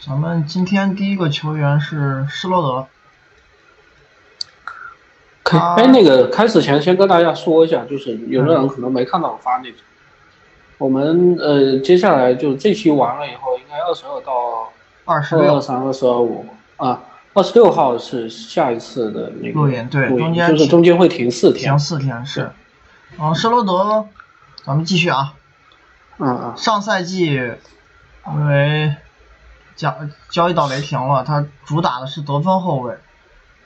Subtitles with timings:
[0.00, 2.86] 咱们今天第一个球员是施罗德。
[5.42, 9.78] 开哎，那个开始前先跟大家说一下，就是有的人可能没看到我发那个。
[10.76, 14.72] 我们呃，接下来就这期完了以后，应该二十二到
[15.04, 16.46] 二十六、二三、二十二五
[16.76, 17.02] 啊，
[17.34, 22.52] 二十六号是下一次的那个录音，对，中间就是中间会停四天，停四天是。
[23.18, 24.06] 嗯，施罗德，
[24.64, 25.34] 咱们继续啊。
[26.18, 26.56] 嗯嗯。
[26.56, 27.34] 上赛季
[28.28, 28.94] 因为
[29.78, 29.96] 交
[30.28, 32.98] 交易到雷霆了，他主打的是得分后卫，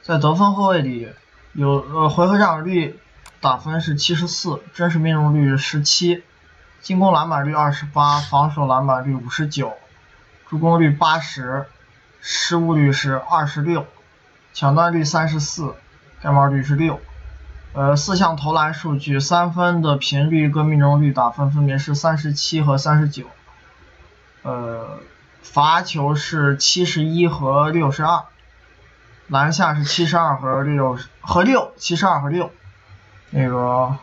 [0.03, 1.09] 在得分后卫里
[1.55, 3.01] 有呃回合占有率
[3.41, 6.23] 打分是七十四，真实命中率十七。
[6.81, 9.73] 进攻篮板率二十八，防守篮板率五十九，
[10.49, 11.67] 助攻率八十，
[12.21, 13.87] 失误率是二十六，
[14.53, 15.77] 抢断率三十四，
[16.21, 17.01] 盖帽率是六。
[17.73, 23.27] 呃，四项投篮数据，三分的频率跟命中率打分分别是三十七和三十九。
[24.43, 24.99] 呃，
[25.43, 28.25] 罚球是七十一和六十二，
[29.27, 32.51] 篮下是七十二和六和六，七十二和六。
[33.31, 33.99] 那个。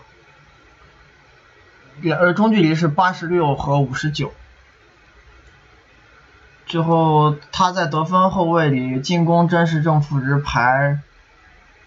[2.01, 4.33] 呃，中距离是八十六和五十九。
[6.65, 11.01] 最后，他在得分后卫里进攻真实正负值排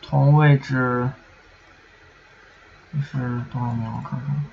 [0.02, 1.08] 同位置
[3.10, 3.90] 是多少名？
[3.90, 4.44] 我看看，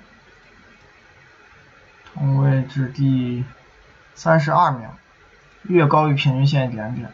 [2.14, 3.44] 同位置第
[4.14, 4.88] 三十二名，
[5.62, 7.12] 略高于平均线一点点。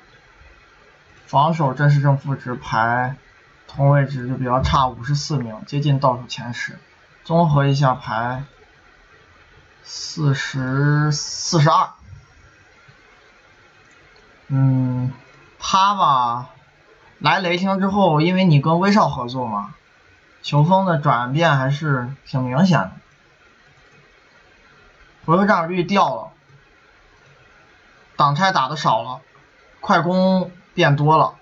[1.26, 3.16] 防守真实正负值排
[3.66, 6.78] 同位置就比较差，五十四名，接近倒数前十。
[7.24, 8.44] 综合一下排
[9.82, 11.90] 四十四十二，
[14.46, 15.12] 嗯，
[15.58, 16.50] 他吧，
[17.18, 19.74] 来雷霆之后，因为你跟威少合作嘛，
[20.42, 22.92] 球风的转变还是挺明显的，
[25.24, 26.32] 回合占有率掉了，
[28.16, 29.20] 挡拆打的少了，
[29.80, 31.34] 快攻变多了，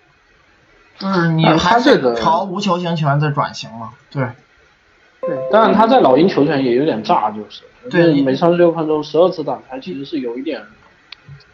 [0.98, 4.28] 就是你还是朝无球型球员在转型嘛，对。
[5.26, 10.60] 对，当然他在老鹰球权也有点炸，就是，对，每三十六分钟十二次挡拆，其实是有一点，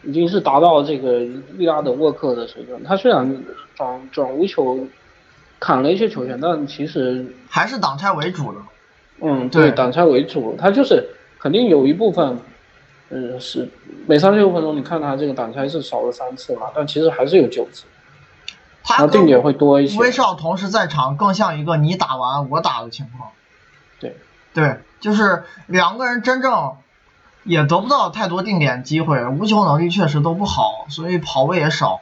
[0.03, 1.19] 已经是达到这个
[1.53, 2.83] 利拉德沃克的水准。
[2.83, 4.87] 他虽然转转无球，
[5.57, 8.59] 砍了一些球权，但其实还是挡拆为主的。
[9.21, 11.07] 嗯，对，挡拆为主，他就是
[11.39, 12.39] 肯定有一部分，
[13.13, 13.69] 嗯，是
[14.07, 17.83] 每三十六分钟，你看他这个挡拆是少了三次嘛，但其实还是有九次，
[18.83, 19.99] 他定点会多一些。
[19.99, 23.31] 威少同时在场，更像一个你打完我打的情况。
[23.99, 24.15] 对，
[24.53, 26.77] 对，就是两个人真正
[27.43, 31.99] 也得不到太多定点机会，无球能力确实都不好，所以跑位也少。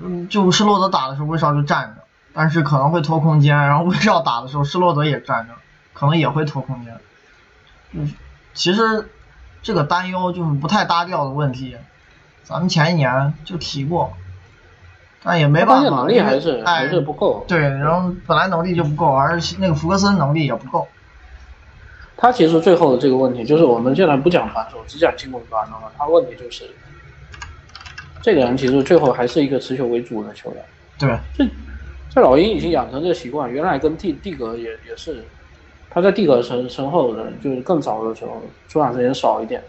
[0.00, 2.02] 嗯，就施罗德打的时候，威少就站着，
[2.34, 5.54] 但是可能会拖空间；然后威少打的时候，施罗德也站着，
[5.94, 6.94] 可能也会拖空间。
[7.92, 8.12] 嗯，
[8.54, 9.08] 其实
[9.68, 11.76] 这个担忧就是不太搭调的问题，
[12.42, 14.14] 咱们前一年就提过。
[15.22, 17.44] 但也没办法，能力还是还是不够。
[17.46, 20.88] 对，然后本来能力就不够，而且那个福克森能力也不够。
[22.16, 26.64] 他其实最后的这个问题就是，我们现在不讲防守，只讲进攻端的话，他问题就是，
[28.22, 30.64] 这个人其实最后还是一个持球为主的球员。
[30.98, 31.18] 对。
[31.36, 31.46] 这
[32.08, 35.26] 这老鹰已经养成这个习惯，原来跟蒂蒂格也也是，
[35.98, 39.60] 他在蒂格身身后的就是更早的时候出场时间少一点，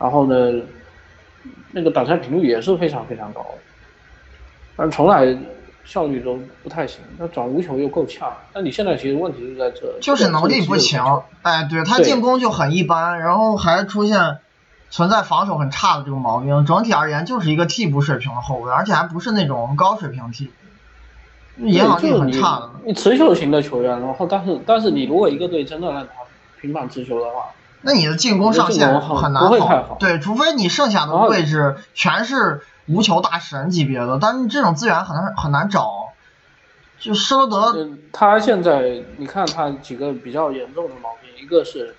[0.00, 0.60] 然后呢，
[1.70, 3.46] 那个挡拆频率也是非常非常高。
[4.76, 5.38] 但从来
[5.84, 8.32] 效率都不太行，那转无球又够呛。
[8.52, 11.00] 那你现在其实问题就在这，就是能力不行。
[11.42, 14.38] 哎，对他进攻就很一般，然后还出现
[14.90, 16.66] 存在防守很差的这个毛病。
[16.66, 20.52] 整体而言就是一个替补水平的后卫，而且还不是那种高水平替补，
[21.58, 22.70] 影响力很差的。
[22.84, 26.12] 你持球型的球员，然后但是但是你如果一个队真的让他
[26.60, 27.50] 频繁持球的话，
[27.82, 29.96] 那你的进攻上限很难好。
[30.00, 32.62] 对，除非你剩下的位置全是。
[32.90, 36.08] 无球大神级别的，但是这种资源很难很难找。
[36.98, 41.94] 就施罗德，他现在你看他几个比较严重的毛病，一个是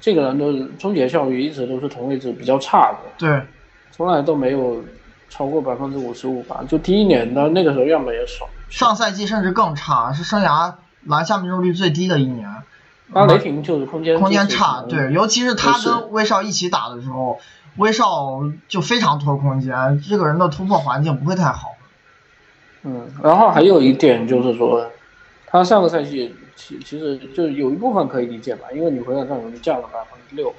[0.00, 3.42] 这个人的终结效率一直都是同位置比较差的，对，
[3.90, 4.84] 从来都没有
[5.28, 6.62] 超过百分之五十五吧。
[6.68, 10.74] 就第一年的那个时候样本也少，上赛季甚至更差，是生涯
[11.04, 12.50] 篮下命中率最低的一年。
[13.12, 17.38] 巴雷霆就是空间空间差，对，尤其是他跟威少一起打的时候。
[17.76, 21.70] 威少就非常拖空间，这个人的突破环境不会太好。
[22.84, 24.88] 嗯，然后还有一点就是说，
[25.48, 30.54] 他上个赛季其其实就有一部分可以理解吧，因为你回合占有率降了百分之六，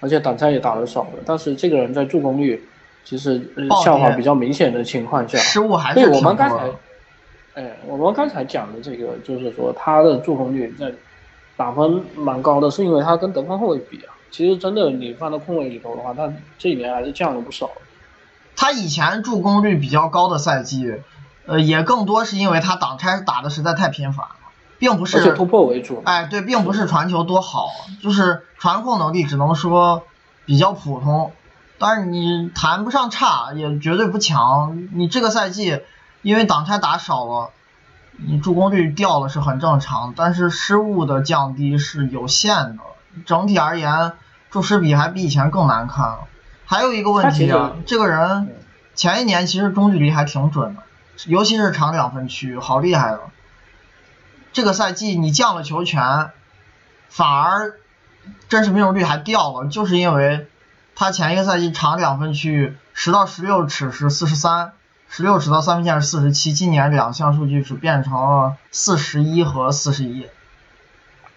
[0.00, 1.10] 而且挡拆也打的少了。
[1.26, 2.66] 但是这个人在助攻率
[3.04, 3.52] 其实
[3.84, 6.70] 下滑比较明显的情况下，失误还是对我们刚才，
[7.56, 10.92] 哎，我们刚才讲的这个就是说他的助攻率在
[11.56, 14.12] 打分蛮高的，是因为他跟得分后卫比啊。
[14.30, 17.70] 其实真的，你放到控卫里头的话，他这几年还是降了不少。
[18.54, 20.96] 他以前助攻率比较高的赛季，
[21.46, 24.36] 呃，也更多是因为他挡拆打的实在太频繁了，
[24.78, 26.02] 并不是突破为主。
[26.04, 27.70] 哎，对，并不是传球多好，
[28.02, 30.02] 就是传控能力只能说
[30.44, 31.32] 比较普通，
[31.78, 34.88] 但是你谈不上差，也绝对不强。
[34.92, 35.80] 你这个赛季
[36.26, 37.50] 因为挡拆打少了，
[38.16, 42.82] 你助攻率掉了是很正常，但是失误的降低是有限的。
[43.26, 44.14] 整体而言，
[44.50, 46.18] 注释比还比以前更难看了。
[46.64, 48.56] 还有一个问题啊，这个人
[48.96, 50.82] 前一年其实中距离还挺准的，
[51.26, 53.20] 尤其是长两分区，好厉害的。
[54.52, 56.30] 这个赛季你降了球权，
[57.08, 57.74] 反而
[58.48, 60.48] 真实命中率还掉了，就是因为
[60.96, 64.72] 他前一个赛季长两分区十到十六尺是四十三，
[65.08, 70.26] 十六尺到三分线是四十七，今年两项数据只变成了四十一和四十一，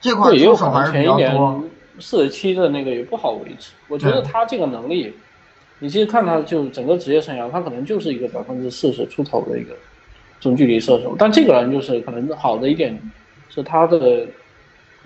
[0.02, 1.64] 这块出手还是比较多。
[2.02, 5.14] 四十七的那个也不好维持，我觉得他这个能力，
[5.80, 9.76] 你其实看他就整个职业生涯，他可能就是一个百分之四十出头的一个
[10.40, 11.14] 中距离射手。
[11.20, 12.98] 但这个人就是可能好的一点
[13.50, 14.26] 是他的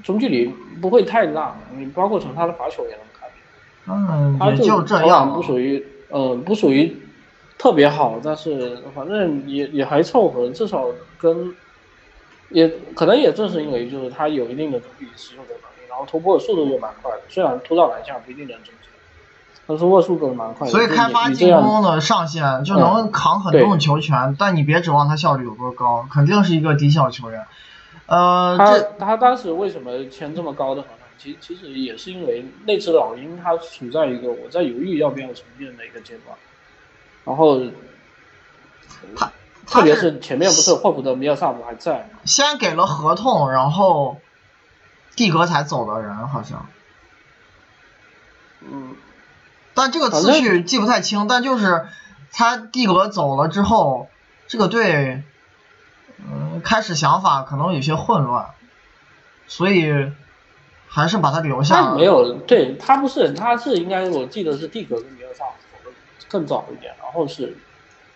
[0.03, 0.45] 中距离
[0.81, 6.95] 不会太烂，你包括从他的罚球也能看出来嗯，他就这样，不属于呃不属于
[7.63, 10.87] 特别好，但是反正也也还凑合，至少
[11.17, 11.55] 跟
[12.49, 15.53] 也可能也正是因为就是他有一定的中距离使用的。
[15.87, 18.89] 然后突破速度又蛮快的，虽然突到篮下不一定能中球，
[19.65, 20.71] 但是握速度蛮快的。
[20.73, 27.45] 所以开发进攻的上限就能扛很多球权，但你别指望他效率有多高，肯定是一个低效球员。
[28.07, 30.97] 呃，他他当时为什么签这么高的合同？
[31.17, 36.35] 其其实也是因为那只老鹰他处在一个我在犹豫要不要重建的一个阶段，
[37.25, 37.59] 然后
[39.15, 39.31] 他
[39.65, 42.09] 特别是前面不是霍普的、米尔萨姆还在？
[42.25, 44.17] 先给了合同，然后。
[45.15, 46.65] 蒂格才走的人好像，
[48.61, 48.95] 嗯，
[49.75, 51.27] 但这个次序记不太清。
[51.27, 51.85] 但就是
[52.31, 54.07] 他蒂格走了之后，
[54.47, 55.21] 这个队，
[56.17, 58.55] 嗯，开始想法可能有些混乱，
[59.45, 60.11] 所以
[60.87, 61.75] 还是把他留下。
[61.75, 65.62] 他没有，对他不是，他是应该我记得是蒂格跟米尔萨走的
[66.33, 67.55] 更早一点，然后是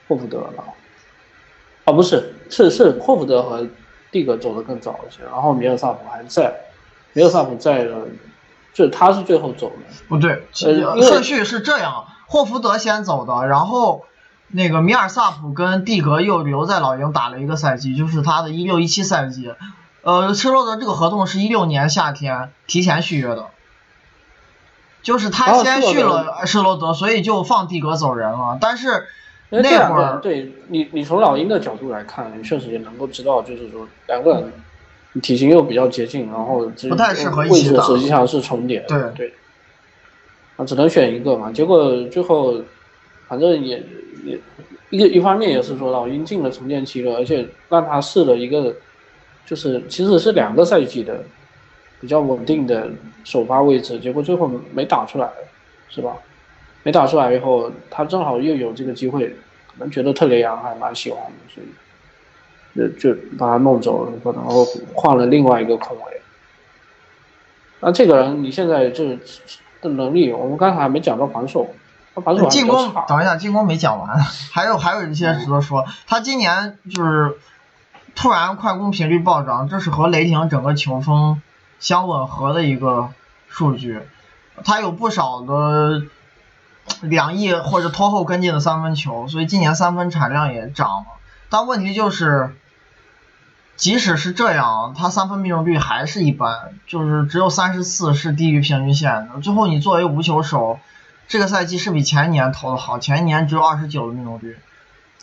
[0.07, 0.63] 霍福德了。
[1.85, 3.67] 啊，不是，是是霍福德和
[4.11, 6.53] 蒂格走的更早一些，然后米尔萨普还在。
[7.13, 8.07] 米尔萨普在的，
[8.73, 9.75] 就他是最后走的。
[10.09, 14.05] 不对，顺序是这样：霍福德先走的，然后
[14.47, 19.53] 那个米尔萨普跟蒂格又留在老鹰打了一个赛季，就是他的一六一七赛季。
[20.01, 23.47] 呃，施罗德这个合同是一六年夏天提前续约的，
[25.07, 28.57] 就是他先续了施罗德，所以就放蒂格走人了。
[28.59, 29.06] 但是
[29.50, 34.51] 那会儿，对你，你从老鹰的角度来看，你确实也能够知道，就是说两个人。
[35.21, 38.81] 体型又比较接近，然后不太适合位置实际上是重叠。
[38.81, 39.33] 对对，
[40.57, 41.54] 啊，只能选一个嘛。
[41.54, 42.62] 结果最后，
[43.30, 43.81] 反正也
[44.25, 44.38] 也
[44.89, 48.75] 一个一方面也是说老鹰进了重建期了，而且让他试了一个，
[49.45, 51.24] 就是其实是两个赛季的
[51.99, 52.89] 比较稳定的
[53.23, 55.29] 首发位置，结果最后没打出来，
[55.89, 56.13] 是吧？
[56.83, 59.27] 没打出来以后，他正好又有这个机会，
[59.67, 61.67] 可能觉得特雷杨还蛮喜欢的，所以。
[62.75, 64.63] 就就把他弄走了，然后
[64.94, 66.21] 换了另外一个空位。
[67.79, 69.17] 那这个人你现在这
[69.81, 71.67] 的能力，我们刚才还没讲到防守，
[72.13, 75.85] 他防守进攻，等一下，进攻没讲完，还有还有一些值得说。
[76.06, 77.37] 他今年就是
[78.13, 81.42] 突然快攻频率暴涨，这是和雷霆整个球风
[81.79, 83.09] 相吻合的一个
[83.47, 84.01] 数据。
[84.63, 86.03] 他有不少的
[87.01, 91.05] 两翼或者拖后跟进的三分球，所以今年三分产量也涨了。
[91.49, 92.55] 但问题就是。
[93.77, 99.39] 即使是这样，他三分命中率还是一般，就是只有三十四，是低于平均线的。
[99.39, 100.79] 最后你作为无球手，
[101.27, 104.57] 这个赛季是比前一年投的好，前一年只有二十九的命中率。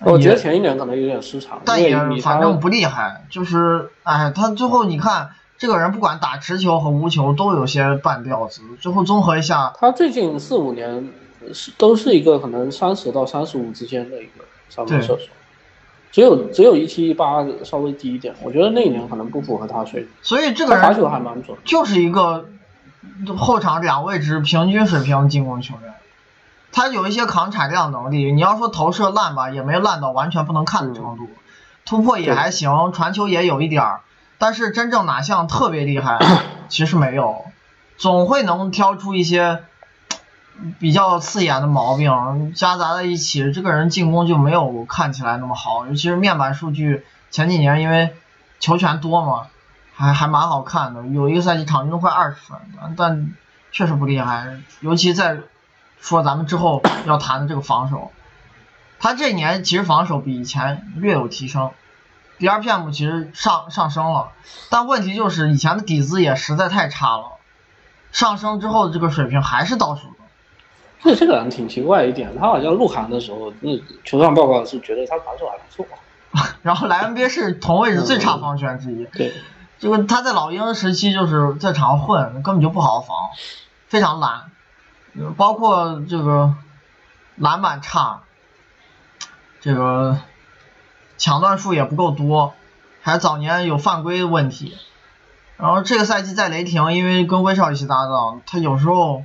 [0.03, 3.25] 我觉得前一年可能有点失常，但也反正不厉害。
[3.29, 5.31] 就是，哎，他最后你看，
[5.65, 8.61] 这个人不管打直球和无球都有些半吊子。
[8.83, 11.11] 最后综合一下，他最近四五年
[11.55, 15.21] 是都是一个可能三十到三十五之间的一个三分射手。
[16.13, 20.11] 只有只有一七一八稍微低一点，我觉得那一年可能不符合他水平。
[20.21, 22.45] 所以这个人罚球还蛮准，就是一个
[23.35, 25.95] 后场两位置平均水平进攻球员。
[26.73, 31.27] 他有一些扛产量能力，你要说投射烂吧，也没烂到完全不能看的程度，
[31.87, 34.01] 突破也还行，传球也有一点儿，
[34.45, 36.19] 但是真正哪项特别厉害，
[36.69, 37.47] 其实没有，
[37.97, 39.63] 总会能挑出一些。
[40.79, 45.85] 比较刺眼的毛病夹杂在一起，这个人进攻就没有看起来那么好。
[45.87, 48.15] 尤其是面板数据，前几年因为
[48.61, 49.49] 球权多嘛，
[49.95, 51.05] 还还蛮好看的。
[51.09, 52.57] 有一个赛季场均都快二十分，
[52.97, 53.33] 但
[53.73, 54.61] 确实不厉害。
[54.79, 55.39] 尤其在
[56.01, 58.13] 说咱们之后要谈的这个防守，
[59.01, 61.73] 他这年其实防守比以前略有提升
[62.45, 64.33] ，BRPM 其实上上升了，
[64.71, 67.25] 但问题就是以前的底子也实在太差了，
[68.13, 70.15] 上升之后这个水平还是倒数的。
[71.03, 75.87] 这这个人挺奇怪一点，他好像入行的时候，那球上报告是觉得他防守还不错，
[76.63, 79.05] 然后来 NBA 是同位置最差防守员之一。
[79.07, 79.33] 对，
[79.79, 83.17] 这个他在老鹰时期就是在场上混，根本就不好好防，
[83.89, 84.51] 非常懒，
[85.19, 86.55] 呃包括这个
[87.37, 88.23] 篮板差，
[89.61, 90.19] 这个
[91.25, 92.53] 抢断数也不够多，
[93.01, 94.77] 还早年有犯规的问题。
[95.57, 99.25] 然后这个赛季在雷霆，因为跟威少一起搭档，他有时候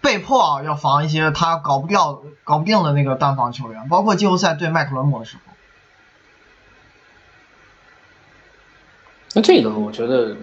[0.00, 5.52] 被迫啊要防一些他搞不掉、搞不定的那个单防球员，包括季后赛对麦克伦姆的时候。
[9.34, 10.34] 那这个我觉得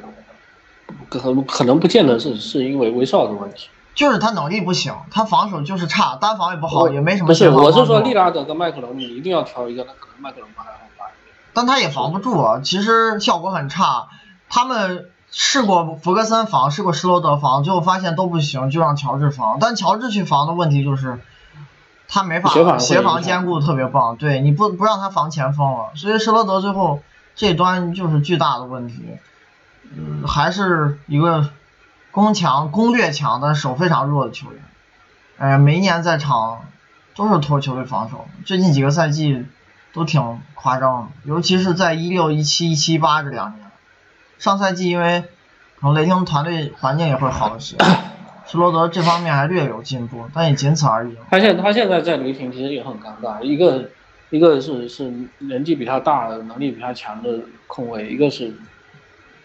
[1.09, 11.33] 可能可能不见得是是因为威少的问题，就是他能力不行，他防守就是差，单防也不好，也没什么不是，我是说利拉德跟麦克伦，你一定要挑一个，那可能麦克伦还好打一点。
[11.51, 14.09] 但他也防不住啊，其实效果很差。
[14.49, 19.57] 他们试过弗格森防，试过施罗德防，最后发现都不行，就让乔治防。
[19.59, 21.19] 但乔治去防的问题就是，
[22.07, 27.01] 他没法协防协防兼顾特别棒，对你不不让他防前锋了，所以施罗德最后
[27.35, 29.03] 这端就是巨大的问题。
[29.89, 31.49] 嗯，还是一个
[32.17, 34.59] 攻强、攻略强但手非常弱的球员。
[35.37, 36.65] 哎呀，每一年在场
[37.15, 39.45] 都是拖球队防守，最近几个赛季
[39.93, 43.69] 都挺夸张的，尤其是在一六、一七、一七、一八这两年。
[44.39, 45.25] 上赛季因为
[45.79, 47.77] 可能雷霆团队环境也会好一些，
[48.47, 51.15] 施罗德这方面还略有进步，但也仅此而已。
[51.29, 53.91] 他现他现在在雷霆其实也很尴尬，一个
[54.31, 58.55] 一个是是年纪比他大、能力比他强的控卫，一个是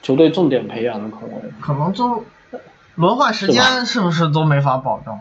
[0.00, 1.52] 球队重点培养的控卫。
[1.60, 2.24] 可能就
[2.94, 5.18] 轮换时间是不是都没法保证？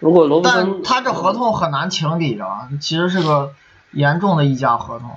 [0.00, 3.52] 如果罗布森但，他这合同很难清理啊，其实是个
[3.90, 5.10] 严重的溢价合同。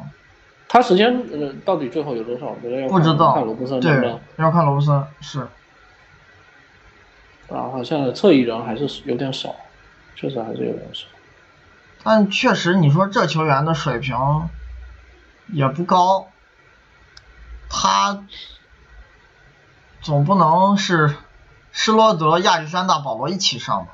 [0.67, 2.47] 他时间呃到底最后有多少？
[2.47, 5.47] 我觉得要不知道看罗布森对，要看罗布森是。
[7.47, 9.55] 然后现在侧翼人还是有点少，
[10.15, 11.05] 确实还是有点少。
[12.01, 14.17] 但确实，你说这球员的水平
[15.47, 16.29] 也不高，
[17.69, 18.23] 他
[20.01, 21.15] 总不能是
[21.71, 23.91] 施罗德、亚历山大、保罗一起上吧？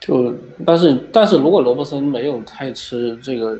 [0.00, 0.34] 就
[0.66, 3.58] 但是但是如果罗伯森没有太吃这个，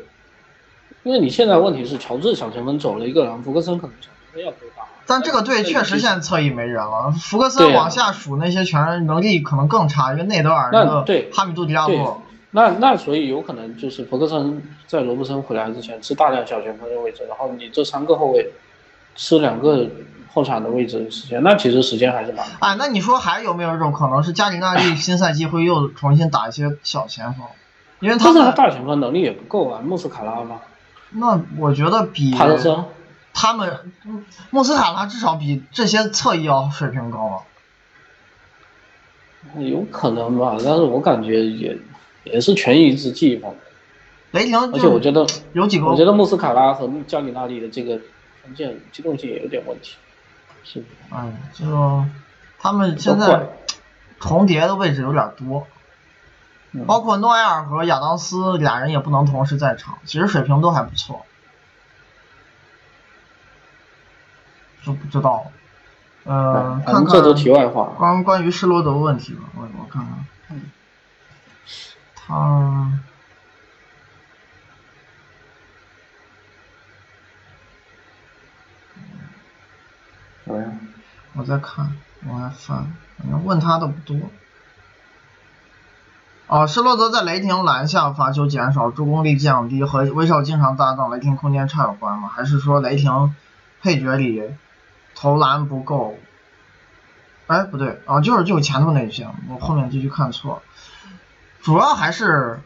[1.03, 4.85] 因为你现在问题是乔治小前锋走了一个人，福克森可能小前锋要多打。
[5.07, 18.53] 但这个队确实现在侧翼没人了，福克森往下数那些全能力可能更差，因为内德尔那个对哈米杜迪亚对洛，那那所以有可能就是福克森在罗伯森回来之前吃大量小前锋的位置，然后你这三个后卫
[19.15, 19.89] 吃两个
[20.33, 22.47] 后场的位置时间，那其实时间还是蛮。
[22.59, 27.47] 哎，那你说还有没有一种可能是加里纳利新赛季会又重新打一些小前锋？
[28.01, 30.61] 因为他但是他们大前锋能力也不够啊，穆斯卡拉嘛，
[31.11, 32.85] 那我觉得比帕特森，
[33.33, 33.93] 他们
[34.51, 37.37] 穆斯卡拉至少比这些侧翼要水平高啊。
[39.59, 41.79] 有可能吧，但是我感觉也
[42.25, 43.51] 也是权宜之计吧。
[44.33, 48.01] 雷霆而且我觉得，有几个，我觉得穆斯卡拉和加里纳利的这个
[48.45, 49.97] 锋线机动性也有点问题，
[50.63, 52.05] 是哎，这个
[52.59, 53.49] 他们现在
[54.21, 55.67] 重叠的位置有点多，
[56.73, 61.25] 嗯包括诺埃尔和亚当斯俩人也不能同时在场，其实水平都还不错，
[64.85, 65.51] 就不知道了。
[66.25, 67.93] 呃，看看这都题外话。
[67.99, 70.05] 关关于施罗德问题吧，我我看
[70.49, 70.61] 看，
[72.15, 72.91] 他
[80.45, 80.79] 怎么样？
[81.35, 81.97] 我在看，
[82.27, 84.17] 我还翻，反正问他的不多。
[86.47, 92.29] 哦，施罗德在雷霆篮下罚球减少，助攻率降低，和威少经常搭档，雷霆空间差有关吗？
[92.29, 93.35] 还是说雷霆
[93.83, 94.43] 配角里
[95.15, 96.17] 投篮不够？
[97.47, 100.63] 哎，不对，啊，就是就前头那一项，我后面这句看错了。
[101.63, 102.61] 主要还是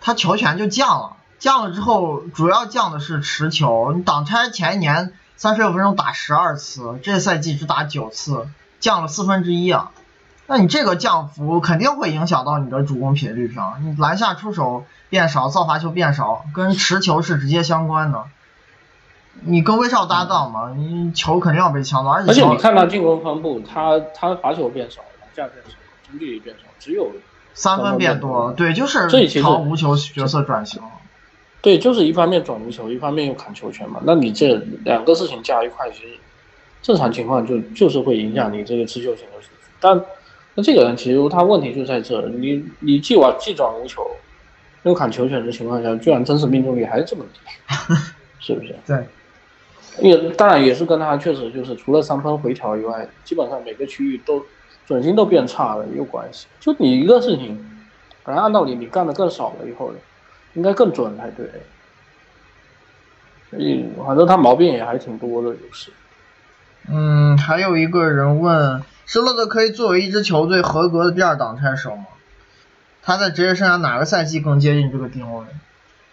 [0.00, 3.92] 他球权就降了，降了之后，主要降的是持球。
[3.92, 8.48] 你挡拆前一年三十六分钟打十二次，这赛季只打九次，
[8.80, 9.92] 降了四分之一啊。
[10.48, 18.24] 那你这个降幅肯定会影响到你的主攻频率上，你篮下出手变少，造罚球变少，跟持球是直接相关的。
[19.42, 25.76] 你跟威少搭档嘛，你球肯定要被抢走，而且而且你看他进攻分布，他他罚球变少，篮下变少，
[26.10, 27.12] 中距离变少，只有
[27.54, 29.08] 三分变多了，对，就是
[29.40, 30.82] 朝无球角色转型。
[31.60, 34.00] 对，就是一方面转无球，一方面又砍球权嘛。
[34.04, 36.10] 那你这两个事情加一块，其实
[36.80, 39.70] 正常情况就就是会影响你这个持球型的输出。
[39.80, 40.00] 但
[40.54, 44.08] 那这个人其实他问题就在这，你你既往既转无球，
[44.84, 47.40] 又砍球权的情况下，居然真实命中率还是这么低，
[48.38, 48.74] 是不是？
[48.86, 49.04] 对，
[50.00, 54.40] 因为当然也是跟他确实就是除了三分回调以外，基本上每个区域都
[54.86, 56.46] 准心都变差了也有关系。
[56.60, 57.58] 就你一个事情，
[58.24, 59.92] 本来按道理你干的更少了以后，
[60.54, 61.50] 应该更准才对。
[63.50, 65.92] 所以反正他毛病也还挺多的，就是。
[66.88, 72.06] 嗯，还有一个人问，施罗德可以作为一支球队合格的第二挡拆手吗？
[73.02, 75.46] 他在职业生涯哪个赛季更接近这个定位？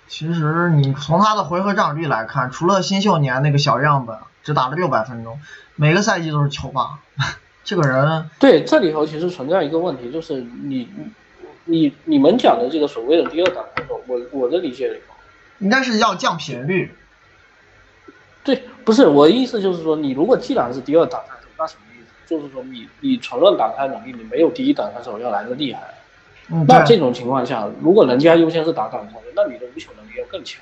[0.08, 5.40] 其实你从他的回合占有率来看，除了新秀年那个小样本，只打了六百分钟，
[5.76, 7.00] 每个赛季都是球霸。
[7.66, 10.88] 这个人，对，这里头其实存在一个问题，就是你
[11.66, 15.02] 你你们讲的这个所谓的第二挡拆手，我我的理解
[15.60, 16.94] 应该是要降频率。
[18.44, 22.08] 对，不是我的意思，就是说，你如果既然是第二挡拆手，那什么意思？
[22.28, 25.82] 就是说，你你承认挡拆能力，你没有第一挡拆手要来的厉害。
[26.68, 30.62] 那这种情况下，如果人家优先是打挡拆手，那你的无球能力要更强。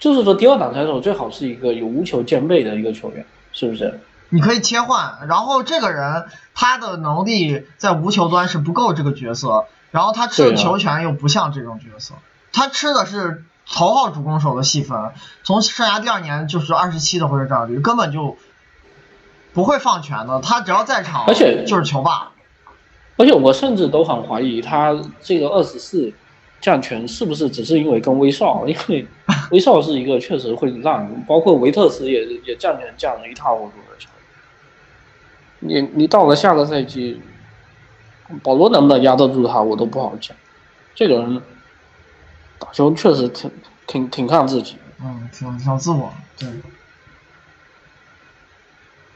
[0.00, 4.00] 就是说，第二挡拆手最好是一个有无球兼备的一个球员，是不是？
[4.30, 6.24] 你可以切换，然后这个人
[6.54, 12.16] 他的能力在无球端是不够这个角色，然后他吃的球权又不像这种角色，
[12.52, 13.44] 他吃的是。
[13.66, 18.36] 头号主攻手的戏份，从生涯第二年就是二十七的回合占有率，根本就
[19.54, 20.38] 不会放权的。
[20.40, 22.30] 他只要在场，而且就是球霸。
[23.16, 26.12] 而且我甚至都很怀疑他这个二十四
[26.60, 29.06] 降权是不是只是因为跟威少，因为
[29.50, 34.10] 威少是一个确实会让，包括维特斯也也降权降的一塌糊涂的球
[35.70, 35.82] 员。
[35.82, 37.22] 你你到了下个赛季，
[38.42, 40.36] 保罗能不能压得住他，我都不好讲。
[40.94, 41.42] 这个人。
[42.56, 43.50] 打球确实挺
[43.86, 46.48] 挺挺看自己，嗯，挺挺自我，对，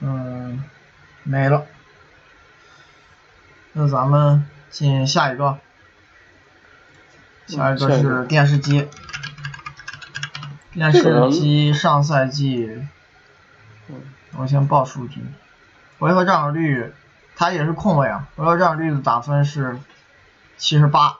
[0.01, 0.63] 嗯，
[1.23, 1.65] 没了，
[3.73, 5.57] 那咱们进下一个，
[7.47, 8.89] 下一个是电视机，
[10.73, 12.69] 电视机上赛季，
[14.37, 15.25] 我先报数据，
[16.01, 16.93] 回合占有率，
[17.39, 19.79] 他也是控卫啊，回合占有率的打分是
[20.57, 21.19] 七十八。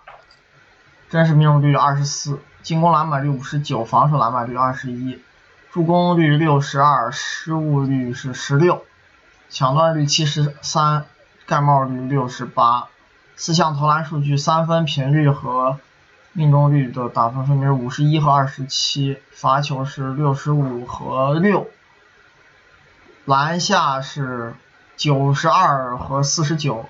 [1.09, 5.23] 真实命中率二十四，进攻篮板率五十九，防守篮板率二十一，
[5.71, 8.85] 助攻率六十二，失误率是十六，
[9.49, 11.05] 抢断率七十三，
[11.47, 12.89] 盖帽率六十八，
[13.37, 15.79] 四项投篮数据三分频率和
[16.33, 21.69] 命中率的打分分别是五十一和二十七，罚球是六十五和六，
[23.25, 24.57] 篮下是
[24.99, 26.87] 九十二和四十九，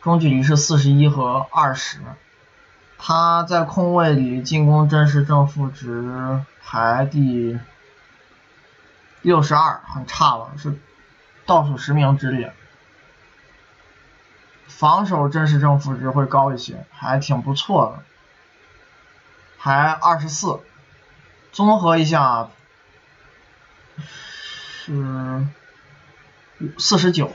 [0.00, 1.98] 中距离是四十一和二十。
[2.96, 7.58] 他在空位里进攻真实正负值排第
[9.22, 10.78] 六十二，很差了，是
[11.46, 12.54] 倒数十名之列。
[14.68, 18.04] 防守真实正负值会高一些，还挺不错的，
[19.58, 20.60] 排二十四。
[21.52, 22.48] 综合一下
[23.98, 25.44] 是
[26.78, 27.30] 四十九。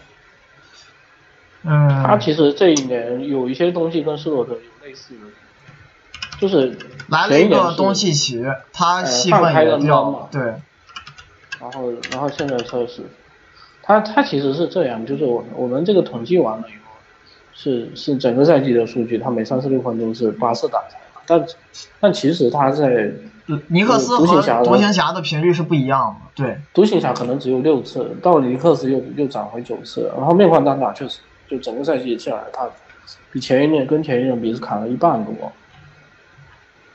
[1.63, 2.03] 嗯。
[2.03, 5.21] 他其实这一年有一些东西跟施罗德有类似的。
[6.37, 10.41] 就是来了一个东契奇，他戏份也掉，对。
[11.61, 13.03] 然后，然后现在测试，
[13.81, 16.91] 他他其实是这样，就是我我们这个统计完了以后，
[17.53, 21.45] 是是整个赛季的数据，他每三十六分钟是八次打裁，但
[22.01, 23.13] 但其实他在
[23.67, 24.25] 尼克斯和
[24.63, 26.59] 独行侠的频率是不一样的，对。
[26.73, 32.67] 独行侠可能只有六次，到尼克斯又又涨回九次，然后面换单打确实就整个赛季下来，他
[33.31, 35.33] 比前一年跟前一年比是砍了一半多。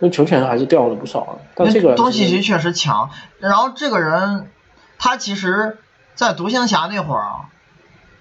[0.03, 3.11] 那球权还是掉了不少，但这个东契奇确实强。
[3.39, 4.51] 然后这个人，
[4.99, 5.79] 他其实，
[6.15, 7.51] 在独行侠那会儿啊，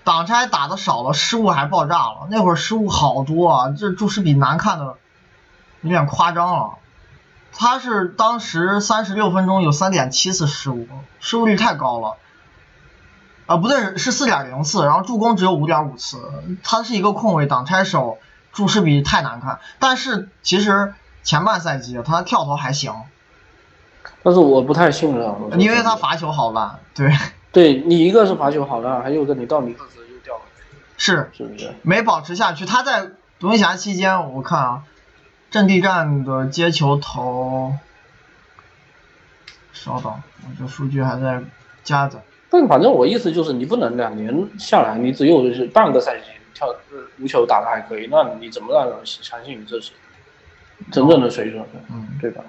[0.04, 2.28] 挡拆打的少了，失误还爆炸了。
[2.30, 4.98] 那会儿失误好多啊，这注释比难看的
[5.82, 6.72] 有点夸张了。
[7.53, 10.88] 他是当时三十六分钟有三点七次失误，
[11.19, 12.17] 失误率太高了。
[13.45, 16.19] 啊，不对，是四点零次，然后助攻只有五点五次。
[16.63, 18.17] 他是一个控卫挡拆手，
[18.51, 19.59] 注释比太难看。
[19.79, 20.93] 但是其实。
[21.21, 23.03] 前半赛季他跳投还行，
[24.23, 26.79] 但是我不太信任，因为他罚球好烂。
[26.95, 27.13] 对，
[27.51, 30.41] 对你一个是罚球好烂，还有个你到尼克斯又掉了，
[30.97, 31.75] 是是不是？
[31.83, 32.65] 没保持下去。
[32.65, 34.83] 他在独行侠期间，我看啊，
[35.49, 37.73] 阵地战的接球投，
[39.73, 41.41] 稍等，我这数据还在
[41.83, 42.19] 加载。
[42.49, 46.67] 但反正我意思就是，你不能两年下来，你只有是半个赛季跳
[47.19, 49.91] 无球打的还可以，那你怎么让人相信你这是？
[50.91, 52.43] 真正的水准，嗯，对吧？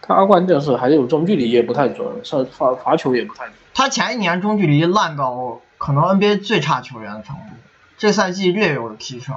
[0.00, 3.54] 他关键是还有中距离也不太准，上罚罚球也不太准。
[3.72, 7.56] 他前一年中距离烂到可能 NBA 最差球员的程度，
[7.96, 9.34] 这赛季略有提升。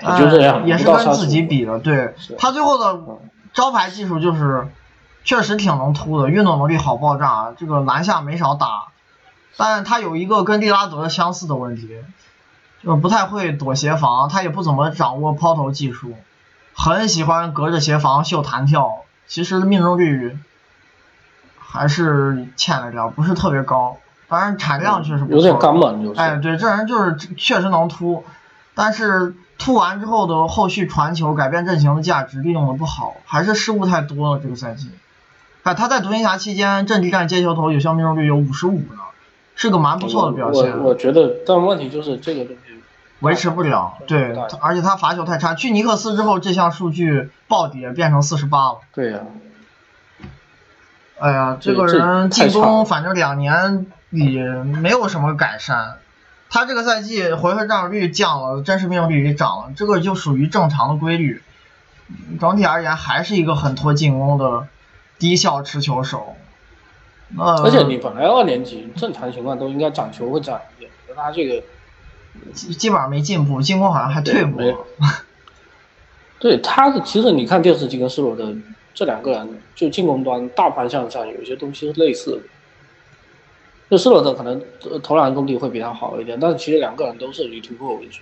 [0.00, 1.78] 也就这样，也是跟自己比的。
[1.78, 3.00] 对他最后的
[3.52, 4.68] 招牌技术就是，
[5.24, 8.84] 确实挺能突的，运动能力好爆炸，这个篮下没少打。
[9.56, 11.88] 但是他有一个跟利拉德相似的问题，
[12.82, 16.14] 就是不太会躲协防，他也不怎么掌握抛投技术，
[16.72, 20.38] 很喜欢隔着协防秀弹跳，其实命中率
[21.58, 23.98] 还是欠了点，不是特别高。
[24.28, 25.36] 当然产量确实不错。
[25.36, 26.20] 有点刚猛就是。
[26.20, 28.24] 哎，对，这人就是确实能突，
[28.74, 34.40] 但是突完之后的后续传球、改变阵型的价值利用的不好，还是失误太多了。
[34.42, 34.90] 这个赛季，
[35.64, 39.02] 哎，他在独行侠期间阵地战接球投有效命中率有五十五呢，
[39.54, 40.78] 是个蛮不错的表现。
[40.78, 42.80] 我我觉得，但问题就是这个东西
[43.20, 45.54] 维持不了，对，而且他罚球太差。
[45.54, 48.78] 去尼克斯之后，这项数据暴跌，变成四十八了。
[48.94, 49.20] 对呀、
[51.18, 55.98] 哎呀，这个人进攻反正两年里没有什么改善。
[56.50, 61.42] 他这个赛季回合占有率降了，真实命中率也涨了，这个就属于正常的规律。
[62.40, 64.66] 整体而言，还是一个很拖进攻的
[65.20, 66.34] 低效持球手。
[67.28, 71.62] 那，而且你本来二年级正常情况都应该掌球会涨一点，他这个
[72.52, 74.74] 基基本上没进步，进攻好像还退步了。
[76.40, 78.52] 对他的，其实你看电视机跟斯罗的
[78.92, 82.38] 这两个人，就进攻端大方向上有一些东西是类似的。
[83.90, 84.62] 就施罗德可能
[85.02, 88.20] 投篮功底会比他好一点，但是其实两个人都是以突破为主。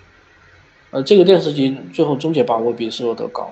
[0.91, 3.51] 呃，这个电视机最后终结把握比施罗德高，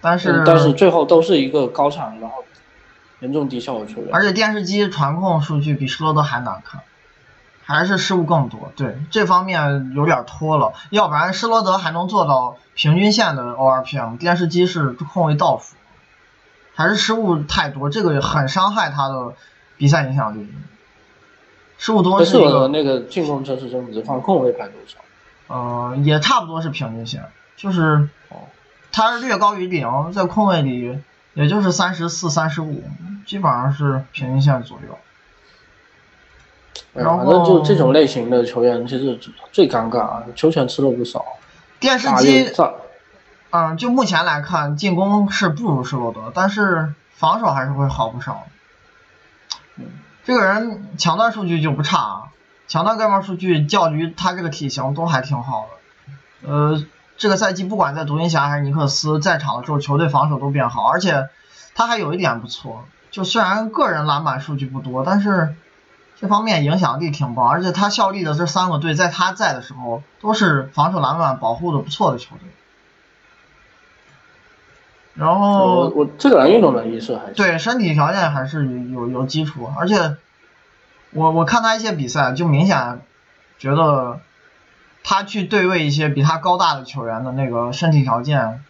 [0.00, 2.42] 但是、嗯、但是最后都是一个高产然后
[3.20, 4.08] 严重低效的球员。
[4.10, 6.80] 而且电视机传控数据比施罗德还难看，
[7.62, 8.72] 还是失误更多。
[8.74, 15.74] 对这方面有点拖了，要不然施罗德还能做到平均线的 ORPM，电视机是控卫倒数，
[16.74, 19.34] 还是失误太多，这个很伤害他的
[19.76, 20.48] 比赛影响力。
[21.82, 24.98] 失误多是一个那个进攻真实真值放控卫排多少？
[25.48, 27.24] 呃，也差不多是平均线，
[27.56, 28.08] 就是
[28.92, 30.96] 他是略高于零，在控卫里
[31.34, 32.84] 也就是三十四、三十五，
[33.26, 34.96] 基本上是平均线左右。
[36.92, 39.18] 然后就这种类型的球员，其实
[39.50, 41.24] 最尴尬啊，球权吃了不少。
[41.80, 42.48] 电视机，
[43.50, 48.46] 嗯，就目前来看，进攻是不如施罗德，但是防守还是会好不少。
[50.24, 52.22] 这个人抢断数据就不差啊，
[52.68, 55.66] 抢断盖帽数据较于他这个体型都还挺好
[56.42, 56.48] 的。
[56.48, 56.84] 呃，
[57.16, 61.28] 这个赛季不管在独行侠还是尼克斯，在场的时候球队防守都变好，而且
[61.74, 65.56] 他还有一点不错，就虽然个人篮板数据不多，但是
[66.20, 72.48] 这方面影响力挺棒，而且他效力的这三个队在他在的时候都是防守篮板保护的不错的球队。
[75.14, 80.16] 然后我我这个人运动能力是还对身体条件还是有有基础，而且
[81.10, 83.02] 我我看他一些比赛就明显
[83.58, 84.20] 觉得
[85.04, 88.64] 他去对位一些比他高大的球员的那个身体条件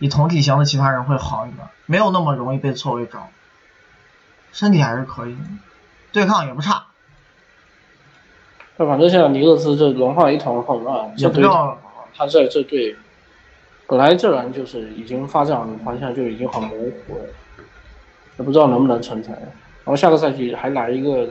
[0.00, 3.18] 比同体型的其他人会好一点，没有那么容易被错位着，
[4.52, 5.40] 身体还是可以的，
[6.10, 6.86] 对抗也不差。
[8.76, 11.78] 那反正现在尼克斯这轮换一团混乱，也不要
[12.16, 12.96] 他在这队。
[13.86, 17.24] 本来这人就是已经发展方向就已经很模糊了，
[18.38, 19.32] 也不知道能不能成才。
[19.32, 21.28] 然后下个赛季还来一个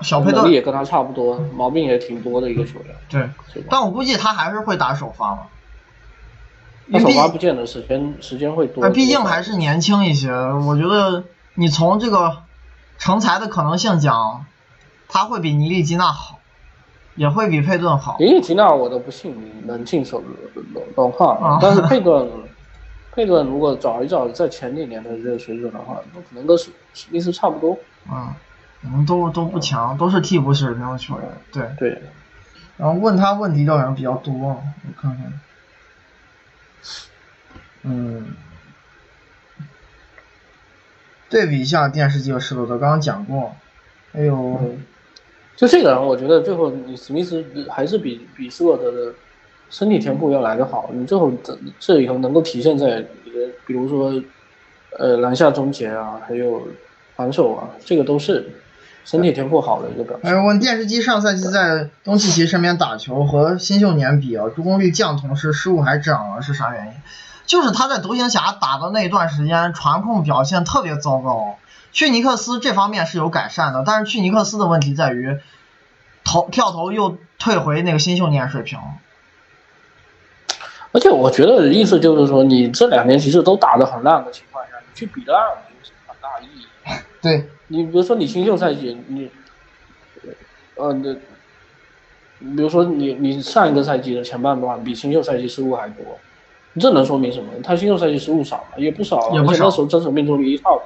[0.00, 2.96] 小佩顿，能力也跟他差不多，毛病也挺多的一个球员。
[3.08, 3.28] 对，
[3.68, 5.42] 但我估计他还是会打首发嘛。
[6.90, 8.90] 他首发不见得时间时间会多。
[8.90, 11.22] 毕竟还是年轻一些，我觉得
[11.54, 12.38] 你从这个
[12.98, 14.46] 成才的可能性讲，
[15.08, 16.39] 他会比尼利基纳好。
[17.20, 18.16] 也会比佩顿好。
[18.18, 20.24] 尼利基纳我都不信能进手
[20.94, 22.26] 轮换，但是佩顿，
[23.12, 27.78] 佩顿如果找一找在前几年的这个水准的话，那可能跟史史密斯差不多。
[28.10, 28.32] 嗯，
[28.84, 31.28] 嗯，都都不强，都是替补水平的球员。
[31.52, 32.02] 对对。
[32.78, 34.62] 然后问他问题倒好像比较多，我
[34.98, 35.40] 看看。
[37.82, 38.28] 嗯，
[41.28, 43.54] 对比一下电视机和施罗德，刚刚讲过。
[44.10, 44.34] 还有。
[44.62, 44.82] 嗯
[45.60, 49.12] 就这个人，我觉得最后你史密斯还是比比斯沃德的
[49.68, 50.88] 身体天赋要来得好。
[50.90, 54.10] 你最后这这里头能够体现在你的，比如说，
[54.98, 56.66] 呃，篮下终结啊，还有
[57.14, 58.50] 防守啊，这个都是
[59.04, 60.30] 身体天赋好的一个表现。
[60.30, 66.92] 还有问电视机上赛季在东契奇身边打球和新秀年比啊，助攻率降，同时失误还涨了，是啥原因？
[67.44, 71.58] 就是他在独行侠打的那段时间，传控表现特别糟糕。
[71.92, 75.38] 去尼克斯这方面是有改善的，但是去尼克斯的问题在于，
[76.24, 78.78] 投跳投又退回那个新秀年水平。
[80.92, 86.66] 而且我觉得意思就是说，你这两年其实都打得很烂的情况下，你去比烂有什么很大意义？
[87.22, 89.30] 对，你比如说你新秀赛季，你，
[90.74, 96.18] 呃，比如说你你上一个赛季的前半段比新秀赛季失误还多，
[96.80, 97.52] 这能说明什么？
[97.62, 98.78] 他新秀赛季失误少吗？
[98.78, 100.82] 也不少啊，也不少而且那时候真实命中率一套，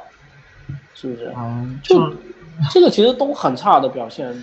[0.95, 1.33] 是不是？
[1.37, 2.17] 嗯，就就
[2.73, 4.35] 这个其实都很差的表现。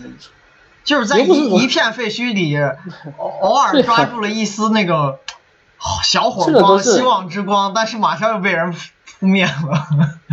[0.83, 2.57] 就是在一一片废墟里，
[3.17, 5.19] 偶偶尔抓住了一丝那个
[6.03, 8.73] 小火光、这个希望之光，但是马上又被人
[9.19, 9.87] 扑灭了。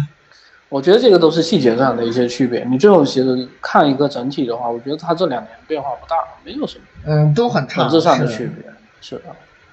[0.71, 2.65] 我觉得这个都是细节上的一些区别。
[2.65, 7.83] 你最后其实看一个整体的话，我觉得他这两年变化不大，没有什么嗯，都很差。
[7.83, 8.73] 本质上的区别。
[9.01, 9.25] 是的，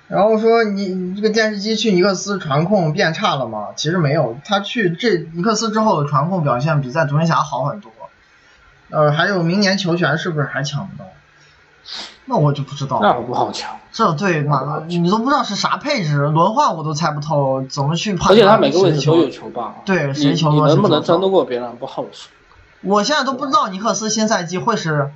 [0.08, 3.70] 然后说你你这个电视机去尼克斯传控变差了吗？
[3.76, 7.92] 其实没有，他去这尼克斯之后的传控表现比在独行侠好很多。
[8.92, 11.10] 呃，还有明年球权是不是还抢不到？
[12.26, 13.22] 那我就不知道那了。
[13.22, 13.78] 不好抢。
[13.92, 18.32] 这对嘛你都不知道是啥配置，轮换我都猜不透，怎么去判断？
[18.34, 19.42] 而且他每个位置都有球。
[19.42, 22.30] 球霸，对谁球多你能不能争得过别人不好说。
[22.82, 25.12] 我现在都不知道尼克斯新赛季会是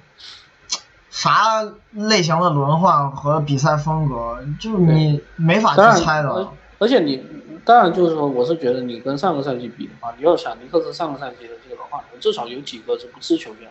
[1.09, 6.87] 啥类型的轮换和比赛风格，就是你没法去猜的而。
[6.87, 7.23] 且你
[7.65, 13.69] 当然就是说，我是觉得你跟上个赛季比的话，你要想尼克斯上个赛季的这个轮换，至少有几个是不是球员。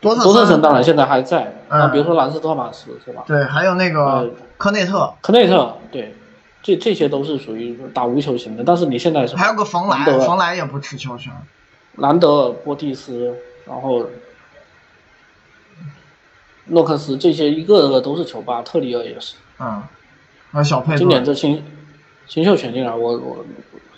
[0.00, 3.22] 多特多特森森当然现在还在，嗯那比如说兰斯托马斯是吧？
[3.26, 6.14] 对，还有那个呃科内特，科内特对，
[6.62, 11.32] 这这些都是属于打无球型的，但是你现在是还有个冯莱冯莱也不吃球权。
[11.96, 14.06] 兰德尔、波蒂斯，然后
[16.66, 19.34] 诺克斯这些一个个都是球霸，特里尔也是。
[19.58, 19.82] 嗯，
[20.50, 21.24] 还有小佩今年。
[21.24, 21.62] 这新
[22.26, 23.44] 新秀选进来，我我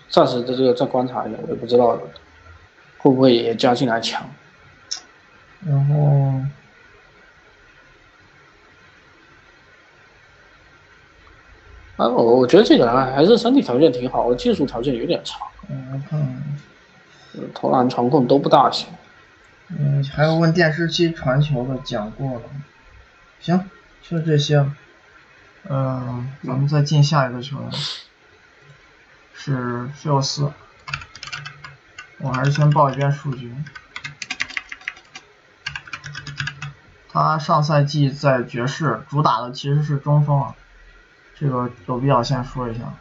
[0.09, 1.99] 暂时在这个再观察一下，我也不知道
[2.99, 4.29] 会不会也加进来抢。
[5.67, 5.95] 然后
[11.97, 15.39] 啊，我我觉得这个人还是身体条件挺好，技术条件有点差，
[15.71, 16.59] 嗯，
[17.55, 18.89] 投篮传控都不大行。
[19.79, 22.43] 嗯，还有问电视机传球的讲过了。
[23.41, 23.69] 行，
[24.03, 24.71] 就这些。
[25.67, 27.71] 嗯，咱们再进下一个球员，
[29.33, 30.53] 是菲奥斯。
[32.19, 33.55] 我还是先报一遍数据。
[37.09, 40.55] 他上赛季在爵士主打的其实是中锋啊，
[41.35, 42.93] 这个有必要先说一下，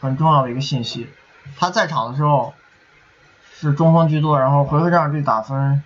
[0.00, 1.10] 很重要的一个信息。
[1.56, 2.54] 他在场的时候
[3.60, 5.82] 是中锋居多，然后回合占有率打分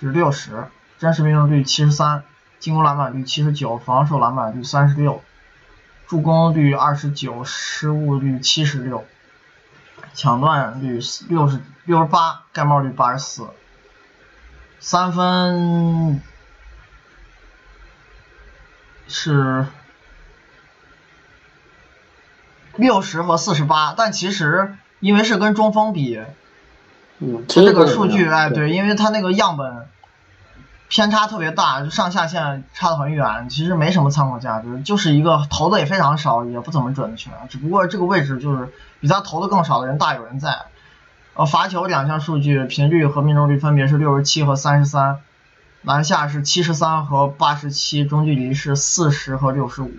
[0.00, 0.64] 是六十，
[0.98, 2.24] 真实命中率七十三，
[2.58, 5.22] 进攻篮板率七十九，防守篮板率三十六，
[6.08, 9.04] 助攻率二十九，失误率七十六，
[10.14, 13.48] 抢断率六十六十八，盖帽率八十四，
[14.80, 16.20] 三分
[19.06, 19.66] 是
[22.74, 26.18] 六十和四十八，但其实因为是跟中锋比，
[27.18, 29.88] 嗯，它这个数据，哎，对，因为它那个样本
[30.88, 40.66] 偏差特别大，就上下限差得很远，其实没什么参考价值，就是一个投的也非常少，也不怎么准的球员，只不过这个位置就是比他投的更少的人大有人在。
[41.34, 45.16] 呃，罚球两项数据频率和命中率分别是六十七和三十三，
[45.80, 49.90] 篮下是七十三和八十七，中距离是四十和六十五。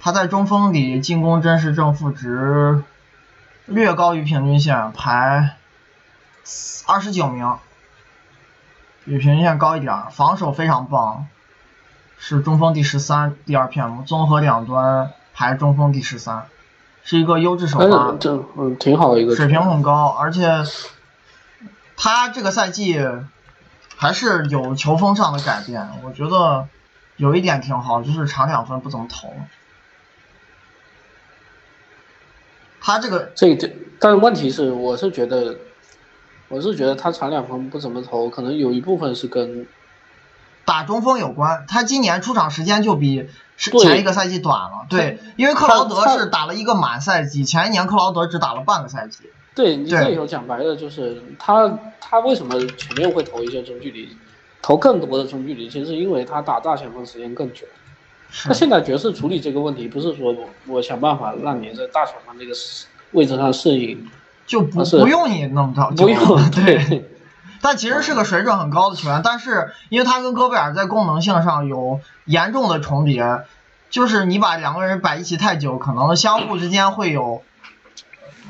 [0.00, 2.82] 他在中锋里进攻真实正负值
[3.66, 5.56] 略高于平均线，排
[6.86, 7.58] 二十九名，
[9.04, 10.04] 比平均线高一点。
[10.12, 11.26] 防守非常棒，
[12.16, 16.46] 是中锋第十三，第二 PM，综合两端排中锋第十三，
[17.02, 20.62] 是一个优质首但发是，这嗯挺好的一个水平很高，而且
[21.96, 23.04] 他这个赛季
[23.96, 26.68] 还是有球风上的改变，我觉得
[27.16, 29.34] 有一点挺好，就是长两分不怎么投。
[32.86, 33.68] 他这个这这，
[33.98, 35.56] 但是问题是，我是觉得，
[36.46, 39.66] 我是觉得他长两分不怎么投，可能有一部分是跟
[40.64, 44.86] 打中锋有关，他今年出场时间就比是前一个赛季短了。
[44.88, 49.18] 对，因为克劳德是打了一个满赛季，前一年克劳德只打了半个赛季。
[49.56, 54.16] 对你对这有讲白了就是他他为什么前面会投一些中距离，
[54.62, 57.66] 投更多的中距离，其实是因为他打大前锋时间更久。
[58.30, 62.52] 是他现在爵士处理这个问题，不是说我我想办法让你在大前锋这个
[63.12, 64.08] 位置上适应，
[64.46, 67.10] 就不不用你那么早，不用 对。
[67.62, 73.40] 但其实是个水准很高的球员，但是因为他跟戈贝尔在功能性上有严重的重叠，
[73.90, 77.42] 就是你把两个人摆一起太久，可能相互之间会有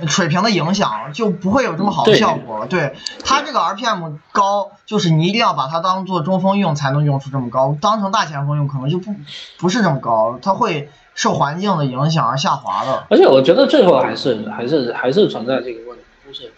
[0.07, 2.67] 水平的影响，就不会有这么好的效果了。
[2.67, 9.15] 对他这个 RPM 高，就是你一定要把它当做中锋用才能用出这么高，当成大前锋用可能就不
[9.59, 13.07] 不是这么高，它会受环境的影响而下滑的。
[13.09, 16.53] 而且我觉得最后还是还是还是存在这个问题，就是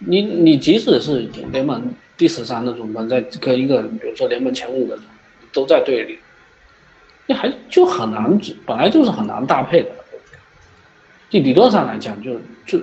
[0.00, 4.98] 你你即使是联盟第十三的总分，在跟一个比如说联盟前五的
[5.52, 6.18] 都在队里，
[7.26, 9.90] 你还就很难，本来就是很难搭配的。
[11.30, 12.80] 就理论上来讲，就就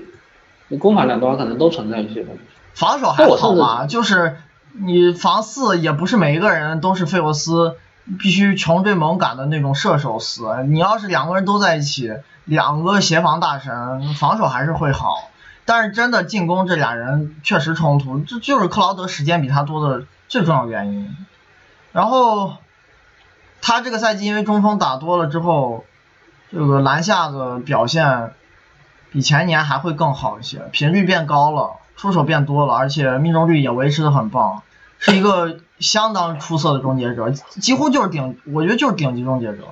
[0.67, 2.43] 你攻防两端可能都存在一些问题。
[2.73, 4.37] 防守还好嘛，就是
[4.73, 7.77] 你防四也不是每一个人都是费洛斯
[8.19, 12.11] 必须穷追猛赶的那种射手四，你要是两个人都在一起，
[12.43, 15.31] 两个协防大神，防守还是会好。
[15.67, 21.15] 但是真的进攻，这俩人确实冲突，这就是克劳德时间比他多的最重要原因。
[21.91, 22.57] 然后
[23.61, 25.85] 他这个赛季因为中锋打多了之后，
[26.55, 28.31] 这个篮下的表现
[29.11, 34.63] 比前年还会更好一些，频率变高了，出手变多了，而且命中率也维持的很棒，
[34.97, 39.65] 是一个相当出色的终结者，几乎就是顶，我觉得就是顶级终结者。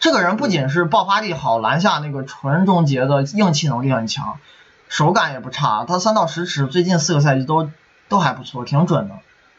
[0.00, 4.38] 这个人不仅是爆发力好，篮下那个纯终结的硬气能力很强。
[4.88, 7.68] 手感也不差，他三到十尺最近四个赛季都
[8.08, 9.16] 都还不错，挺准的。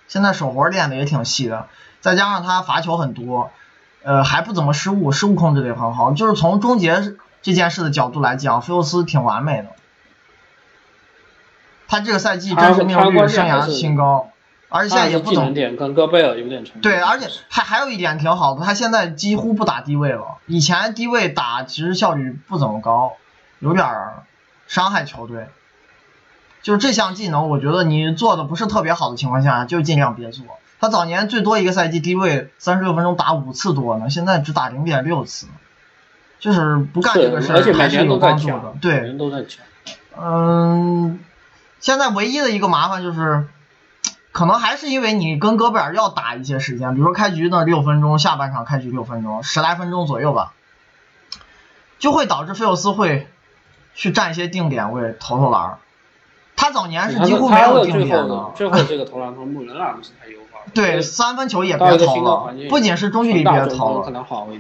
[0.08, 1.68] 现在手活练的也挺细的，
[2.02, 3.52] 再加上他罚球很多，
[4.04, 6.12] 呃还不怎么失误，失误控制的也很好。
[6.14, 9.68] 就是从终结这件事的角度来讲，菲欧斯挺完美的。
[11.88, 14.30] 他这个赛季真是命中率生涯新高，
[14.70, 23.14] 而且现在也不怎点跟戈贝尔有点对，而且还还有一点挺好的，他现在几乎不打低位了，以前低位打其实效率不怎么高，
[23.60, 23.88] 有点。
[24.70, 25.48] 伤害球队，
[26.62, 30.44] 就是这项技能，我觉得你做的不是特别好的情况下，就尽量别做。
[30.80, 35.48] 他早年最多一个赛季低位三十六分钟打五次多呢，现在只打零点六次，
[36.40, 38.74] 就是不干这个事儿还是有帮助的。
[38.82, 39.16] 对，
[40.20, 41.20] 嗯，
[41.80, 43.48] 现在唯一的一个麻烦就是，
[44.32, 50.54] 可能还是因为你跟戈贝尔要打一些时间，比如说开局那六分钟，下半场开局六分钟，十来分钟左右吧，
[52.00, 53.28] 就会导致菲尔斯会。
[54.00, 55.80] 去占一些定点位投投篮
[56.56, 58.52] 他早年是几乎没有定点的。
[58.56, 60.37] 最后这个投篮分布仍然不是太优化。
[60.74, 64.12] 对，三分球也别投了，不仅是中距离别投了，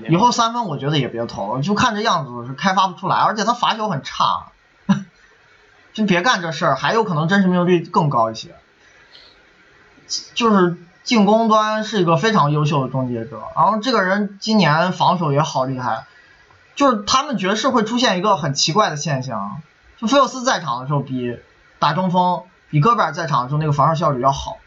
[0.09, 4.47] 以后三分我觉得也别投了，就看这样子是开发不出来，而且他罚球很差，
[5.93, 8.55] 就别干这事儿，还有可能真实命中率更高一些。
[10.33, 16.05] 就是进攻端是一个非常优秀的终结者，然后这个人今年防守也好厉害。
[16.75, 19.61] 就是他们爵士会出现一个很奇怪的现象，
[19.97, 21.39] 就菲尔斯在场的时候比
[21.79, 24.57] 打中锋比戈贝尔在场的时候那个防守效率要好，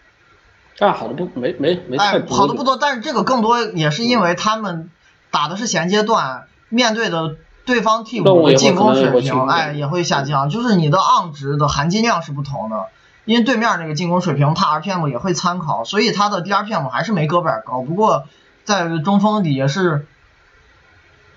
[0.81, 4.91] 但好的不没没没太多，好的不多，但是这个更多也是因为他们
[5.31, 12.87] 打的是衔接段，面对的对方替补的进攻水平哎也会下降，就是你的 on 值的含金量是不同的，
[13.27, 18.25] 因为对面那个进攻水平他 RPM 也会参考，所以他的 DRPM 还是没戈贝尔高，不过
[18.65, 20.07] 在中锋里也是。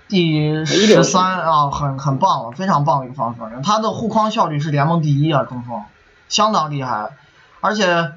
[0.09, 5.81] 第十三啊，很很棒了，非常棒的一个防守人，他的护框效率是联盟第一啊，中锋，
[6.29, 7.09] 相当厉害，
[7.61, 8.11] 而且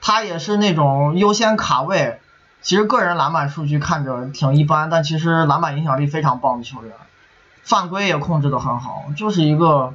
[0.00, 2.20] 他也是那种优先卡位，
[2.62, 6.92] 其实个人篮板数据看着挺一般，但其实篮板影响力非常棒的球员，
[7.62, 9.94] 犯规也控制的很好，就是一个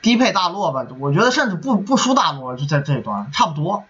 [0.00, 3.84] 低配大洛吧，我觉得甚至不不输大洛，就在这一端差不多，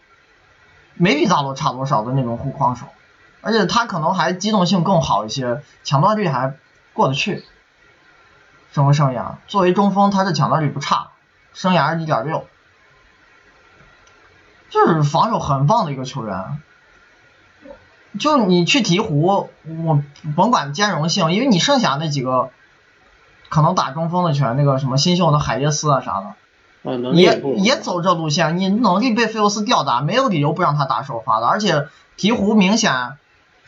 [0.94, 2.86] 没比大洛差多少的那种护框手。
[3.44, 6.54] 而且他可能还机动性更好一些，抢断率还
[6.92, 7.44] 过得去。
[8.70, 11.08] 什么生涯作为中锋，他的抢断率不差，
[11.52, 12.46] 生涯一点六，
[14.72, 16.60] 就是防守很棒的一个球员。
[18.18, 19.46] 就你去鹈鹕，
[19.84, 20.02] 我
[20.34, 22.50] 甭管兼容性，因为你剩下那几个
[23.48, 26.24] 可能打中锋的球员，那个什么新秀的海耶斯啊啥
[26.82, 28.58] 的，也也走这路线。
[28.58, 31.46] 你能力被菲欧斯吊打，没有理由不让他打首发的。
[31.46, 33.18] 而且鹈鹕明显。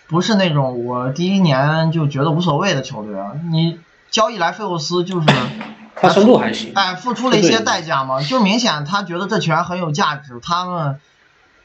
[0.06, 3.32] 不是那种我第一年就觉得无所谓的球队啊！
[3.50, 5.26] 你交易来费欧斯就是，
[6.08, 11.00] 他深度还行，哎，付出了一些代价嘛，就明显他觉得这球员很有价值，他们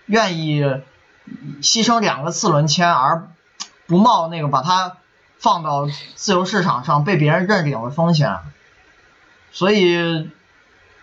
[0.06, 0.64] 愿意
[1.62, 3.28] 牺牲两个次轮签而
[3.88, 4.98] 不冒那个把他
[5.38, 8.38] 放到自由市场上被别人认领的风险，
[9.52, 10.30] 所以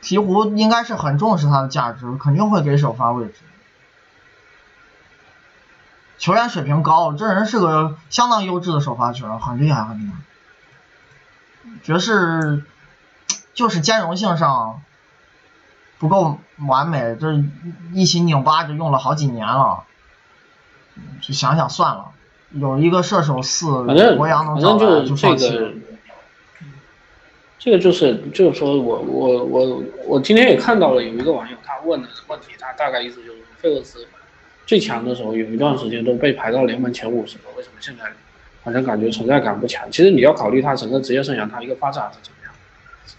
[0.03, 3.35] 鹈鹕应该是很重视他的价值，肯定会给首发位置。
[6.19, 10.15] 球员水平高，这人是个相当优质的首发球员，很厉害，很厉害。
[11.83, 12.65] 爵士
[13.57, 14.83] 就是兼容性上
[15.99, 16.39] 不够
[16.69, 17.43] 完美，这
[17.95, 19.85] 一起拧巴着用了好几年了，
[21.23, 22.13] 就想想算了。
[22.51, 23.67] 有一个射手四，
[24.17, 25.73] 博洋能找来就放弃了。
[27.59, 34.07] 这个就是就是说我我我我今天也看到了有一个网友他问的问题，他大概意思就是费勒斯。
[34.67, 38.05] 最强的时候有一段时间都被排到联盟前五十了，为什么现在
[38.63, 39.91] 好像感觉存在感不强？
[39.91, 42.46] 其实你要考虑他整个职业生涯，他一个发展是怎么样。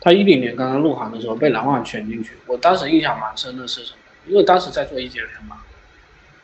[0.02, 3.98] 他一零年刚刚入行的时候被篮网选进去，我当时印象蛮深的是什么？
[4.28, 5.58] 因为当时在做易建联嘛，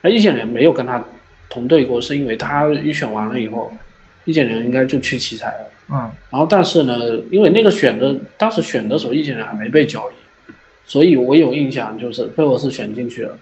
[0.02, 1.04] 那易建联没有跟他
[1.50, 3.72] 同队过，是因为他一选完了以后，
[4.26, 5.70] 易建联应该就去奇才了。
[5.90, 6.98] 嗯，然后但是呢，
[7.30, 10.14] 因为那个选的当时选的时候，易建联还没被交易，
[10.86, 13.38] 所以我有印象就是费沃斯选进去了。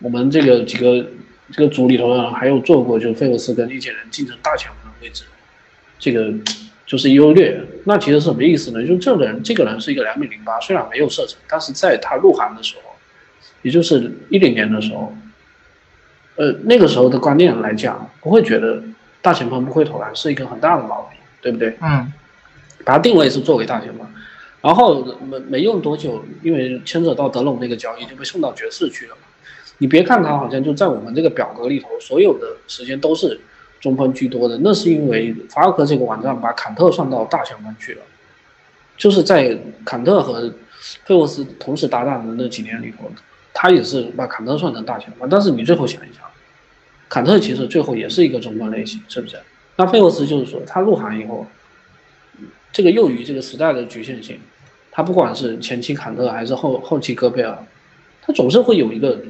[0.00, 1.06] 我们这个几个
[1.52, 5.22] 这个组里头呢，还有做过就费沃斯跟易建联竞争大前锋的位置，
[6.00, 6.34] 这个
[6.92, 7.58] 就是优劣。
[7.84, 8.86] 那其实什么意思呢？
[8.86, 12.90] 就这个人这个人是一个两米零八，虽然没有射程，但是在他入行的时候，
[13.62, 15.10] 也就是一零年的时候，
[16.36, 18.82] 呃那个时候的观念来讲，不会觉得
[19.22, 21.74] 大前锋不会投篮是一个很大的毛病，对不对？
[21.80, 22.12] 嗯，
[22.84, 24.06] 把他定位是作为大前锋，
[24.60, 29.22] 然后没没用多久，因为牵扯到德隆那个交易，就被送到爵士去了嘛。
[29.78, 33.40] 你别看他好像就在我们这个表格里头，所有的时间都是
[33.82, 38.02] 中锋居多的，那是因为法尔科这个网站把坎特算到大前锋去了，
[38.96, 40.50] 就是在坎特和
[41.04, 43.10] 费沃斯同时搭档的那几年里头，
[43.52, 45.28] 他也是把坎特算成大前锋。
[45.28, 46.22] 但是你最后想一想，
[47.08, 49.36] 坎特其实最后也是一个中锋类型，是不是？
[49.74, 51.44] 那费沃斯就是说他入行以后，
[52.72, 54.38] 这个囿于这个时代的局限性，
[54.92, 57.58] 他不管是前期坎特还是后后期戈贝尔，
[58.22, 59.20] 他总是会有一个。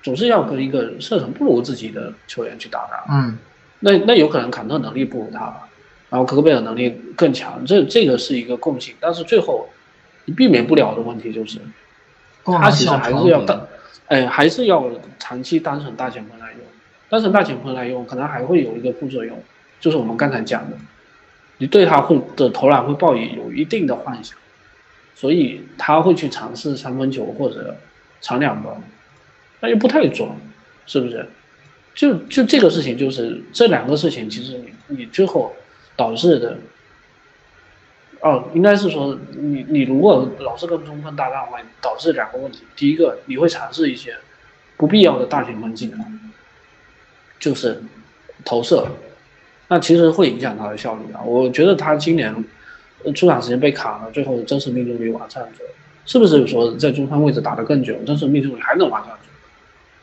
[0.00, 3.36] 总是要跟一个射程不如自己的球员去打打，嗯，
[3.80, 5.54] 那那有可能坎特能力不如他，
[6.10, 9.68] 然后科贝尔能力更强，这这个是一个共性，但是最后
[10.24, 11.58] 你避免不了的问题就是，
[12.44, 13.66] 他其实还是要当，
[14.06, 16.60] 哎，还是要长期当成大前锋来用，
[17.08, 19.40] 当成大前锋来用，可能还会有一个副作用，
[19.80, 20.76] 就是我们刚才讲的，
[21.58, 24.36] 你对他会的投篮会抱以有一定的幻想，
[25.14, 27.76] 所以他会去尝试三分球或者
[28.20, 28.72] 长两分。
[29.60, 30.28] 那又不太准，
[30.86, 31.28] 是不是？
[31.98, 35.52] 就就这个事情，就是这两个事情，其实你你最后
[35.96, 36.56] 导致的，
[38.20, 42.60] 哦，应该是说你你如果老是跟中锋搭档的话，导致两个问题。
[42.76, 44.16] 第一个，你会尝试一些
[44.76, 45.98] 不必要的大前锋技能，
[47.40, 47.82] 就是
[48.44, 48.86] 投射，
[49.66, 51.20] 那其实会影响他的效率啊。
[51.24, 52.32] 我觉得他今年
[53.12, 55.64] 出场时间被卡了，最后真实命中率往上走，
[56.06, 59.27] 是不是说在中锋位置打得更久，真实命中率还能往上走？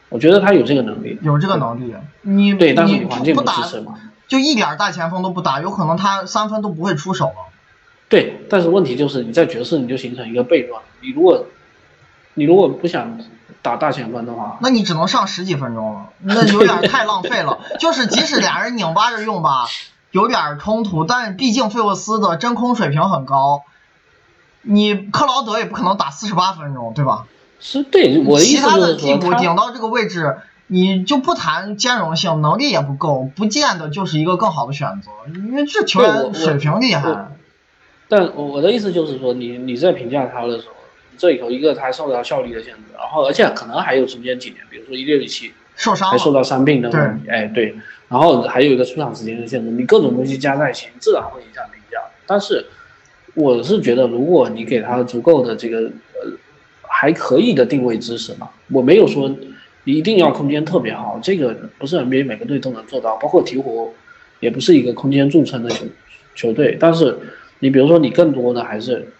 [0.10, 1.95] 我觉得他有这个能力，有这个能力。
[2.22, 3.53] 你对，但是你环境不打，
[3.86, 3.95] 嘛，
[4.28, 7.51] 就一点大前锋都不打，有可能他三分都不会出手了。
[8.08, 10.80] 对，但是问题就是你在爵士你就形成一个悖论。
[11.01, 11.45] 你如果
[12.36, 13.20] 你如果不想
[13.62, 17.60] 打大前锋的话，那你只能上十几分钟了， 那有点太浪费了。
[17.80, 19.66] 就是即使俩人拧巴着用吧，
[20.12, 23.64] 有点冲突，但毕竟费沃斯的真空水平很高，
[24.62, 27.26] 你克劳德也不可能打四十八分钟，对吧？
[27.68, 30.38] 是对，我的意思其他的替补顶到这个位置，
[30.68, 37.32] 你就不谈兼容性，能力也不够，不见得就是一个更好的选择，因为这球员水平厉害。
[38.07, 40.76] 但我的意思就是说，你你在评价他的时候，
[41.18, 47.74] 这里头一个他受到效力的限制，然后而且可能还有中间几年，比如说一六一七受伤还受到伤病的问题，哎对，
[48.09, 51.97] 然后还有一个出场时间的限制，你各种东西加在一起，自然会影响评价。
[52.28, 52.63] 但是
[53.34, 55.89] 我是觉得，如果你给他足够的这个呃。
[56.97, 59.29] 还可以的定位知识嘛，我没有说
[59.83, 63.89] 一定要空间特别好，这个不是 NBA 每个队都能做到，包括鹈鹕
[64.39, 65.85] 也不是一个空间著称的球
[66.35, 66.77] 球队。
[66.79, 67.19] 但是
[67.59, 69.11] 你比如说你更多的还是，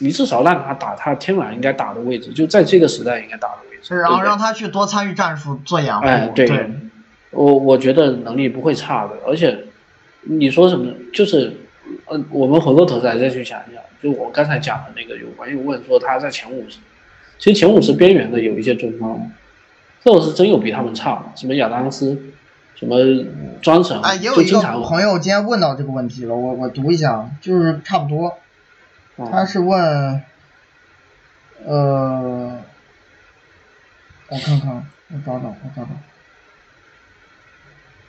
[0.00, 3.94] 你至少让他打他天然应该打的位置，就在这个时代应该打的位置。
[3.94, 6.04] 然后让他去多参与战术做掩护。
[6.04, 6.68] 哎，对，
[7.30, 9.56] 我我觉得能力不会差的，而且
[10.22, 11.52] 你说什么就是，
[12.10, 16.78] 嗯，我们回过头来再去想一想，就我刚才讲的那个有关于问说他在前五十。
[17.40, 19.32] 其实前五十边缘的有一些中锋，
[20.04, 22.20] 这我是真有比他们差，什么亚当斯，
[22.74, 22.98] 什么
[23.62, 28.38] 庄神，哎，也有一个朋友今天问到这个问题了，我我读一下，就是差不多，
[29.16, 30.22] 他是问，
[31.64, 32.58] 呃，
[34.28, 35.88] 我看看，我找找，我找找，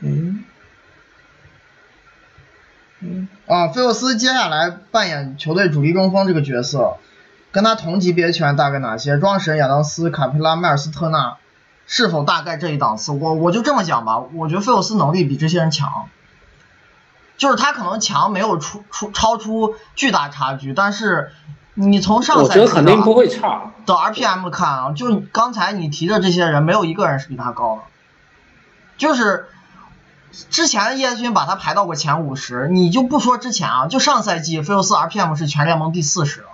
[0.01, 0.43] 嗯，
[2.99, 6.97] 嗯，啊，菲沃斯接下来扮演球队主力中锋这个角色。
[7.51, 9.17] 跟他同级别球员大概哪些？
[9.17, 11.37] 庄神、亚当斯、卡佩拉、迈尔斯特纳，
[11.85, 13.11] 是否大概这一档次？
[13.11, 16.07] 我我就这么讲吧，我觉得费沃斯能力比这些人强，
[17.37, 21.33] 就是他可能强没有出出超出巨大差距，但是
[21.73, 27.81] 你从上赛季肯定不会差的 RPM 看啊，就刚才你提的这些人，没有一个人是比他高的，
[28.97, 29.47] 就是
[30.49, 36.45] 之前叶军把他排到过前五十，你就不说之前啊，就上赛季费沃斯 RPM 是全联盟第四十。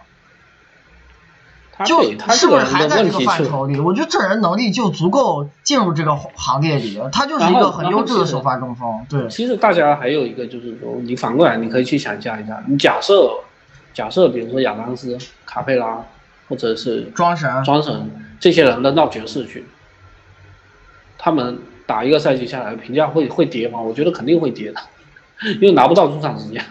[1.85, 3.79] 就是不是还在这个范畴里？
[3.79, 9.05] 我觉得这人能力就足够进入这个行列里，他就是一个很优质的首发中锋。
[9.07, 13.41] 对，其实大家还有一个就是说，你反过来你可以去想象一下，你假设
[13.93, 16.03] 假设比如说亚当斯、卡佩拉
[16.49, 18.09] 或者是庄神，庄神
[18.39, 19.65] 这些人扔到爵士去，
[21.17, 23.79] 他们打一个赛季下来评价会会跌吗？
[23.79, 24.81] 我觉得肯定会跌的，
[25.55, 26.63] 因为拿不到出场时间，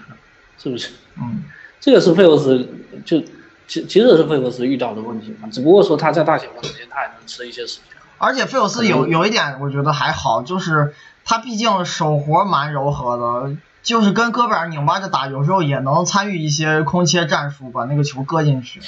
[0.58, 0.90] 是不是？
[1.18, 1.44] 嗯，
[1.80, 2.68] 这个是费沃斯
[3.04, 3.22] 就
[3.66, 7.96] 其其实是费尔斯遇到的问题嘛，只不过说他在大前锋时间他还能吃一些时间。
[8.18, 10.94] 而且费尔斯有嗯有一点我觉得还好，就是
[11.24, 18.80] 他毕竟手活蛮柔和的，就是跟戈贝尔拧巴着打，有时候也能参与一些空切战术，把那个球搁进去。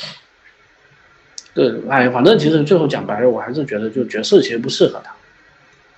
[1.55, 5.13] 对，哎，反正其实最后讲白了，我还是觉得就角色其实不适合他，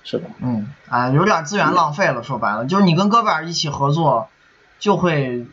[0.03, 0.27] 是吧？
[0.41, 2.23] 嗯，哎，有点资源浪费了。
[2.23, 4.27] 说白了，就是你跟戈贝尔一起合作，
[4.79, 5.45] 就会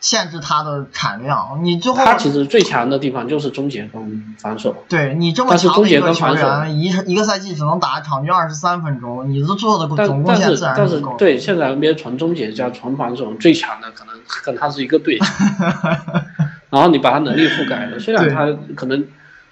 [0.00, 1.60] 限制他的产量。
[1.62, 4.84] 你最后他其实最强的地方就是终结跟防守。
[4.88, 11.16] 对你这么强的一个球结跟防守员，一一个赛季只能打场均二十三分钟，你的做的但总贡但是献自然但是不够。
[11.18, 15.18] 对现在 NBA 纯终结加纯防守最强的可能跟他是一个队，
[16.70, 19.04] 然后你把他能力覆盖了， 虽然他可能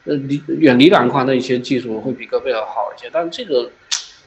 [0.04, 3.70] 呃离远离篮筐的一些技术会比戈贝尔好一些，但这个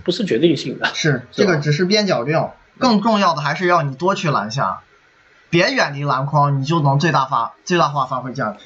[0.04, 0.86] 不是决定性的。
[0.94, 4.80] 是是这个只是边角料，更重要的还是要你多去篮下，
[5.50, 8.66] 别远离篮筐，你就能最大发最大化发挥价值。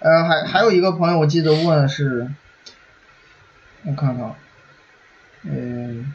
[0.00, 2.30] 呃，还还有一个朋友我记得问是，
[3.84, 4.34] 我看看，
[5.44, 6.12] 嗯、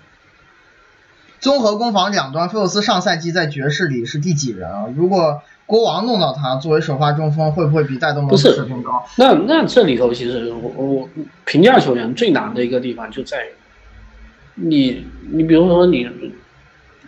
[1.40, 4.86] 综合攻防两端，菲沃斯上赛季在爵士里是第几人啊？
[4.96, 9.04] 如果国王弄到他作为首发中锋，会不会比戴德蒙不是水平高？
[9.18, 11.10] 那那这里头其实我我
[11.46, 13.50] 评价球员最难的一个地方就在于，
[14.56, 16.10] 你你比如说你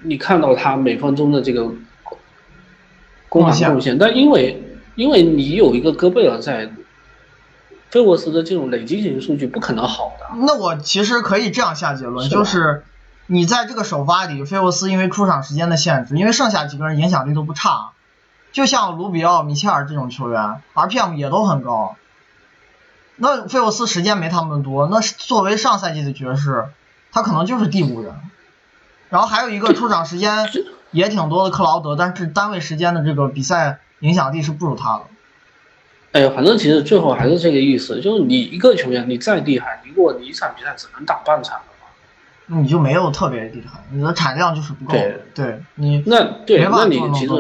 [0.04, 1.72] 你看到他每分钟的这个
[3.32, 4.62] 攻防贡献，但因为
[4.96, 6.70] 因为你有一个戈贝尔在，
[7.90, 10.26] 菲沃斯的这种累积型数据不可能好的。
[10.46, 12.84] 那我其实可以这样下结论，是就是
[13.28, 17.92] 你在这个首发里，菲沃斯因为出场时间的限制，因为剩下几个人影响力都不差，
[18.52, 21.96] 就像卢比奥、米切尔这种球员，RPM 也都很高。
[23.16, 26.66] 那菲沃斯时间没他们多，那作为上赛季的爵士，
[27.14, 28.14] 他可能就是第五人。
[29.08, 30.50] 然后还有一个出场时间
[30.92, 35.04] 也挺多的克劳德，但是单位时间的这个比赛影响力是不如他的。
[36.12, 44.92] 哎呀，反正其实最后还是这个意思，就是你一个球员你再厉害，如果你一场比赛只能打半场的话，你就没有特别厉害，你的产量就是不够。
[44.92, 47.32] 对对你那对，那你其实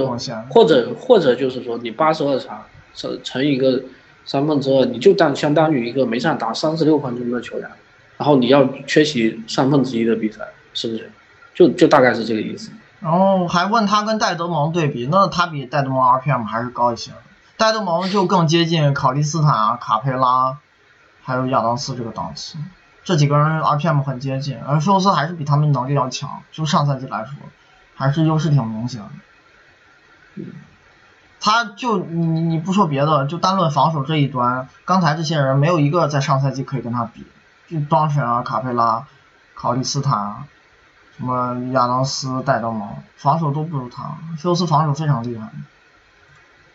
[0.49, 2.63] 或者或者就是说，你八十二场
[2.95, 3.83] 乘乘一个
[4.23, 7.69] 三分之二，你就当相当于一个每场打三十六分钟的球员，
[8.17, 11.11] 然后你要缺席三分之一的比赛，是不是？
[11.53, 12.71] 就就大概是这个意思。
[13.01, 17.11] 然后还问他跟戴德蒙对比，那他比戴德蒙 RPM 还是高一些。
[17.57, 20.57] 戴德蒙就更接近考利斯坦啊、卡佩拉，
[21.23, 22.57] 还有亚当斯这个档次，
[23.03, 27.33] 这几个人 RPM 很接近，而菲沃斯还是比他们能力要强，就上赛季来说，
[27.95, 30.43] 还是优势挺明显的。
[31.39, 37.25] 他就你你你不说别的，就单论防守这一端，刚才这些人没有一个在上赛季可以跟他比，
[37.67, 39.05] 就庄神啊、卡佩拉、
[39.55, 40.45] 考利斯坦啊，
[41.21, 44.17] 什么亚当斯、戴德蒙，防守都不如他。
[44.39, 45.51] 菲沃斯防守非常厉害，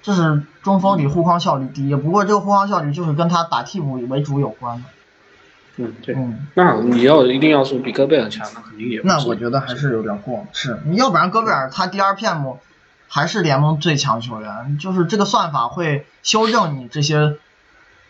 [0.02, 4.88] 这是中锋里护框效率低，不过这个护框效率就是跟他打替补为主有关的。
[5.78, 6.14] 嗯，对。
[6.14, 12.58] 嗯，那你要一定要说比戈贝尔强，那肯定也那我觉得还是有点过，是你要不然戈贝尔他 DRPM
[13.08, 17.36] 还是联盟最强球员，就是这个算法会修正你这些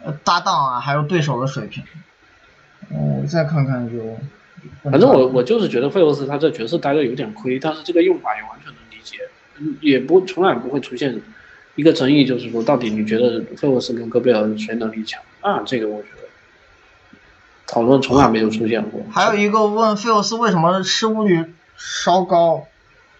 [0.04, 1.82] 呃搭档啊，还有对手的水平。
[2.90, 3.96] 嗯，我再看看就，
[4.84, 9.18] 反正我我就是觉得费沃斯他在爵士待的有点亏，但是这个用法也完全能理解，
[9.58, 11.20] 嗯也不从来不会出现
[11.74, 15.62] 一个争议，就是说到底你觉得费沃斯跟戈贝尔谁能力强啊？
[15.66, 16.28] 这个我觉得
[17.66, 19.02] 讨论从来没有出现过。
[19.12, 22.66] 还有一个问费沃斯为什么失误率稍高，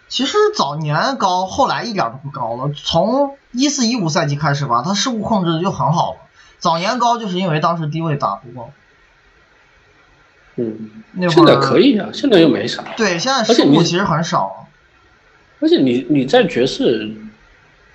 [0.07, 2.71] 其实早年高，后来一点都不高了。
[2.73, 6.19] 从一四一五赛季开始吧，他失误控制的就很好了。
[6.59, 8.71] 早年高就是因为当时低位打不过，
[10.57, 12.83] 嗯，那会儿现在可以啊，现在又没啥。
[12.97, 14.67] 对，现在失误其实很少。
[15.59, 17.11] 而且你你在爵士，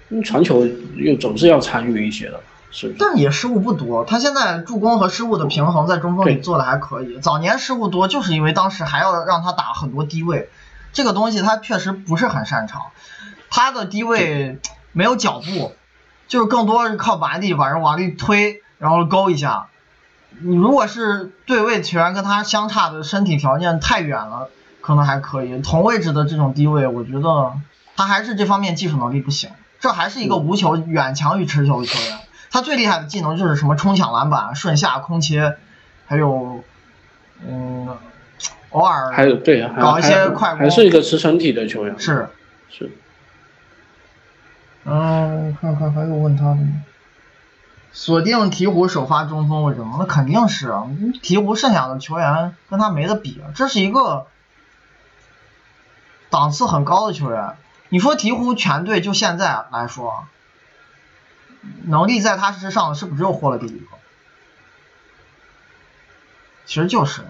[0.09, 2.41] 嗯传球又总是要参与一些的，
[2.71, 2.99] 是不是？
[2.99, 7.19] 但也失误不多，他现在助攻和失误的平衡在中锋里做的还可以。
[7.19, 10.49] 早年失误多，就是因为当时还要让他打很多低位，
[10.93, 12.87] 这个东西他确实不是很擅长。
[13.51, 14.59] 他的低位
[14.93, 15.73] 没有脚步，
[16.29, 19.69] 就是更多是靠把力把人往里推，然后勾一下。
[20.41, 24.49] 你如果是对位球员跟他相差的身体条件太远了，
[24.81, 25.61] 可能还可以。
[25.61, 27.53] 同位置的这种低位，我觉得
[27.97, 29.51] 他还是这方面技术能力不行。
[29.79, 32.19] 这还是一个无球远强于持球的球员。
[32.51, 35.57] 他最厉害的技能就是什么冲抢篮板、顺下空切，
[36.07, 36.63] 还有
[37.47, 37.89] 嗯，
[38.71, 41.95] 偶尔还有对，还搞一些还快攻还是一个持身体的球员。
[41.99, 42.29] 是
[42.69, 42.91] 是。
[44.85, 46.83] 嗯，看看还有问他的吗？
[47.93, 49.97] 锁定鹈鹕首发中锋位置吗？
[49.99, 50.87] 那肯定是啊，
[51.23, 54.27] 鹈鹕剩下的球员跟他没得比，这是一个
[56.31, 57.57] 档次很高的球员。
[57.91, 60.27] 你说鹈鹕全队就现在来说，
[61.85, 63.87] 能力在他之上的是不是只有霍勒迪一个？
[66.65, 67.23] 其实就是，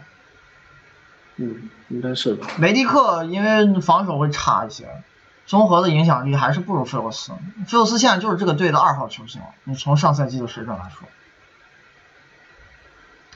[1.36, 2.46] 嗯，应该是的。
[2.58, 5.02] 雷迪克因为防守会差一些，
[5.46, 7.32] 综合的影响力还是不如菲尔斯。
[7.66, 11.08] 菲尔斯现在就是这个队的二号球星，你从上赛季的水准来说，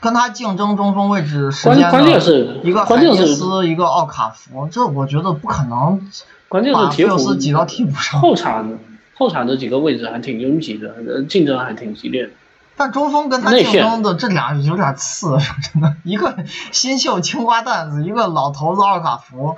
[0.00, 6.11] 跟他竞争中锋位置时间关关键是一个海关键是耶斯，一个奥卡福，这我觉得不可能
[6.48, 8.20] 关键是把菲鹈尔斯挤到替补上。
[8.20, 8.78] 后场
[9.16, 12.32] 后场的几个位置还挺拥挤的，呃竞争还挺激烈的。
[12.78, 16.36] 但中锋跟他竞争的这俩有点次，说真的，一个
[16.72, 19.57] 新秀青瓜蛋子，一个老头子奥卡福，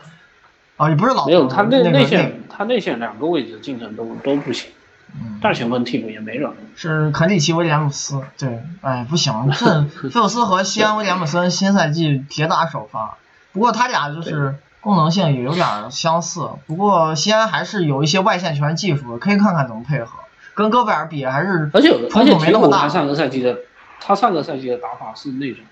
[0.78, 4.70] 啊，也不是老没有他内那个内线他内线两个位置的竞争都都不行，
[5.14, 6.50] 嗯大前锋替补也没人。
[6.74, 13.18] 是肯里奇威廉姆斯，对，哎，不行，这菲 尔斯和西安威廉姆森新赛季铁打首发，
[13.52, 20.18] 不过他俩就是功能性也有点相似，不过西安还是有一些外线球员技术的，可以看看怎么配合，
[20.54, 22.88] 跟戈贝尔比还是而且而冲且突没那么大他。
[22.88, 23.58] 上个赛季的
[24.00, 25.64] 他上个赛季的打法是那种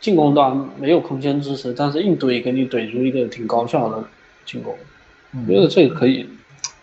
[0.00, 4.04] 进攻端没有空间支持，但是硬怼给你怼出一个挺高效的
[4.44, 4.76] 进攻，
[5.32, 6.28] 嗯我觉得这个可以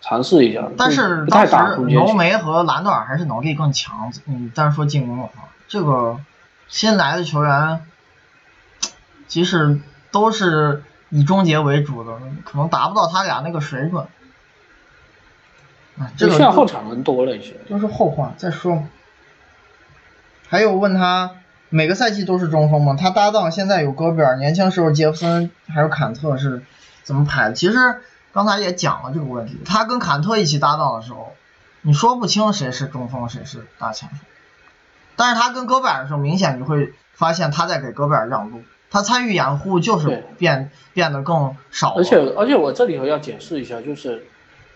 [0.00, 0.68] 尝试一下。
[0.76, 2.06] 但是当时大空间性。
[2.06, 4.12] 浓眉和兰德尔还是能力更强。
[4.26, 6.18] 嗯，但是说进攻的话，这个
[6.68, 7.86] 新来的球员，
[9.26, 14.06] 即使都是以终结为主的，可能达不到他俩那个水准。
[15.98, 17.54] 啊，这个后场人多了一些。
[17.68, 18.84] 都是后话，再说。
[20.48, 21.32] 还有问他
[21.76, 22.96] 每个赛季都是中锋嘛？
[22.98, 26.62] 他搭档现在有戈贝尔，年轻时候杰弗森还有坎特是
[27.02, 27.52] 怎么排的？
[27.52, 27.76] 其实
[28.32, 31.34] 刚才也讲了这个问题，他跟坎特一起搭档的时候，
[31.82, 34.20] 你说不清谁是中锋谁是大前锋，
[35.16, 41.94] 但是他跟戈贝尔的时候，明显你会发现他在给戈贝尔让路，他参与掩护就是变变得更少。
[41.94, 44.26] 而且而且我这里头要解释一下，就是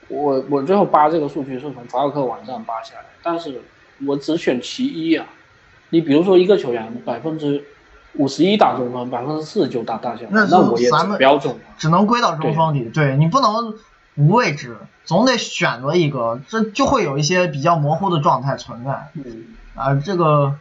[0.08, 3.62] 我我最后扒这个数据是从法尔克网站扒下来，但是
[4.06, 5.26] 我只选其一啊。
[5.90, 7.64] 你比如说一个球员百分之
[8.14, 11.56] 五十一打中锋，百分之四十九打大前锋，那那我也只标准。
[11.78, 12.84] 只能归到中锋里。
[12.88, 13.74] 对你不能
[14.16, 19.94] 无位置，总得选择一个，这就会有一些比较模糊的状态存在嗯，啊。
[19.94, 20.56] 这个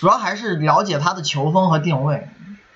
[0.00, 2.28] 主要还是了解他的球风和定位。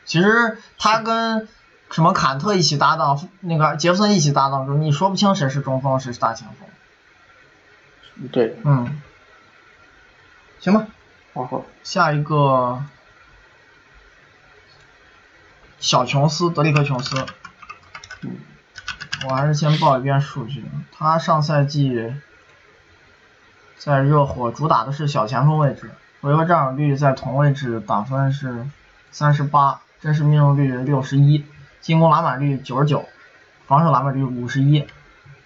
[0.05, 1.49] 其实他跟
[1.91, 8.29] 什么坎特一起搭档，那个杰弗森一起搭档的时候，你说不清谁是中锋，谁是大前锋。
[8.33, 9.03] 对，嗯，
[10.61, 10.87] 行吧，
[11.37, 12.83] 然后下一个
[15.79, 17.25] 小琼斯，德里克琼斯。
[18.23, 18.37] 嗯
[19.29, 20.65] 我还是先报一遍数据。
[20.93, 22.15] 他上赛季
[23.77, 28.67] 在热火主打的是小前锋位置，回合占有率在同位置打分是
[29.11, 31.45] 三十八，真实命中率六十一，
[31.81, 33.09] 进攻篮板率九十九，
[33.67, 34.87] 防守篮板率五十一，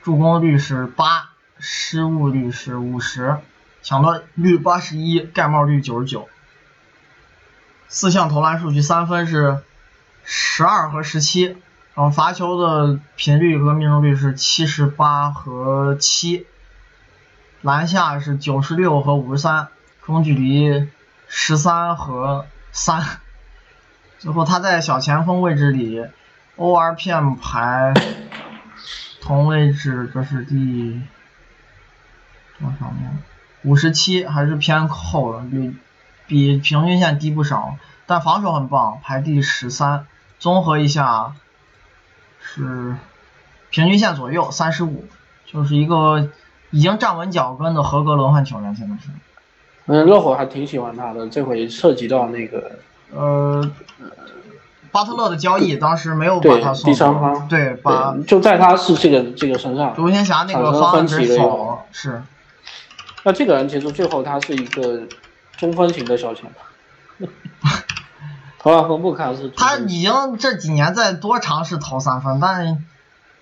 [0.03, 3.37] 助攻率是八，失误率是五十，
[3.83, 6.29] 抢断率八十一，盖帽率九十九。
[7.89, 9.63] 四项投篮数据，三分是
[10.23, 11.57] 十二和十七，
[11.95, 16.47] 然后罚球的频率和命中率是七十八和七，
[17.63, 19.69] 篮下是九十六和五十三，
[20.05, 20.89] 中距离
[21.27, 23.05] 十三和三。
[24.19, 26.07] 最后他在小前锋位置里
[26.57, 27.95] ，ORPM 排
[29.21, 31.03] 同位置，这是第
[32.59, 33.23] 多少名？
[33.63, 35.75] 五十七，还是偏后了，比
[36.27, 40.07] 比平均线低不少，但防守很棒，排第十三。
[40.39, 41.33] 综合一下
[42.41, 42.97] 是
[43.69, 45.05] 平均线左右，三十五，
[45.45, 46.31] 就是一个
[46.71, 49.11] 已经站稳脚跟的合格轮换球员，现在是。
[49.85, 52.79] 嗯，热火还挺喜欢他的，这回涉及到那个
[53.13, 53.71] 呃，
[54.91, 62.23] 巴特勒的交易当时没有把他送第三方对，把对就在他是这个这个身上，独行侠那个方案给分歧了以后否了，是。
[63.25, 65.07] 那这个人其实最后他是一个
[65.57, 66.51] 中分型的小前
[67.19, 67.29] 锋，
[68.59, 72.85] 投篮分布看是他已经这几年在多尝试投三分，但，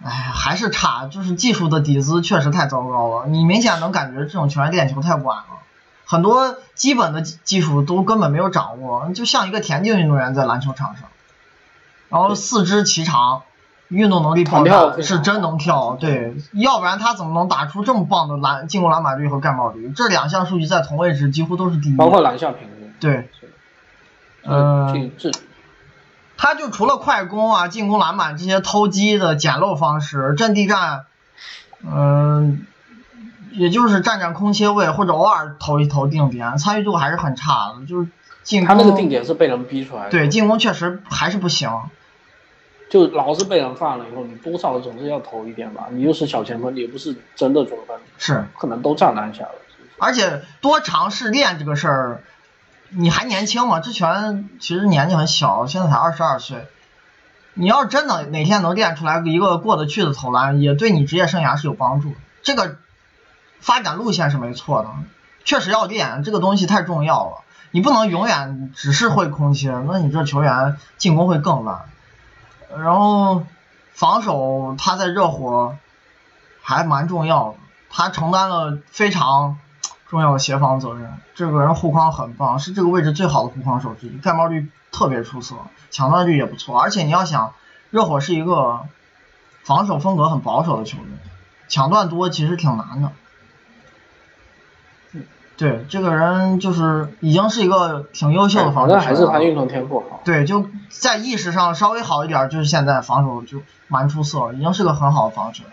[0.03, 3.27] 哎，还是差，就是技术的底子确实太糟糕了。
[3.29, 5.59] 你明显能感觉这种球员练球太晚了，
[6.05, 11.05] 很多基本的技技术都根本没有掌握，就像一个田径运动员在篮球场上，
[12.09, 13.43] 然后四肢齐长，
[13.89, 19.91] 运动能力爆炸，是真能跳，对，要不然他怎么能打出这么棒的篮进攻篮板率和盖帽率？
[19.97, 21.97] 这两项数据在同位置几乎都是第一。
[21.97, 22.93] 包括篮下平均。
[23.01, 23.31] 对，
[24.43, 25.39] 呃呃，这这
[26.37, 31.07] 他就除了快攻啊、进攻篮板这些偷鸡的捡漏方式，阵地战，
[31.83, 32.67] 嗯、
[33.53, 38.09] 也就是占占空切位或者偶尔投一投定点，参与度还是很差的，就是
[38.43, 38.69] 进攻。
[38.69, 40.11] 他那个定点是被人逼出来的。
[40.11, 41.71] 对，进攻确实还是不行。
[42.91, 45.89] 就老是被人放了以后，你多少总是要投一点吧。
[45.91, 49.53] 你又是小前锋，你也不是真的中锋，是可能都占篮下了。
[49.99, 52.23] 而且多尝试练这个事儿，
[52.91, 53.81] 你还年轻嘛？
[53.81, 56.67] 之前其实年纪很小，现在才二十二岁。
[57.55, 62.15] 你要是真的哪天能练出来一个过得去的投篮，也对你职业生涯是有帮助。
[62.43, 62.77] 这个
[63.61, 64.89] 发展路线是没错的，
[65.45, 67.43] 确实要练这个东西太重要了。
[67.73, 71.87] 你不能永远只是会空切，那你这球员进攻会更烂。
[72.77, 73.45] 然后
[73.93, 75.77] 防守他在热火
[76.63, 77.59] 还蛮重要的，
[77.91, 79.59] 他承担了非常
[80.09, 81.19] 重要的协防责任。
[81.35, 85.57] 这个人护框很棒，是这个位置最好的护框手之一，盖帽率特别出色，
[85.91, 86.79] 抢断率也不错。
[86.81, 87.55] 而且你要想，
[87.91, 88.81] 热火是一个
[89.63, 91.07] 防守风格很保守的球队，
[91.69, 93.13] 抢断多其实挺难的。
[95.59, 100.21] 对，这个人就是已经是一个挺优秀的防守还是他运动天赋好。
[100.25, 105.71] 对，就在意识上稍微好一点，就是现在防守就蛮出色，已经是个很好的防守了。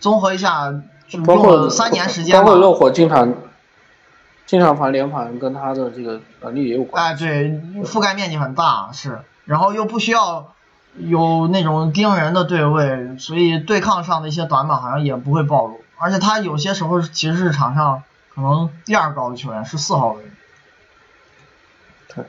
[0.00, 0.72] 综合一下，
[1.06, 3.34] 就用了三年时间包括热火经常
[4.46, 7.04] 经常防连盘，跟他的这个能力也有关。
[7.04, 10.54] 哎，对，覆盖面积很大，是，然后又不需要
[10.96, 15.78] 有那种盯人的对位，所以对抗上的一些短板好像也不会暴露。
[15.98, 18.02] 而且他有些时候其实是场上。
[18.36, 20.22] 可能第二高的球员是四号位。
[22.14, 22.24] 对。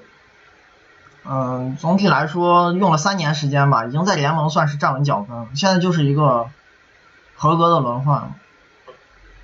[1.26, 6.50] 嗯，总体来说用了三年时间吧，已经在联盟算是站稳脚跟，现在就是一个
[7.36, 8.34] 合格的轮换。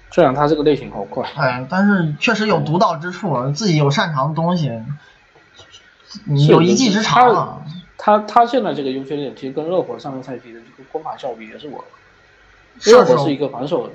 [0.10, 1.30] 虽然他这个类型好快。
[1.36, 4.72] 哎，但是确实有独到之处，自己有擅长的东西，
[6.24, 7.66] 你有一技之长。
[7.98, 11.84] 他他现在这个优缺点，其实跟热火上个赛季的这个攻防效比也是我。
[12.80, 13.90] 热火是一个防守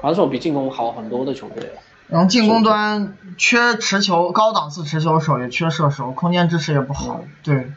[0.00, 1.72] 防守比进攻好很多的球队。
[2.12, 7.22] 然后进攻端缺持球高档次持球手，也缺射手，空间支持也不好。
[7.42, 7.72] 对。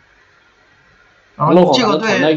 [1.37, 2.31] 然后这个队 还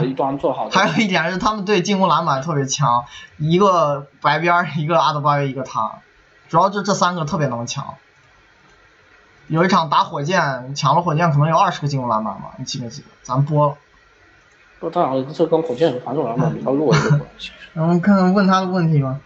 [0.00, 0.70] 有一端做好。
[0.70, 3.04] 还有一点是他们队进攻篮板特别强，
[3.36, 5.98] 一个白边一个阿德巴约，一个他，
[6.48, 7.96] 主要就这三个特别能抢。
[9.48, 13.08] 有一场打火箭，抢了火箭可能有二十个进攻篮板吧，你记没记得？
[13.22, 13.74] 咱播了。
[14.80, 17.50] 不，他好像这跟火箭防守篮板比较弱有关系。
[17.74, 19.20] 然后 看看问他的问题吧。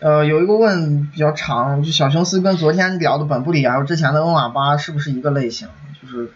[0.00, 5.68] 呃，有一个问比较长，就小琼斯跟昨天聊的本布里还有之前的恩瓦巴是不是一个类型？
[6.02, 6.32] 就是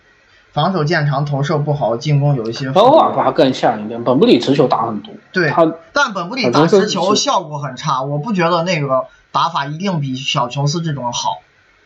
[0.52, 2.66] 防守见长，投射不好，进攻有一些。
[2.66, 5.14] 恩瓦巴更像一点，本布里持球打很多。
[5.32, 11.38] 对，他但本布里打持球效果很差，我不觉得那个打法一定比小琼斯这种好。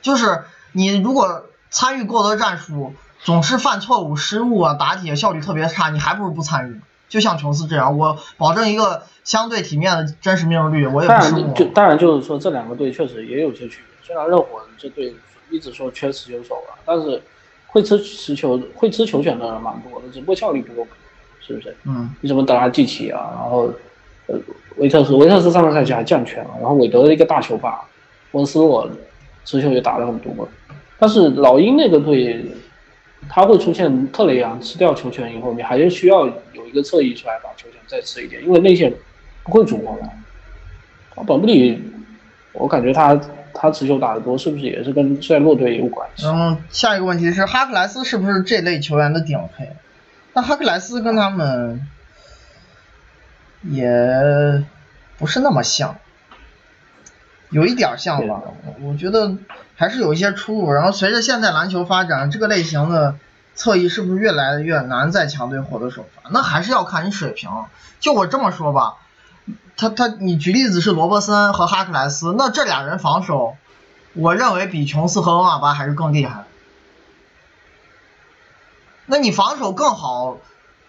[0.02, 0.42] 就是
[0.72, 2.92] 你如果参与过多战术，
[3.22, 6.80] 总是犯错误、失误啊，打铁效率特别差，你还不如不参与。
[7.08, 11.52] 就像琼斯这样，我保证一个相对体面的真实命中率，我也不失误。
[11.54, 13.96] 就当然就是说，这两个队确实也有些区别。
[14.02, 15.14] 虽然热火这队
[15.50, 17.22] 一直说缺持球手吧，但是
[17.68, 20.86] 会吃持球、会吃球权的人蛮多的，只不过效率不够，
[21.40, 21.76] 是不是？
[21.84, 22.10] 嗯。
[22.20, 23.72] 你怎么德拉季奇啊，然后
[24.26, 24.36] 呃
[24.76, 27.80] 维特斯，维特斯上个赛季还降权了，然后韦德的一个大球霸，
[28.32, 28.90] 温斯洛
[29.44, 30.48] 持球也打了很多，
[30.98, 32.44] 但是老鹰那个队。
[33.28, 38.92] 他会出现特雷杨吃掉球权以后，你还是需要有一个侧翼出来把球权再吃一点，因为内线
[39.42, 40.08] 不会主攻的。
[41.26, 41.82] 本布里，
[42.52, 43.20] 我感觉他
[43.52, 46.26] 他持球打得多，是不是也是跟在弱队有关系？
[46.26, 49.70] 嗯下一个问题是哈克莱斯是不是这类球员的顶配？
[50.34, 51.86] 那哈克莱斯跟他们
[53.62, 53.90] 也
[55.18, 55.96] 不是那么像，
[57.50, 58.42] 有一点像吧？
[58.82, 59.36] 我觉得。
[59.76, 63.16] 还是有一些出入，然后随着现在篮球发展，这个类型的
[63.54, 66.30] 侧翼是不是越来越难在强队获得首发？
[66.30, 67.50] 那还是要看你水平。
[68.00, 68.96] 就我这么说吧，
[69.76, 73.56] 他他你举例子是罗伯森和哈克莱斯，那这俩人防守，
[74.14, 76.44] 我认为比琼斯和恩瓦巴还是更厉害。
[79.04, 80.38] 那你防守更好，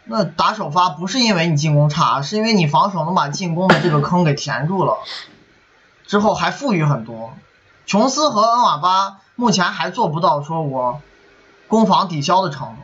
[0.05, 4.97] 那打首发不是因为你进攻差，是因为你防守能把进攻的这个坑给填住了，
[6.05, 7.33] 之后还富裕很多。
[7.87, 11.01] 琼斯和恩瓦巴目前还做不到说我
[11.67, 12.81] 攻防抵消的程度，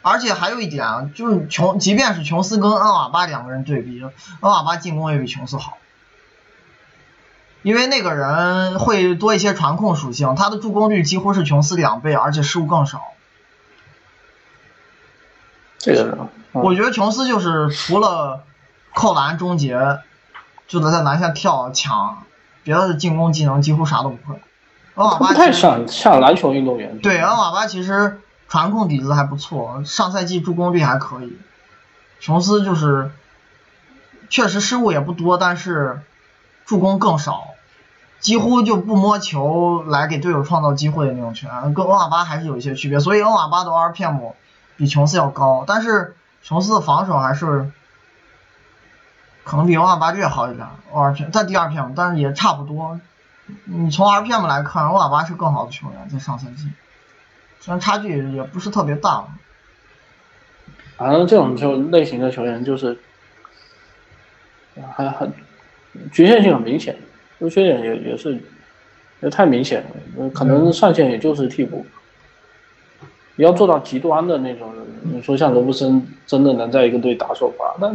[0.00, 5.76] 而且还有一点啊，就是琼即便是琼斯跟恩瓦巴两个人对比，恩瓦巴进攻也比琼斯好，
[7.62, 13.02] 因为那个人会多一些传控属性，他的助攻率几乎是琼斯两倍，而且失误更少。
[15.78, 18.44] 这个，我觉得琼斯就是除了
[18.94, 19.98] 扣篮终结，
[20.68, 22.24] 就能在篮下跳抢。
[22.64, 24.40] 别的进攻技能几乎啥都不会，
[24.96, 26.98] 恩瓦巴不太像像篮球运动员。
[26.98, 31.38] 对，恩瓦巴其实传控底子还不错，上赛季助攻率还可以。
[32.20, 33.10] 琼斯就是
[34.30, 36.00] 确实失误也不多，但是
[36.64, 37.48] 助攻更少，
[38.20, 42.98] 几乎就不摸球来给队友创造机会的那种球员，跟欧瓦巴还是有一些区别。
[42.98, 44.32] 所以欧瓦巴的 RPM
[44.76, 47.70] 比琼斯要高，但是琼斯的防守还是
[49.44, 52.98] 可能比欧瓦巴略好一点，RPM 在第二片但是也差不多。
[53.66, 56.70] 你从 RPM 来看，欧瓦巴是更好的球员，在上赛季，
[57.60, 59.26] 虽然差距也不是特别大。
[60.96, 62.98] 反正这种球类型的球员就是，
[64.96, 65.32] 还很
[66.10, 66.96] 局限性很明显，
[67.40, 68.40] 优缺点也也是
[69.20, 69.84] 也太明显
[70.16, 71.84] 了，可能上限也就是替补。
[73.36, 74.72] 你要做到极端的那种，
[75.02, 77.94] 你说像罗布森真的能在一个队打首发，但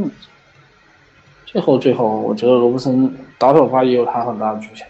[1.52, 4.86] 最后最后，我觉得罗布森打首发也有他很大的局限性，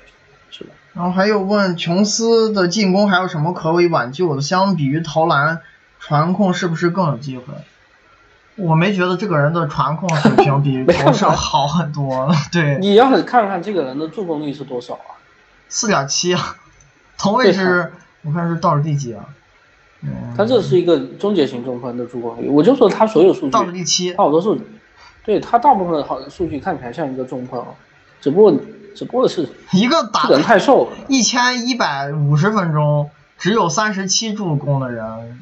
[0.51, 0.71] 是的。
[0.93, 4.41] 然后还有问琼斯的进攻还有什么可以挽救的？
[4.41, 5.59] 相比于投篮，
[6.01, 7.43] 传控是不是更有机会？
[8.57, 12.29] 我没觉得这个人的传控水平 比投射好很多。
[12.51, 15.15] 对，你要是看看这个人的助攻率是多少啊？
[15.69, 16.57] 四点七啊，
[17.17, 17.93] 同位置
[18.23, 19.23] 我看是倒数第几啊？
[20.01, 24.63] 嗯，他这是一个终结型中锋的助攻率，我就说他所有数据倒数第七，他好多数据，
[25.23, 27.63] 对他大部分好的数据看起来像一个中锋，
[28.21, 28.53] 只不过
[28.95, 35.39] 只不过是一个打人太瘦了，一千一百五十分钟只有三十七助攻的人。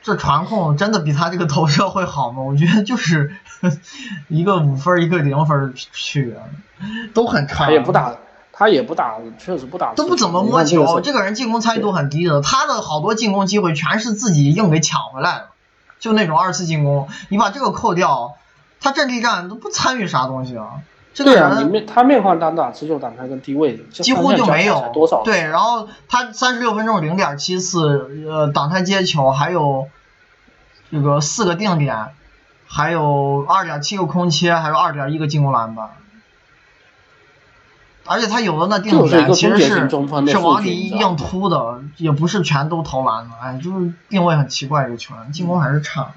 [0.00, 2.42] 这传控真的比他这个投射会好吗？
[2.42, 3.34] 我觉得就是
[4.28, 7.66] 一个五分一个零分去源，都很差。
[7.66, 8.14] 他也不打，
[8.52, 9.92] 他也不打，确实不打。
[9.94, 15.48] 都不怎么摸球，这个人进攻参与度很低的，他的好多进攻机会全是自己硬给抢回来的，
[15.98, 18.36] 就那种二次进攻，你把这个扣掉，
[18.80, 20.82] 他阵地战都不参与啥东西啊。
[21.14, 25.22] 对啊，面他面框单打、持球挡拆跟低位几乎就没有多少。
[25.24, 29.88] 对，然后他三十六分钟零点七次呃挡拆接球，还有。
[30.90, 32.14] 这个四个定点，
[32.66, 35.90] 还有二点七个空切，还有二点一个进攻篮板，
[38.06, 39.90] 而且他有的那定点其实是
[40.26, 46.12] 是往里硬突的，也不是全都投篮的，哎，就是定位很奇怪这个球员，进攻还是差。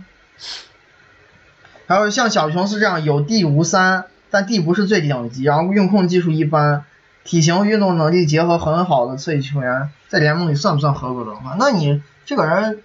[1.91, 6.85] 还有像小琼斯这样有地无三，但地不是最顶级，然后运控技术一般，
[7.25, 12.81] 体型运动能力结合很好的侧翼球员，在联盟里算不算合格的话，那你这个人。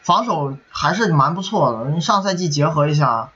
[0.00, 3.28] 防守还是蛮不错的，你上赛季结合一下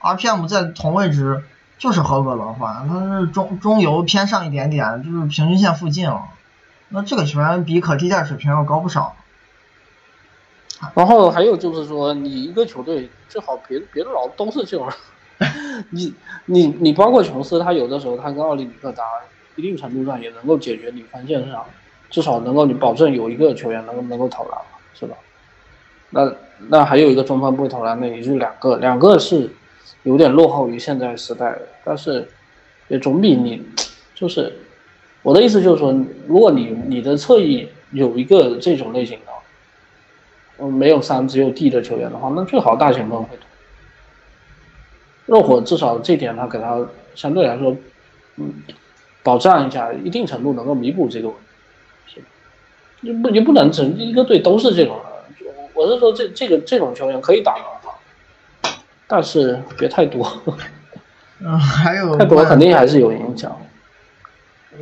[0.00, 1.42] ，RPM 在同位置
[1.76, 6.22] 就是合格轮换，他是中中游偏上一点点，就是平均线附近了。
[6.88, 9.16] 那这个球员比可替代水平要高不少。
[10.94, 14.88] 然后还有就是说，你一个球队最好别别的老都是这种，
[15.90, 16.12] 你
[16.46, 19.04] 你你包括琼斯，他有的时候他跟奥利米克打，
[19.56, 21.64] 一定程度上也能够解决你锋线上，
[22.08, 24.58] 至少能够你保证有一个球员能够能够投篮，
[24.94, 25.16] 是吧？
[26.10, 26.32] 那
[26.68, 29.48] 那还有一个中锋不会投篮那，也就两个，两个是
[30.02, 32.26] 有点落后于现在时代的，但是
[32.88, 33.62] 也总比你
[34.14, 34.52] 就是
[35.22, 35.94] 我的意思就是说，
[36.26, 39.29] 如果你你的侧翼有一个这种类型的，
[40.60, 43.42] 嗯，没有三只有 D 的球员的话，那最好大前锋会投。
[45.26, 47.76] 热火至少这点他给他相对来说，
[48.36, 48.52] 嗯，
[49.22, 51.36] 保障一下，一定程度能够弥补这个问
[52.06, 52.22] 题，是
[53.00, 55.00] 你不你不能整一个队都是这种。
[55.72, 57.56] 我是说，这这个这种球员可以打，
[59.06, 60.30] 但是别太多。
[61.38, 63.56] 嗯，还有太多肯定还是有影响。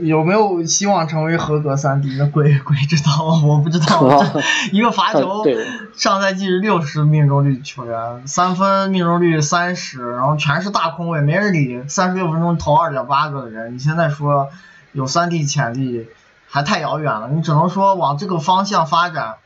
[0.01, 2.15] 有没有希望成为合格三 D？
[2.19, 4.25] 那鬼鬼知道，我不知道。
[4.73, 5.45] 一个罚球，
[5.97, 11.89] 上赛季是六十命中率球员，三分命中率三十，然后全是大空位，没人理。
[11.89, 14.49] 三十六分钟投二点八个的人，你现在说
[14.93, 16.07] 有三 D 潜力，
[16.49, 17.29] 还太遥远了。
[17.31, 19.37] 你只能说往这个方向发展。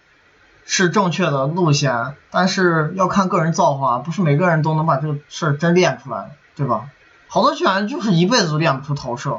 [0.65, 6.89] 是正确的路线，但是要看个人造化，不是每个人都能把这个事儿真练出来，对吧？
[7.27, 9.39] 好多球员就是一辈子都练不出投射。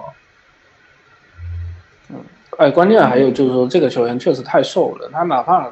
[2.58, 5.72] 嗯，哎，关键还有就是说，这个球员确实太瘦了，他哪怕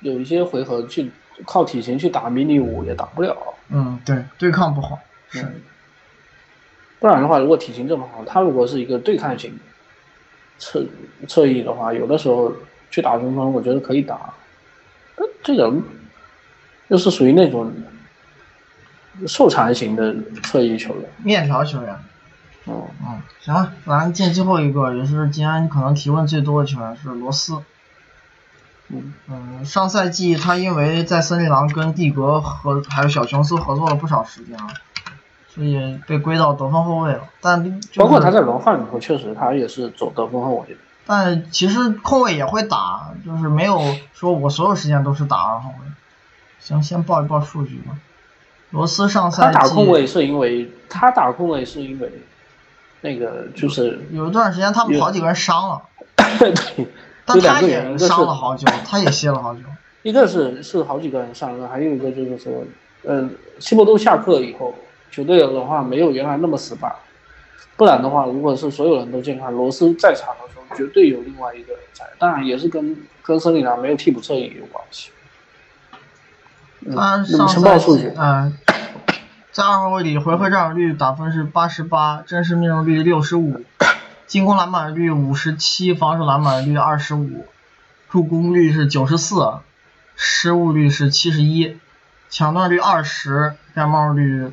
[0.00, 1.10] 有一些回合去
[1.44, 3.36] 靠体型去打迷你五也打不了。
[3.68, 4.98] 嗯，对，对抗不好。
[5.30, 5.44] 是。
[6.98, 9.58] 不然的话，如果体型这么好，他如果是一个对抗型
[10.58, 10.84] 侧
[11.26, 12.52] 侧翼的话，有的时候
[12.90, 14.34] 去打中锋，我觉得可以打。
[15.42, 15.72] 这个
[16.88, 17.72] 又是属于那种
[19.26, 21.96] 瘦长型的侧翼球员，面条球员。
[22.66, 27.62] 哦，嗯，行了，咱见最后一个，也是今天可能提问最多的球员是罗斯。
[28.88, 34.68] 嗯嗯，上赛季他因为在森林狼跟蒂格和还有小琼斯合作了不少时间了，
[35.48, 37.22] 所以被归到得分后卫了。
[37.40, 40.76] 但包括他在轮换里头，确实他也是走得分后卫。
[41.06, 43.80] 但其实控卫也会打，就是没有
[44.12, 45.86] 说我所有时间都是打二号位。
[46.58, 47.96] 行，先报一报数据吧。
[48.70, 52.12] 罗斯上赛他季打控卫是因为他打控卫是因为
[53.00, 55.82] 那个就是有一段时间他们好几个人伤了，
[56.38, 56.52] 对，
[57.24, 59.60] 但他也伤了好久，他也歇了好久。
[60.02, 62.64] 一个是是好几个人上了，还有一个就是说，
[63.04, 64.74] 嗯，西伯都下课以后，
[65.10, 66.90] 球队的话没有原来那么死板，
[67.76, 75.10] 不然的话，如果是所有人都健康，罗斯在场的时候，绝对有另外一个人在，当然也是跟跟森林狼没有替补侧翼有关系。
[76.86, 78.56] 嗯他那么上赛季晨报数据，嗯、
[79.52, 83.64] 在二号位里回合占有率打分是八十八，真实命中率六十五，
[84.28, 87.46] 进攻篮板率五十七，防守篮板率二十五，
[88.08, 89.54] 助攻率是九十四，
[90.14, 91.78] 失误率是七十一，
[92.28, 94.52] 抢断率二十，盖帽率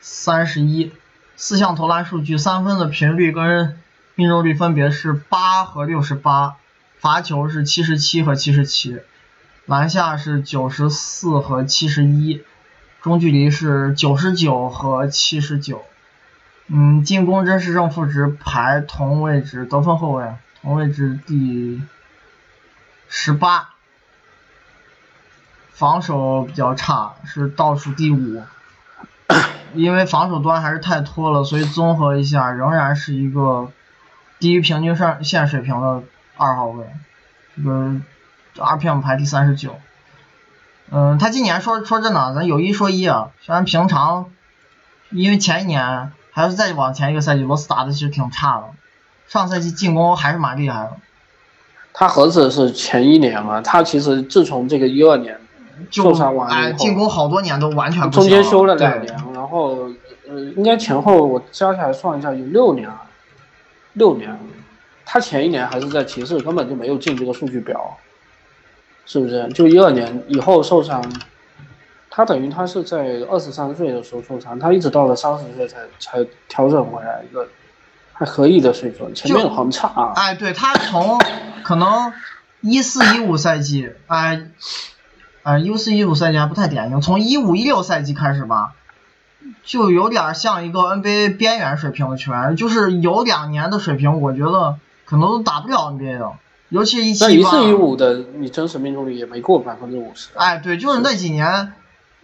[0.00, 0.92] 三十一，
[1.36, 3.78] 四项投篮数据三分的频率跟
[4.14, 6.56] 命中率分别是八和六十八，
[6.98, 8.98] 罚球是七十七和七十七。
[9.66, 12.42] 篮下是九十四和七十一，
[13.06, 15.84] 中距离是九十九和七十九。
[16.66, 21.80] 嗯，进攻真实正负值排同位置，得分后卫同位置第
[23.08, 23.68] 十八，
[25.70, 28.42] 防守比较差，是倒数第五。
[29.74, 33.70] 因为防守端还是太拖了，所以综合一下，仍然是一个
[34.40, 36.02] 低于平均上线水平的
[36.36, 36.84] 二号位。
[37.54, 38.00] 这个
[38.56, 39.78] RPM 排第三十九。
[40.90, 44.30] 嗯，他今年说说真的，咱有一说一啊，虽然平常，
[45.10, 48.64] 因为前一年还是再往前一个赛季，罗斯打的其实挺差的，
[49.26, 50.92] 上赛季进攻还是蛮厉害的，
[51.92, 55.40] 他何止是前一年啊，他其实自从这个一二年
[55.90, 59.88] 就受伤完了哎进攻好多年都完全不中间休了两年，然后
[60.28, 63.02] 呃，应该前后我加起来算一下，有六年，啊，
[63.94, 64.38] 六年。
[65.08, 67.96] 他前一年还是在骑士，根本就没有进这个数据表，
[69.06, 69.48] 是不是？
[69.54, 71.02] 就一二年以后受伤，
[72.10, 77.48] 他等于他是在二十三岁的时候受伤，他一直到了三十岁才才调整回来一个
[78.12, 80.12] 还可以的水准，前面很差啊。
[80.16, 81.18] 哎，对他从
[81.62, 82.12] 可能
[82.60, 84.48] 一四一五赛季，哎，
[85.42, 88.72] 哎，一四一五赛季还不太典型，从一五一六赛季开始吧，
[89.62, 96.32] 就有点像一个 NBA 边缘水平的球员，就是有两年的水平，我觉得可能都打不了 NBA 的，
[96.68, 100.30] 尤其是一七一四一五的，你真实命中率也没过百分之五十。
[100.34, 101.72] 哎，对，就是那几年，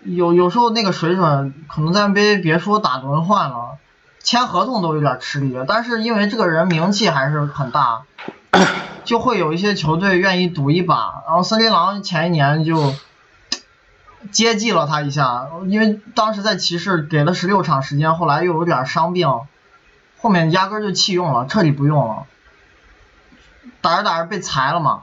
[0.03, 3.79] 有有时候那个水准，可能在 NBA 别说打轮换了，
[4.21, 5.57] 签合同都有点吃力。
[5.69, 8.03] 但是因为这个人名气还是很大，
[9.05, 11.23] 就会有一些球队愿意赌一把。
[11.29, 12.93] 然后森林狼前一年就
[14.33, 19.29] 接济了他一下，因为当时在骑士给了十六场时间，后来又有点伤病，
[20.21, 22.27] 后面压根就弃用了，彻底不用了。
[23.83, 25.03] 打着打着被裁了嘛，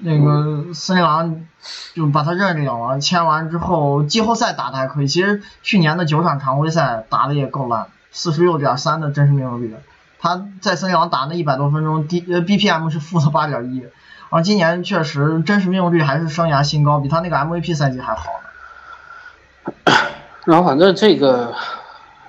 [0.00, 1.46] 那个森林狼
[1.94, 9.74] 就把他认领了，签完之后季后赛打的还可以，其实去年的九场常规赛打的也够烂，四十六点三的真实命中率，
[10.18, 13.90] 他在森林狼打那一百多分钟，D 呃 BPM 是负的八点一，然
[14.30, 19.92] 后今年确实真实命中率还是生涯新高，比他那个 MVP 赛季还好呢。
[20.46, 21.54] 然后反正这个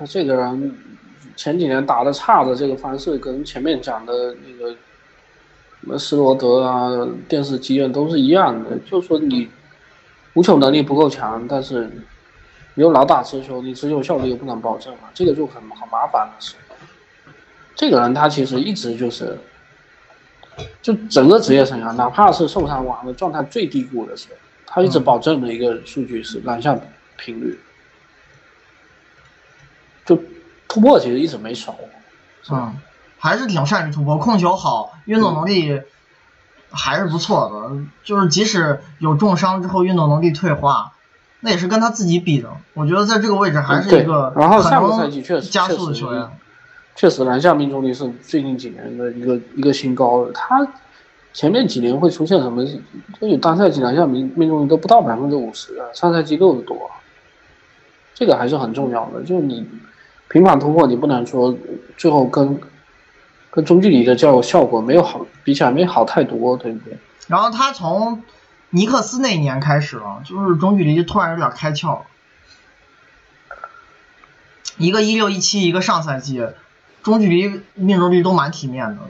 [0.06, 0.78] 这个人
[1.36, 4.14] 前几年打的差的这个方式，跟前面讲的
[4.46, 4.76] 那个
[5.82, 9.50] 什么斯罗德啊、电视机啊都是一样的，就是说你
[10.34, 11.86] 无球能力不够强，但是
[12.76, 16.56] 你又老打持球，你持球效率又不能保证啊，这个就很很麻烦的事。
[17.76, 19.38] 这个人他其实一直就是，
[20.84, 24.36] 就整个职业生涯，哪怕是受伤完了状态最低谷的时候，
[24.68, 26.80] 他一直保证的一个数据是篮下
[27.18, 27.60] 频率。
[30.06, 30.22] 就
[30.68, 31.76] 突破其实一直没少，
[32.52, 32.76] 嗯，
[33.22, 35.80] 还是挺善于突破，控球好，运动能力
[36.72, 37.84] 还是不错的。
[38.04, 40.94] 就是即使有重伤之后，运动能力退化，
[41.40, 42.50] 那也是跟他自己比的。
[42.74, 46.28] 我觉得在这个位置还是一个然后很上个赛季确实加速的球员。
[46.96, 50.28] 确实篮下命中率是最近几年的一个一个新高。
[50.34, 50.68] 他
[51.32, 52.66] 前面几年会出现什么？
[53.20, 56.90] 就有单赛季篮下命命中率都不到百分之五十啊，上赛季六十多，
[58.16, 59.22] 这个还是很重要的。
[59.22, 59.64] 就是你
[60.28, 61.56] 频繁突破，你不能说
[61.98, 62.60] 最后跟
[63.52, 66.98] 跟中距离的效效果没有好，比起来没好太多，对不对？
[67.28, 68.24] 然后他从
[68.70, 72.02] 尼克斯那一年开始了，就是中距离就突然有点开窍了。
[74.78, 76.42] 一个一六一七，一个上赛季，
[77.04, 79.02] 中距离命中率都蛮体面的，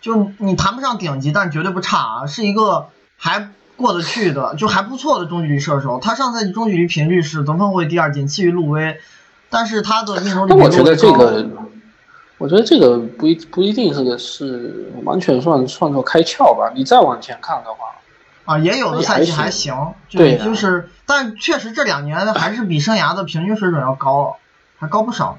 [0.00, 6.00] 就你谈不上顶级，但绝对不差啊，是一个还过得去的，就还不错的中距离射手。
[6.00, 8.98] 他上赛季中距离频率是得分后卫第二，仅次于路威，
[9.50, 11.46] 但是他的命中率我觉得这个，
[12.42, 16.72] 我觉得这个不一不一定是个是完全算算作开窍吧。
[16.74, 17.94] 你再往前看的话，
[18.44, 24.38] 啊，也有的赛季还行行，对啊就是，但确实这两年还是比生涯的平均水准要高，
[24.76, 25.38] 还高不少。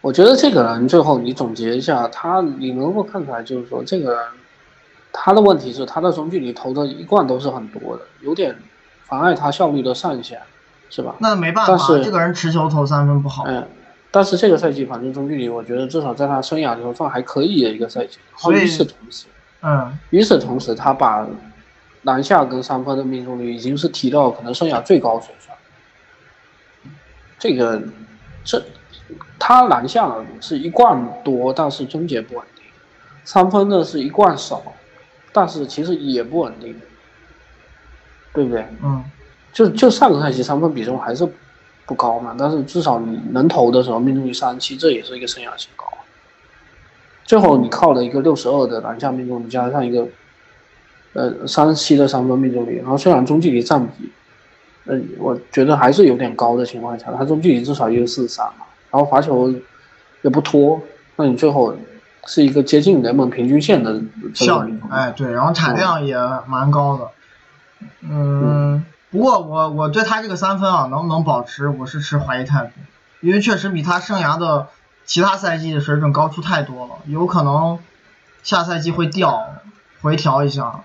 [0.00, 4.24] 我觉得这个人最后你总结一下，他你能够看出来，就是说这个人
[5.12, 8.56] 他的问题是他的中距离投的一贯都是很多的，有点
[9.04, 10.40] 妨碍他效率的上限，
[10.88, 11.16] 是吧？
[11.18, 13.68] 那没办法，这个人持球投三分不好，嗯，
[14.14, 18.18] 但是这个赛季反正中距离，我觉得至少在他生涯里头算还可以的一个赛季。
[18.30, 19.26] 然后所以与此同时，
[19.60, 21.26] 嗯，与此同时，他把
[22.02, 26.92] 篮下跟三分的命中率已经是提到可能生涯最高水准。
[27.40, 27.82] 这个，
[28.44, 28.62] 这
[29.36, 32.64] 他篮下呢是一贯多，但是终结不稳定；
[33.24, 34.62] 三分呢是一贯少，
[35.32, 36.80] 但是其实也不稳定，
[38.32, 38.64] 对不对？
[38.80, 39.04] 嗯，
[39.52, 41.28] 就就上个赛季三分比重还是
[41.86, 45.86] 不高嘛，但是至少你能投的时候命中率三十七，这也是一个生涯新高。
[47.24, 50.06] 最后你靠了一个六十二的篮下命中率，加上一个
[51.14, 54.12] 呃三十七的三分命中率，然后虽然中距离占比，
[54.84, 59.52] 呃我觉得还是有点高的情况下，他中距离至少也有四十三嘛，然后罚球
[60.22, 60.80] 也不拖，
[61.16, 61.74] 那你最后
[62.26, 64.00] 是一个接近联盟平均线的
[64.34, 64.78] 效率。
[64.90, 66.16] 哎，对，然后产量也
[66.46, 67.08] 蛮高的。
[68.00, 72.72] 嗯，不过我我对他这个三分啊，能不能保持，我是持怀疑态度，
[73.20, 74.66] 因为确实比他生涯的
[75.04, 77.78] 其他赛季的水准高出太多了，有可能
[78.42, 79.54] 下赛季会掉，
[80.02, 80.80] 回调一下。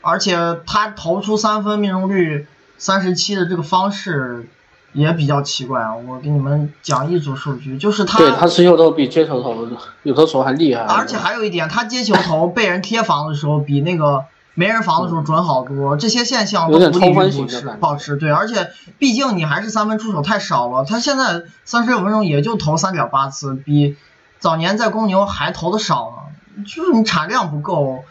[0.00, 4.48] 而且他投出三分命中率三十七的这个方式
[4.92, 9.68] 也比较奇怪啊，我给你们讲一组数据，就是他对他持球投比接球投
[10.02, 14.24] 有的时候还厉害，而且还有一点，他接球头被人贴防的时候，比那个
[14.54, 15.96] 没人防的时候准好多。
[15.96, 23.96] 这些现象都不利于保持保持对，而且毕竟你还是三分出手太少了，他现在三十六分钟也就投三点八次，比
[24.38, 26.62] 早年在公牛还投的少呢。
[26.64, 28.04] 就是你产量不够，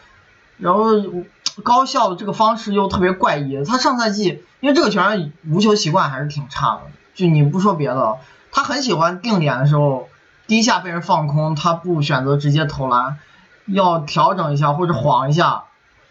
[0.58, 0.90] 然后
[1.62, 3.64] 高效的这个方式又特别怪异。
[3.64, 6.80] 他上赛季因为这个球员无球习惯还是挺差的，
[7.14, 8.18] 就你不说别的，
[8.52, 10.08] 他很喜欢定点的时候，
[10.46, 13.16] 第一下被人放空，他不选择直接投篮，
[13.64, 15.64] 要调整一下或者晃一下，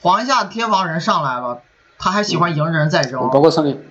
[0.04, 1.62] 晃一下贴防人上来了，
[1.97, 3.30] 他还喜欢迎着人再扔。
[3.30, 3.82] 包括森林，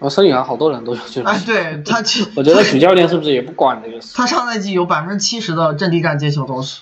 [0.00, 1.32] 我，森林啊，好多人都有这种。
[1.32, 4.12] 哎，对他 其我觉得许教练是不是也不管这个事？
[4.16, 6.80] 他上赛季有百分之七十的阵地战接球都是，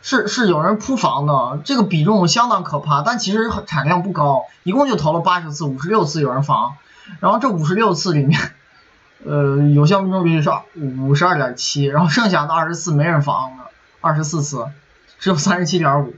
[0.00, 6.76] 是是有人扑防的，这个比重相当可怕，但其实产量不高，一共就投了八十次，五十六次有人防，
[7.18, 8.40] 然后这五十六次里面，
[9.26, 10.52] 呃，有效命中率是
[11.00, 13.64] 五十二点七，然后剩下的二十四没人防的，
[14.00, 14.66] 二十四次
[15.18, 16.14] 只有三十七点五，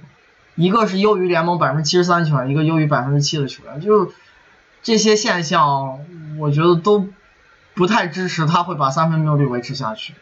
[0.56, 4.12] 一个是优于联盟百分之七十三球员，一个优于百分之七的球员，就
[4.82, 6.00] 这些现象，
[6.38, 7.08] 我觉得都
[7.74, 10.14] 不太支持他会把三分命中率维持下去。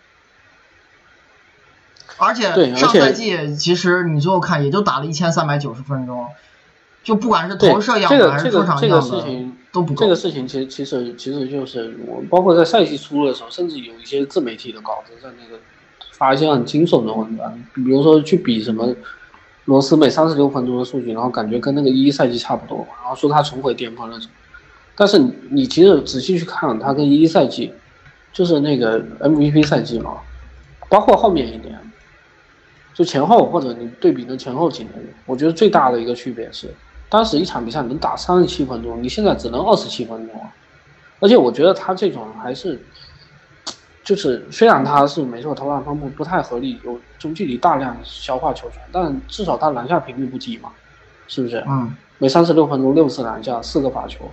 [2.19, 6.29] 而且上赛季其实你最后看也就打了一千三百九十分钟，
[7.03, 10.05] 就不管是投射样本还是出这个这个场样本事情都不够。
[10.05, 15.61] 这个事情其实其实其实就是我包括在赛季初的时候，甚至有一些自媒体的稿子在那个
[16.13, 18.95] 发一些很惊悚的文章，比如说去比什么
[19.65, 24.29] 罗斯每三十六分钟的数据，然后感觉跟那个一赛季差不多，然后说他重回巅峰那种。
[24.95, 25.19] 但是
[25.51, 27.73] 你其实仔细去看，他跟一赛季，
[28.33, 30.21] 就是那个 MVP 赛季嘛，
[30.89, 31.79] 包括后面一年，
[32.93, 34.93] 就前后或者你对比的前后几年，
[35.27, 36.75] 我觉得最大的一个区别是，
[37.09, 40.35] 当时一场比赛能打三十七分钟，你现在只能二十七分钟。
[41.21, 42.85] 而且我觉得他这种还是，
[44.05, 50.71] 就是虽然他是没错投篮分布不太合理，有中距离大量消化球权，但至少他篮下频率不低嘛，
[51.29, 51.63] 是不是？
[51.69, 54.31] 嗯，每三十六分钟六次篮下，四个罚球。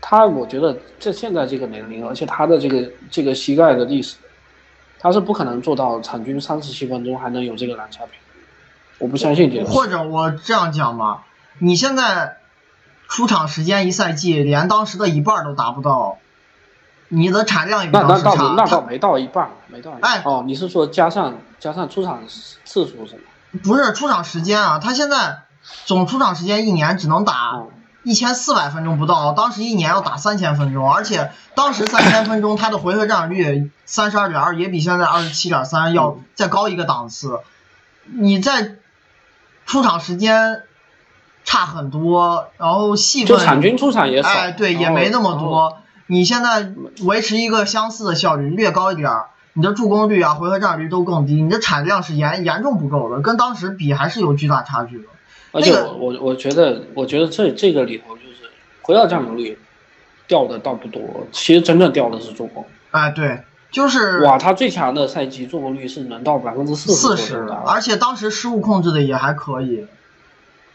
[0.00, 4.16] 他我觉得在现在这个年龄，而且他的这个这个膝盖的历史，
[4.98, 8.44] 他是不可能做到场均三十七分钟还能有这个篮下频率。
[8.98, 9.64] 我不相信这个。
[9.64, 11.24] 或者我这样讲吧，
[11.58, 12.36] 你现在
[13.08, 16.18] 出场时间一赛季连当时的一半都达不到，
[17.08, 18.48] 你的产量也比那那倒当时差。
[18.48, 20.10] 他那倒没到一半，没到一半。
[20.10, 23.22] 哎哦，你是说加上加上出场次数是吗？
[23.62, 25.42] 不是出场时间啊，他现在
[25.84, 27.68] 总出场时间一年只能打哦
[28.02, 37.40] 一千四百分钟不到，当时一年要打三千分钟，而且当时三千分钟他的回合占有率三十二点二，也比现在二十七点三要再高一个档次。
[38.04, 38.76] 你在
[39.64, 40.62] 出场时间
[41.44, 44.28] 差很多，然后戏份就场均出场也少。
[44.28, 45.34] 哎，对，也没那么。
[45.34, 45.78] 多。
[46.06, 46.72] 你现在
[47.04, 55.04] 维持一个相似的效率，略高一点儿，你的助攻率啊、回合占有率都更低，你的产量是严严重不够的，跟当时比还是有巨大差距的。
[55.52, 58.50] 而且那个我我我觉得，我觉得这这个里头就是
[58.82, 59.58] 回合占有率
[60.26, 61.02] 掉的倒不多，
[61.32, 62.66] 其实真正掉的是助攻。
[62.90, 69.86] 哎，对，就是哇，他最强的赛季助攻率是能到百分之四四十，而且当时失误控制的也还可以，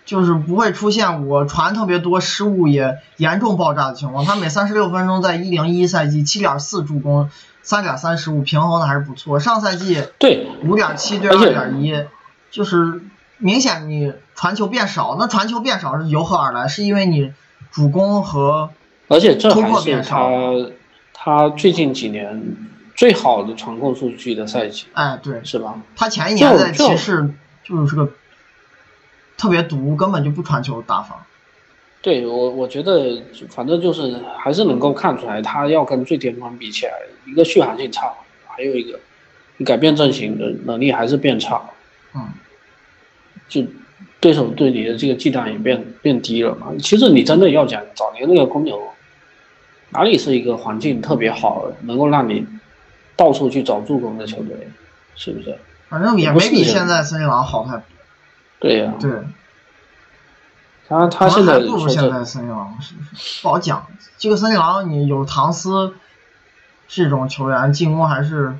[0.05, 4.25] 就是不会出现我传特别多失误也严重爆炸的情况。
[4.25, 7.29] 他每三十六分钟在一零一赛季七点四助攻，
[7.61, 9.39] 三点三失误，平衡的还是不错。
[9.39, 12.05] 上赛季对五点七对二点一，
[12.49, 13.01] 就是
[13.37, 15.15] 明显你传球变少。
[15.19, 16.67] 那传球变少是由何而来？
[16.67, 17.33] 是因为你
[17.71, 18.69] 主攻和
[19.07, 20.29] 而且这还是他
[21.13, 22.69] 他最近几年。
[22.93, 25.75] 最好的传控数据的赛季，哎，对，是吧？
[25.95, 27.33] 他前一年在骑士
[27.63, 28.11] 就是个
[29.41, 31.25] 特别毒，根本就不传球打法。
[31.99, 33.19] 对我，我觉得
[33.49, 36.91] 反正就是还是能够看出来，他要跟最巅峰比起来，
[37.25, 38.13] 一个续航性差，
[38.45, 38.99] 还有一个
[39.57, 41.59] 你改变阵型的能力还是变差。
[42.13, 42.29] 嗯，
[43.49, 43.63] 就
[44.19, 46.67] 对手对你的这个忌惮也变变低了嘛。
[46.77, 48.79] 其实你真的要讲早年那个公牛，
[49.89, 52.45] 哪里是一个环境特别好，能够让你。
[53.17, 54.55] 到处去找助攻的球队，
[55.15, 55.55] 是不是？
[55.89, 57.83] 反正也没比现在森林狼好太多。
[58.61, 58.93] 对呀。
[58.97, 59.11] 对。
[60.87, 63.41] 他他现在不如现在森林狼，是不是？
[63.41, 63.87] 不好讲。
[64.17, 65.93] 这个森林狼，你有唐斯
[66.87, 68.57] 这种球员，进攻还是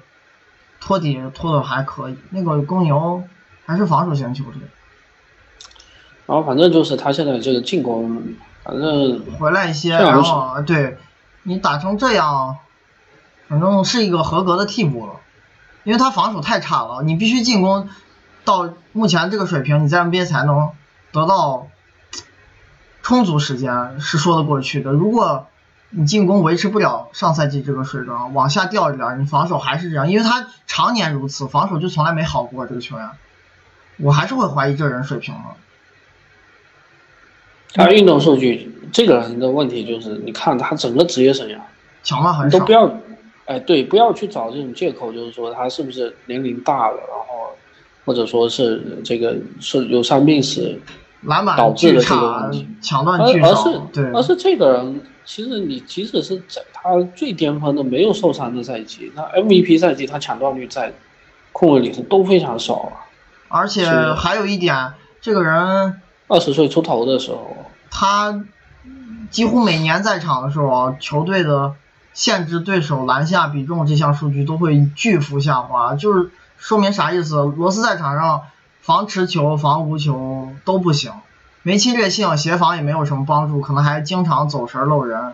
[0.80, 2.18] 托底托的还可以。
[2.32, 3.24] 那个公牛
[3.66, 4.62] 还是防守型球队。
[6.26, 10.98] 然后反正就是他现在这个进攻，反正回来一些，然后对
[11.44, 12.58] 你打成这样。
[13.50, 15.16] 反正是一个合格的替补了，
[15.84, 17.90] 因为他防守太差了，你必须进攻
[18.44, 20.72] 到目前这个水平，你在 NBA 才能
[21.12, 21.68] 得到
[23.02, 24.92] 充足时间，是说得过去的。
[24.92, 25.48] 如果
[25.90, 32.66] 你进攻维持不了上赛季这个水准，往下掉一点，你防守还是这样，因为他常年如此，防守就从来没好过。
[32.66, 33.10] 这个球员，
[33.98, 35.42] 我还是会怀疑这人水平的。
[37.74, 41.58] 他运动数据，这个人的问题就是，你看他整个职业生涯
[42.04, 42.92] 强了很少，都不要。
[43.46, 47.52] 哎，对，不要去找这种借口，就是说他是不是年龄大了，然后
[48.06, 50.80] 或者说是这个是有伤病史
[51.58, 60.94] 导致的这个问题，抢断巨少，对，而是这个人其实你即使是在他最巅峰的没有受伤的赛季，那 MVP 赛季他抢断率在
[61.52, 62.94] 控卫里是都非常少啊。
[63.48, 67.56] 而且还有一点，这个人二十岁出头的时候，
[67.90, 68.44] 他
[69.30, 71.74] 几乎每年在场的时候，球队的。
[72.14, 76.30] 限制对手篮下比重这项数据都会巨幅下滑，就是
[76.62, 77.36] 说明啥意思？
[77.58, 78.44] 罗斯在场上
[78.82, 81.12] 防持球、防无球都不行，
[81.64, 85.34] 没侵略性，协防也没有什么帮助，可能还经常走神漏人。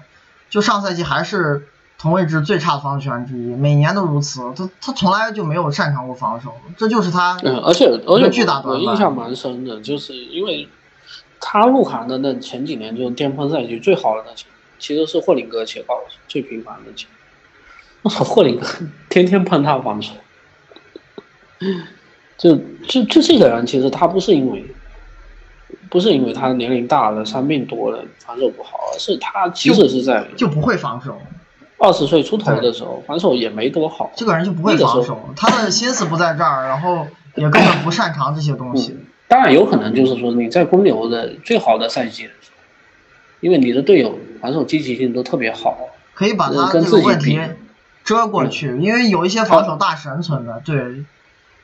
[0.50, 1.68] 就上赛季还是
[2.00, 4.42] 同位置最差的防守球员之一，每年都如此。
[4.56, 7.38] 他他从来就没有擅长过防守，这就是他。
[7.44, 8.72] 嗯，而且而且巨大短板。
[8.74, 10.70] 我印象蛮深的，就是因为
[11.42, 14.54] 他入行的那前几年，就是巅峰赛季最好的那几年。
[14.80, 15.96] 其实是霍林格切到
[16.28, 17.08] 最频繁的球，
[18.04, 18.68] 我 操，霍林格
[19.10, 20.14] 天天喷他防守，
[22.38, 22.56] 就
[22.88, 24.66] 就就这个人，其实他不是因为，
[25.90, 31.20] 不是因为他年龄大了、伤病多了、防守不好，而是他其实是在就不会防守。
[31.80, 34.12] 二十岁出头的时候，防守也没多好。
[34.16, 38.98] 这个人就不会防守，他的心思不在这儿，然后也根本不擅长这些东西。
[39.28, 42.30] 当然有可能就是说你在公牛的最好的赛季。
[43.40, 45.78] 因为你的队友防守积极性都特别好，
[46.16, 47.40] 可以把他这个问题
[48.04, 48.76] 遮过去。
[48.80, 51.04] 因为有一些防守大神存在，对，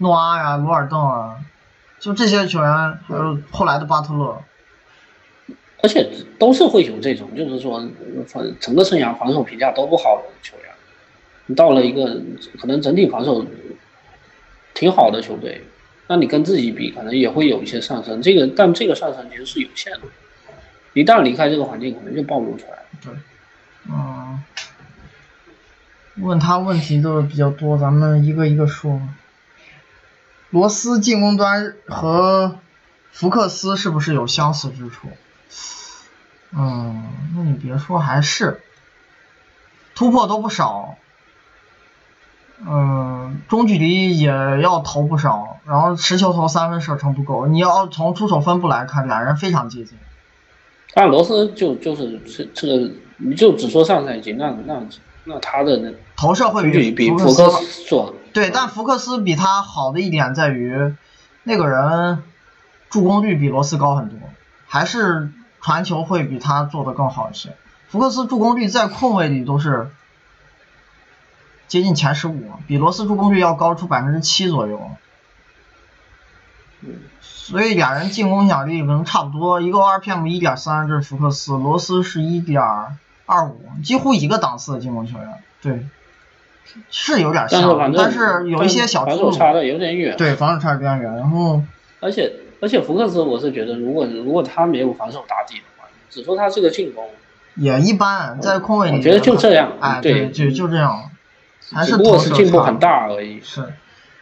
[0.04, 1.38] 诺阿呀、罗尔邓啊，
[1.98, 2.70] 就这些球员，
[3.08, 4.38] 还有后来的巴特勒，
[5.82, 7.82] 而且都是会有这种，就是说，
[8.28, 10.66] 防整个生涯防守评价都不好的球员，
[11.46, 12.22] 你到了一个
[12.60, 13.46] 可能整体防守
[14.74, 15.64] 挺好的球队，
[16.08, 18.22] 那你跟自己比，可能也会有一些上升。
[18.22, 20.02] 这个，但这个上升其实是有限的。
[20.92, 22.80] 一旦离开这个环境，可能就暴露出来。
[23.02, 23.14] 对，
[23.90, 24.44] 嗯，
[26.18, 29.00] 问他问题都比较多，咱们一个一个说。
[30.54, 32.60] 罗斯进攻端和
[33.12, 35.08] 福克斯是不是有相似之处？
[36.52, 38.62] 嗯，那你别说，还是
[39.96, 40.96] 突破都不少。
[42.64, 44.28] 嗯，中距离也
[44.62, 47.48] 要投不少，然后持球投三分射程不够。
[47.48, 49.98] 你要从出手分布来看，俩人非常接近。
[50.94, 54.80] 但罗斯就就是这这个，你就只说上赛季，那那
[55.24, 60.96] 那他的那投射会比比福克斯做对，但福克斯比他好的一点在于，
[61.44, 62.24] 那个人
[62.90, 64.20] 助攻率比罗斯高很多，
[64.68, 65.32] 还是
[65.62, 67.56] 传球会比他做的更好一些。
[67.88, 69.92] 福克斯助攻率在控卫里都是
[71.68, 74.82] 接近前十五，比罗斯助攻率要高出百分之七左右。
[76.82, 77.02] 嗯。
[77.22, 82.62] 所以俩人进攻影响力可能差不多，一个 RPM 一点三，这是福克斯，罗斯是一点
[83.26, 85.44] 二五，几乎一个档次的进攻球员。
[85.62, 85.86] 对，
[86.90, 89.18] 是有点像，但是有一些小出入。
[89.18, 90.16] 防守差的有点远。
[90.18, 91.04] 对，防守差的比较远。
[91.16, 91.62] 然后，
[92.00, 92.32] 而且
[92.62, 97.06] 而且福克斯，我是觉得，如果如果他没有防守打底的话，只说他是个进攻
[97.56, 98.98] 也一般，在空位里。
[98.98, 99.74] 我觉得就这样。
[99.80, 101.12] 哎，对，就就这样。
[101.72, 103.40] 还是不过是进步很大而已。
[103.42, 103.62] 是。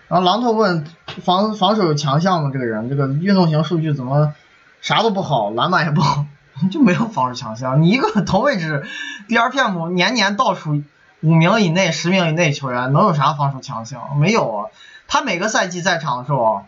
[0.07, 0.85] 然后榔头问
[1.23, 2.49] 防防守有强项吗？
[2.51, 4.33] 这个人，这个运动型数据怎么
[4.81, 6.25] 啥都不好，篮板也不好，
[6.69, 7.81] 就没有防守强项。
[7.81, 8.83] 你一个同位置
[9.29, 10.81] DRPM 年年倒数
[11.21, 14.17] 五名以内、十名以内球员，能有啥防守强项？
[14.17, 14.69] 没有啊。
[15.07, 16.65] 他每个赛季在场的时候，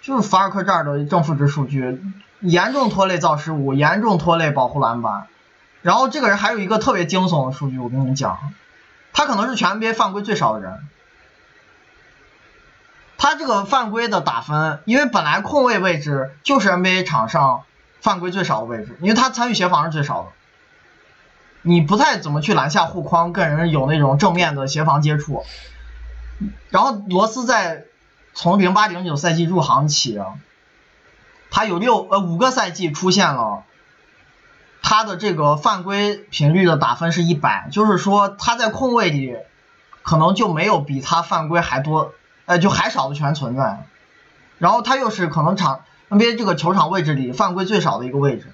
[0.00, 2.02] 就是法尔克这儿的正负值数据，
[2.40, 5.26] 严重拖累造失误，严重拖累保护篮板。
[5.82, 8.52] 然后这个人还有一个特别惊悚的数据，我跟你讲，
[9.12, 10.86] 他可能是全 NBA 犯规最少的人。
[13.16, 17.62] 他这个犯规的打分，因为本来控卫位置就是 NBA 场上
[18.00, 20.28] 犯规最少的位置，因为他参与协防是最少的。
[21.64, 25.44] 你不太怎么去篮下护框，跟人有那种正面的协防接触。
[26.70, 27.84] 然后罗斯在
[28.32, 30.20] 从零八零九赛季入行起，
[31.50, 33.64] 他有六呃五个赛季出现了
[34.82, 39.36] 他的这个犯规频率的打分是一百，就是说他在控卫里
[40.02, 42.12] 可能就没有比他犯规还多。
[42.46, 43.86] 呃，就还少的全存在，
[44.58, 45.80] 然后他又是可能场
[46.10, 48.52] NBA 这个球场位置里犯规最少的一个位置，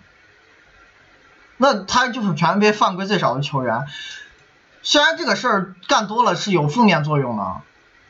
[1.60, 3.84] 那他就是全 NBA 犯规最少的球员。
[4.82, 7.56] 虽然这个事儿干多了是有负面作用的，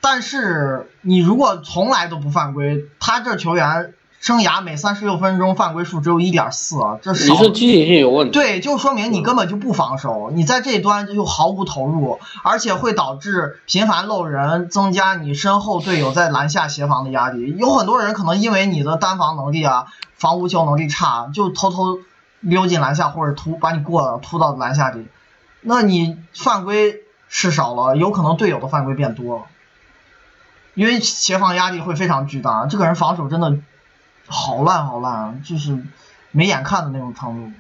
[0.01, 3.93] 但是你如果从来都不犯规，他这球员。
[4.21, 7.33] 生涯每三十六分钟犯规数只有一点四，这少。
[7.33, 8.33] 你是积极性有问题。
[8.35, 17.57] 对，就说明你根本就不防守，你在这一端就毫无投入，而且会导致频繁漏人，增加你身后队友在篮下协防的压力。
[17.57, 19.87] 有很多人可能因为你的单防能力啊，
[20.17, 21.99] 防无球能力差，就偷偷
[22.41, 25.07] 溜进篮下或者突把你过了，突到篮下里，
[25.61, 29.45] 那你犯规是少了，有可能队友的犯规变多了，
[30.75, 32.67] 因为协防压力会非常巨大。
[32.67, 33.59] 这个人防守真的。
[34.33, 35.85] 好烂好烂，就是
[36.31, 37.53] 没眼看的那种程度。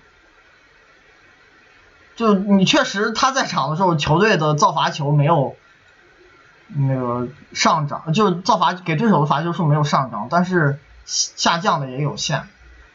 [2.14, 5.56] 就你确实他在场的时候，球队的造罚球没有
[6.68, 12.46] 那个上涨，就造罚给对手的罚球数没有上涨，但是下降的也有限，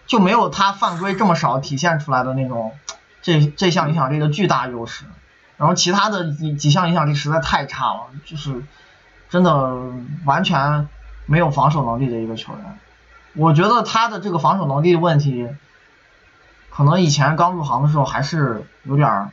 [0.08, 2.74] 就没有他犯规这么少体现出来的那种
[3.22, 5.06] 这这项影响力的巨大优势。
[5.58, 8.64] 然后其他的几几项影响力实在太差了，就是
[9.30, 9.74] 真的
[10.26, 10.90] 完全
[11.26, 12.78] 没有防守能力的一个球员。
[13.36, 15.48] 我觉得他的这个防守能力问题，
[16.70, 19.30] 可能以前刚入行的时候还是有点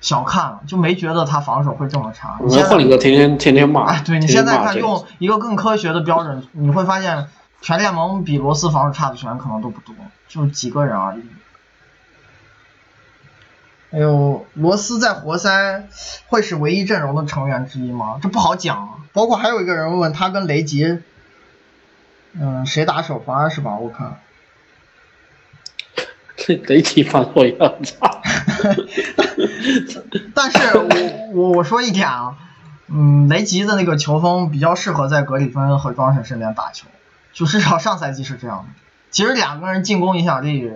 [0.00, 2.36] 小看了，就没觉得他防守会这么差。
[2.40, 3.84] 你换一个天天天天骂。
[3.84, 7.28] 哎，对你现在看用一个更科学的标准，你会发现
[7.60, 9.94] 全联盟比罗斯防守差的球员可能都不多，
[10.28, 11.22] 就几个人而已。
[13.92, 15.88] 还有罗斯在活塞
[16.28, 18.20] 会是唯一阵容的成员之一吗？
[18.22, 19.02] 这不好讲。
[19.12, 21.00] 包括还有一个人问他跟雷吉。
[22.32, 23.76] 嗯，谁打首发是吧？
[23.76, 24.20] 我看
[26.36, 28.22] 这，雷吉防守也很差。
[30.32, 32.36] 但是我我我说一点啊，
[32.86, 36.86] 嗯，雷吉的那个球风比较适合在格里芬和庄神身边打球，
[37.32, 38.64] 就至少上赛季是这样的。
[39.10, 40.70] 其实两个人进攻影响力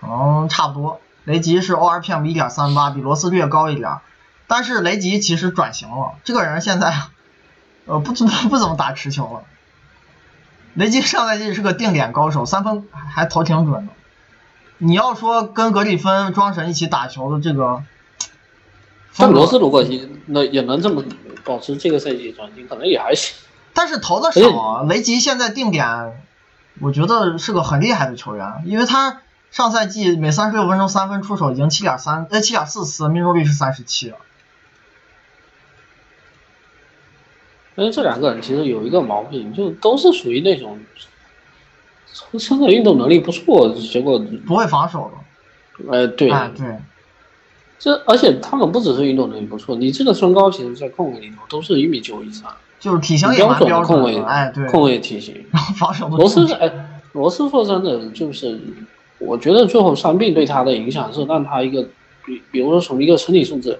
[0.00, 3.98] 可能差不多，雷吉是 ORPM 一点三八，比罗斯略高一点。
[4.46, 6.94] 但是雷吉其实转型了，这个人现在
[7.86, 9.42] 呃不怎么不怎么打持球了。
[10.74, 13.92] 雷吉上赛季是个定点高手，三分还投挺准的。
[14.78, 17.82] 你要说跟格里芬、庄神一起打球的这个，
[19.16, 19.84] 但罗斯如果
[20.26, 21.02] 那也能这么
[21.44, 23.36] 保持这个赛季转型，可能也还行。
[23.74, 24.82] 但是投的少啊。
[24.84, 26.24] 雷吉现在定点，
[26.80, 29.20] 我觉得是个很厉害的球员，因为他
[29.50, 34.16] 上赛季每三十六分钟三分出手已经七点三呃七点四次，命中率是三十七了。
[37.76, 40.78] 因为这两个人其实有一个毛病，就都是属于那种，
[42.38, 45.92] 身的运动能力不错，结果不会防守的。
[45.92, 46.78] 哎，对，哎对，
[47.80, 56.70] 这而且他们不只是运动能力不错，你这个身高其实，在控卫里头都是一米九以上，就是体型也蛮标准控卫，哎对，控卫体型，然后防守罗斯哎，
[57.12, 58.60] 罗斯说真的，就是
[59.18, 61.86] 我觉得最后伤病对他的影响是让他一个，
[62.24, 63.78] 比比如说从一个身体素质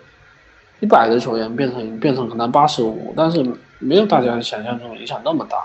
[0.81, 3.45] 一百的球员变成变成可能八十五，但是。
[3.81, 5.59] 没有大家想象中影响那么大，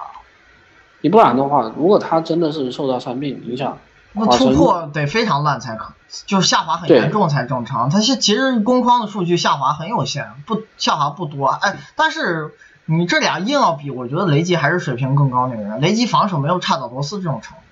[1.00, 3.78] 你不然的话，如果他真的是受到伤病影响，
[4.12, 5.94] 那突破得非常烂才可，
[6.26, 7.90] 就是下滑很严重才正常。
[7.90, 11.46] 他是其实攻框的数据下滑很有限，不下滑不多。
[11.46, 12.52] 哎，但是
[12.90, 15.80] 你这俩硬要比，我觉得雷吉还是水平更高那个人。
[15.80, 17.64] 雷吉防守没有差到罗斯这种程度，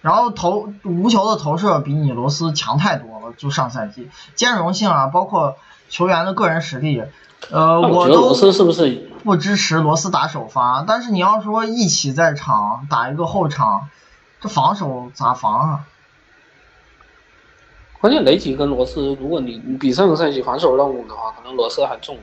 [0.00, 3.34] 然后投无球的投射比你罗斯强太多了。
[3.36, 5.56] 就上赛季兼容性啊，包括。
[5.92, 7.02] 球员的个人实力，
[7.50, 10.84] 呃，我觉得罗斯是不是不支持罗斯打首发？
[10.86, 13.88] 但是你要说一起在场打一个后场，
[14.40, 15.80] 这防守咋防啊？
[18.00, 22.16] 关键雷吉跟罗斯，如果你你比上个赛季防守任务的话，可能罗斯还重。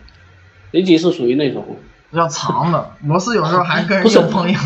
[0.71, 1.65] 雷吉是属于那种
[2.11, 4.57] 要藏的，罗斯有时候还跟人硬碰硬。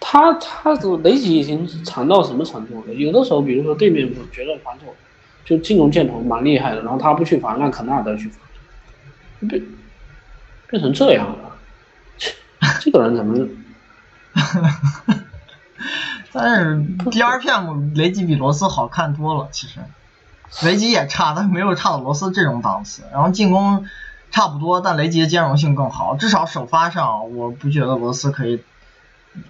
[0.00, 2.94] 他他雷吉已经藏到什么程度了？
[2.94, 4.94] 有的时候，比如说对面觉得防守
[5.44, 8.40] 就进攻箭头蛮厉害的，然后他不去防，让肯纳德去防，
[9.48, 9.62] 变
[10.68, 11.56] 变成这样了。
[12.80, 13.48] 这个人怎么？
[16.32, 19.80] 但是第二片雷吉比罗斯好看多了，其实
[20.64, 23.02] 雷吉也差，但没有差到罗斯这种档次。
[23.12, 23.84] 然后进攻
[24.30, 28.62] 差不多，但雷吉的兼容性更好，至少首发上我不觉得罗斯可以。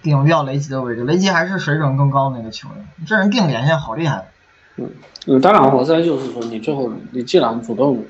[0.03, 2.87] 顶掉雷吉的位置，雷吉还是水准更高的那个球员。
[3.07, 4.29] 这人定连线好厉害。
[4.75, 8.05] 嗯，当然，活塞就是说，你最后你既然主动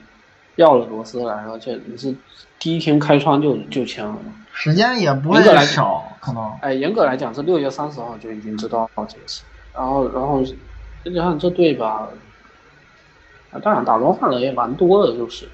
[0.57, 2.13] 要了罗斯来，而且你是
[2.59, 4.17] 第一天开窗就就签了，
[4.51, 6.51] 时间也不会少，可能。
[6.59, 9.43] 哎，严格来讲是六月三十号就已经知道这个事。
[9.73, 10.43] 然后，然后
[11.05, 12.09] 再加上这队吧，
[13.51, 15.47] 啊，当然打罗换了也蛮多的，就是。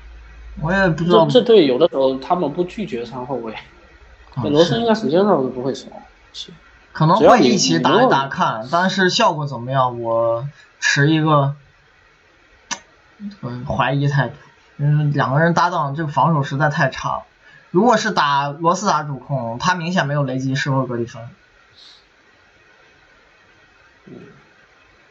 [0.61, 1.25] 我也不知道。
[1.27, 3.55] 这队有的时候他们不拒绝上后卫，
[4.43, 5.87] 罗斯应该时间上是不会少。
[6.93, 10.47] 可能会一起打一打看，但是效果怎么样，我
[10.79, 11.55] 持一个
[13.67, 14.35] 怀疑态度。
[14.77, 17.23] 嗯，两个人搭档，这个防守实在太差了。
[17.71, 21.29] 如果是打罗斯打主控，他明显没有雷吉适合格里芬。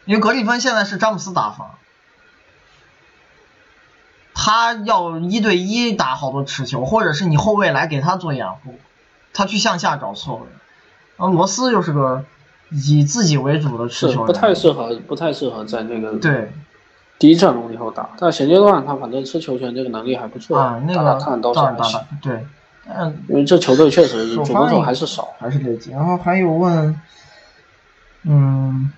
[0.07, 1.79] 因为格里芬现在是詹姆斯打法，
[4.45, 8.75] 他要一对一打好多持球，或者是你后卫来给他做掩护，
[9.33, 10.43] 他去向下找错位。
[11.17, 12.27] 啊，罗斯又是个
[12.71, 16.53] 以自己为主的持球，不太适合，不太适合在那个对
[17.19, 18.11] 第一阵容里头打。
[18.19, 22.01] 但现阶段他反正吃球权这个能力还不错，啊，那个看到是行。
[22.21, 22.47] 对，
[22.87, 25.91] 嗯，因为这球队确实主攻手还是少，还是累积。
[25.91, 27.01] 然后还有问，
[28.25, 28.93] 嗯，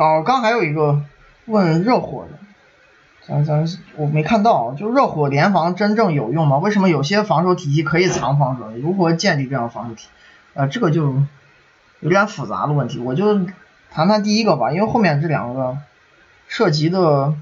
[0.00, 1.02] 哦，刚还有一个
[1.44, 2.38] 问热火的。
[3.28, 3.66] 咱咱
[3.96, 6.56] 我没看到，就热火联防真正有用吗？
[6.56, 8.70] 为什么有些防守体系可以藏防守？
[8.78, 10.08] 如何建立这样防守体？
[10.54, 11.22] 呃，这个就
[12.00, 12.98] 有点复杂的问题。
[12.98, 13.40] 我就
[13.90, 15.76] 谈谈第一个吧，因为后面这两个
[16.48, 17.34] 涉及的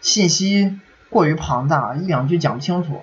[0.00, 0.80] 信息
[1.10, 3.02] 过于庞大，一两句讲不清楚。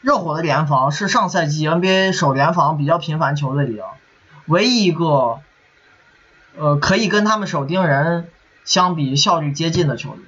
[0.00, 3.88] 热火的联防是上赛季 NBA 守联防比较频繁球队里啊，
[4.46, 5.40] 唯一一个
[6.56, 8.28] 呃可以跟他们守盯人
[8.64, 10.18] 相比效率接近的球队。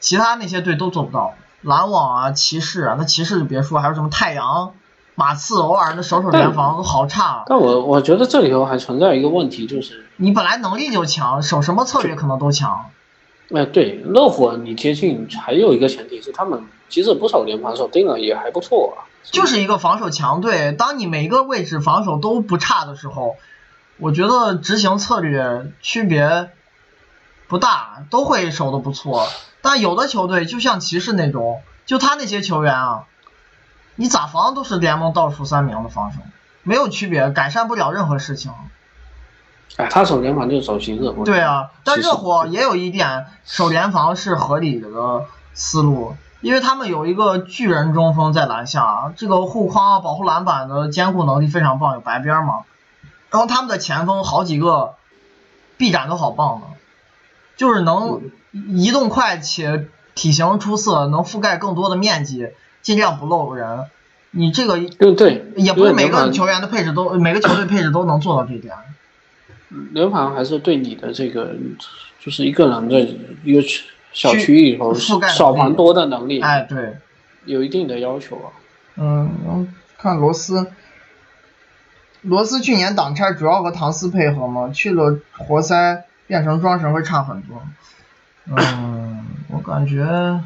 [0.00, 4.74] 其他那些队都做不到，篮网啊、骑士啊，那骑士就别说，还有什么太阳、
[5.14, 7.44] 马刺，偶尔的守守联防都好差。
[7.46, 12.90] 但我我觉得这里头还存在一个问题，就是你本来能力就强，守什么策略可能都强。
[13.54, 19.08] 哎，对，热火你接近还有一个前提是他们即使不守联防，守盯了也还不错啊。
[19.22, 23.36] 就是一个防守强队，当你每一个位置防守都不差的时候，
[23.98, 26.50] 我觉得执行策略区别
[27.46, 29.28] 不大，都会守的不错。
[29.62, 33.04] 但有的球队就像骑士那种，就他那些球员啊，
[33.94, 36.18] 你咋防都是联盟倒数三名的防守，
[36.62, 38.52] 没有区别，改善不了任何事情。
[39.76, 41.12] 哎，他守联防就守骑士。
[41.24, 44.88] 对啊，但热火也有一点守联防是合理的
[45.54, 52.64] 思路，因为他们有一个巨人中锋在篮下，这个护框、保护篮板的兼顾能力非常棒，有白边嘛。
[53.34, 54.94] 然后他们的前锋好几个
[55.76, 56.66] 臂展都好棒的，
[57.56, 58.22] 就是能。
[58.70, 62.50] 移动快且体型出色，能覆盖更多的面积，
[62.82, 63.86] 尽量不漏人。
[64.30, 68.76] 你这个对对，也不是每个球员的配置都，每个球队配置都能做到这一点。
[69.90, 71.50] 联防还是对你的这个，
[72.20, 73.00] 就是一个人的
[73.42, 73.60] 一个
[74.12, 76.98] 小区域里头少盘多的能力，哎，对，
[77.46, 78.54] 有一定的要求啊。
[78.94, 80.64] 嗯，看罗斯，
[82.24, 87.62] 罗斯去年挡拆主要和唐斯配合嘛，去了活塞变成庄神会差很多。
[88.46, 90.42] 嗯，我感觉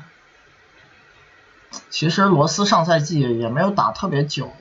[1.91, 4.53] 其实罗斯上赛季也没有打特别久。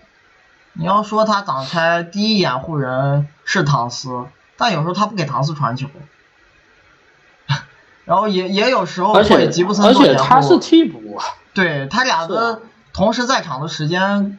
[0.73, 4.26] 你要说他挡拆第一掩护人是唐斯，
[4.57, 5.88] 但有时候他不给唐斯传球，
[8.06, 10.23] 然后也也有时候会吉布森做掩护。
[10.23, 11.19] 他是替补。
[11.53, 12.61] 对他俩的
[12.94, 14.38] 同时在场的时间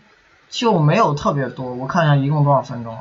[0.50, 2.98] 就没有特别多，我看一下一共多少分钟。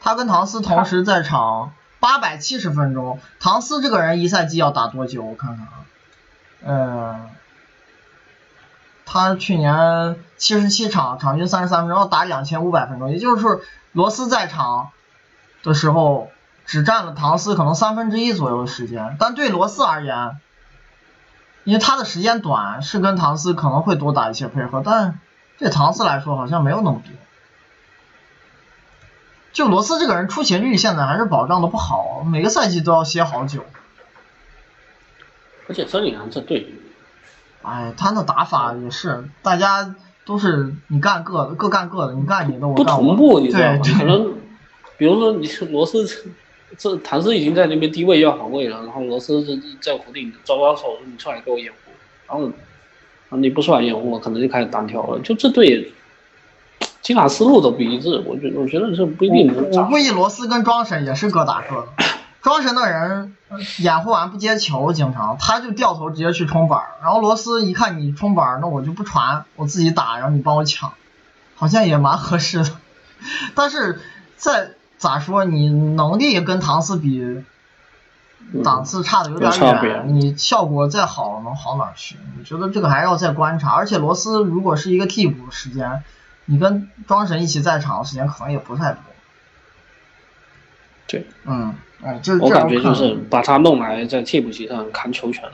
[0.00, 1.72] 他跟唐斯同时在场。
[1.98, 5.24] 八百七十分钟，唐斯这个人一赛季要打多久？
[5.24, 5.72] 我看看啊，
[6.62, 7.30] 嗯，
[9.06, 13.10] 他去年七十七场，场均三十三分钟，要打两千五百分钟。
[13.10, 13.60] 也就是说，
[13.92, 14.90] 罗斯在场
[15.64, 16.30] 的时候，
[16.66, 20.38] 只占了唐斯可能三分之一左右的时间，但对罗斯而言，
[21.64, 25.18] 因为他的时间短，是跟唐斯可能会多打一些配合，但
[25.58, 27.12] 对唐斯来说好像没有那么多。
[29.52, 33.64] 就罗斯这个人出勤率现在还是保障的不好，每个赛季都要歇好久。
[35.68, 36.74] 而且这里昂这队，
[37.62, 43.78] 哎，他那打法也是，大家都是你干各各干各的，你干你的，我不干我同步，你知道吗？
[43.98, 44.34] 可能，
[44.98, 46.06] 比如说你是罗斯，
[46.76, 51.78] 这唐斯已经在那边低位要好位了，然后罗斯这在湖顶招招手，你出来给我掩护，
[52.28, 52.52] 然后，
[53.30, 55.20] 你不出来掩护，我可能就开始单挑了。
[55.20, 55.92] 就这队，
[57.02, 59.70] 击打思路都不一致，我觉我觉得这不一定能。
[59.72, 61.88] 我估计罗斯跟庄神也是各打各的。
[62.42, 70.92] 庄神的人呃掩护完不接球，经常他就掉头直接去冲板儿，然后罗斯一看你冲板儿，那我就不传，我自己打，然后你帮我抢，
[71.56, 72.70] 好像也蛮合适的。
[73.56, 74.00] 但是
[74.36, 77.42] 在咋说，你能力跟唐斯比，
[78.64, 82.16] 档次差的有点有差别远，你效果再好能好哪儿去？
[82.38, 83.70] 我觉得这个还要再观察。
[83.70, 86.02] 而且罗斯如果是一个替补时间，
[86.44, 89.00] 你跟庄神一起在场的时间可能也不太多。
[91.08, 95.44] 对，嗯，哎，这我这样看感觉就是把他弄来在替补席上扛球权。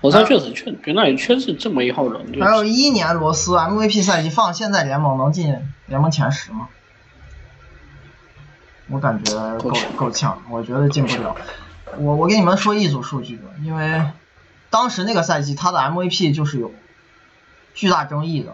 [0.00, 6.68] 我猜确实缺，原来缺是这么一号人，就还有一一年罗斯 MVP 赛季放现在联盟能进联盟前十吗？
[8.88, 11.36] 我感觉够够呛，我觉得进不了。
[11.96, 14.02] 我我给你们说一组数据吧，因为
[14.70, 16.72] 当时那个赛季他的 MVP 就是有
[17.74, 18.52] 巨大争议的。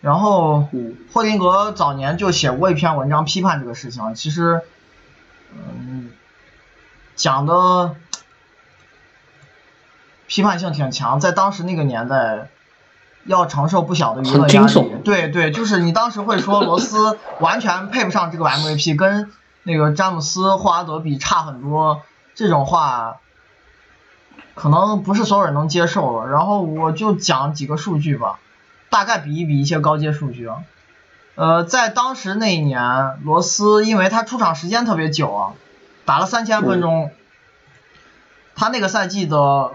[0.00, 4.62] 然后嗯霍林格早年就写过一篇文章批判这个事情，其实，
[5.52, 6.10] 嗯，
[7.16, 7.94] 讲的
[10.26, 12.48] 批判性挺强，在当时那个年代，
[13.26, 14.96] 要承受不小的舆论压力。
[15.04, 19.30] 对对，就是你当时会说罗斯完全配不上这个 MVP，跟
[19.64, 22.00] 那个詹姆斯、霍华德比差很多，
[22.34, 23.18] 这种话
[24.54, 26.28] 可能不是所有人能接受的。
[26.28, 28.38] 然后我就讲几个数据吧，
[28.90, 30.58] 大概比一比一些高阶数据啊。
[31.36, 35.52] 呃，在当时那一年，罗斯因为他出场时间特别久啊，
[36.04, 37.10] 打了三千分钟，
[38.54, 39.70] 他那个赛季的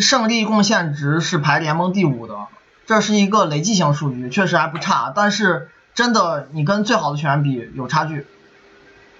[0.00, 2.46] 胜利贡献值是排联盟第五的，
[2.86, 5.12] 这是一个累计性数据，确实还不差。
[5.14, 8.26] 但是真的，你跟最好的球员比有差距。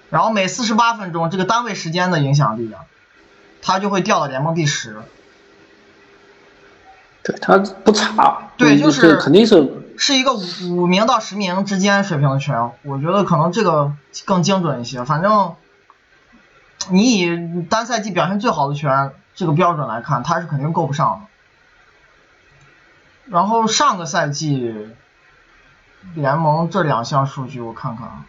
[0.09, 2.85] 然后每四十八分钟这个单位时间的影响力啊，
[3.61, 4.97] 他就会掉到联盟第十。
[7.23, 13.93] 对他不差，嗯对就是肯定是是一个五五名到十名之间水平的球员，我觉得可能这个
[14.25, 15.03] 更精准一些。
[15.03, 15.55] 反正
[16.89, 21.27] 你以单赛季表现最好的球员这个标准来看，他是肯定够不上的。
[23.31, 24.73] 然后上个赛季
[26.15, 28.25] 联盟这两项数据我看看啊，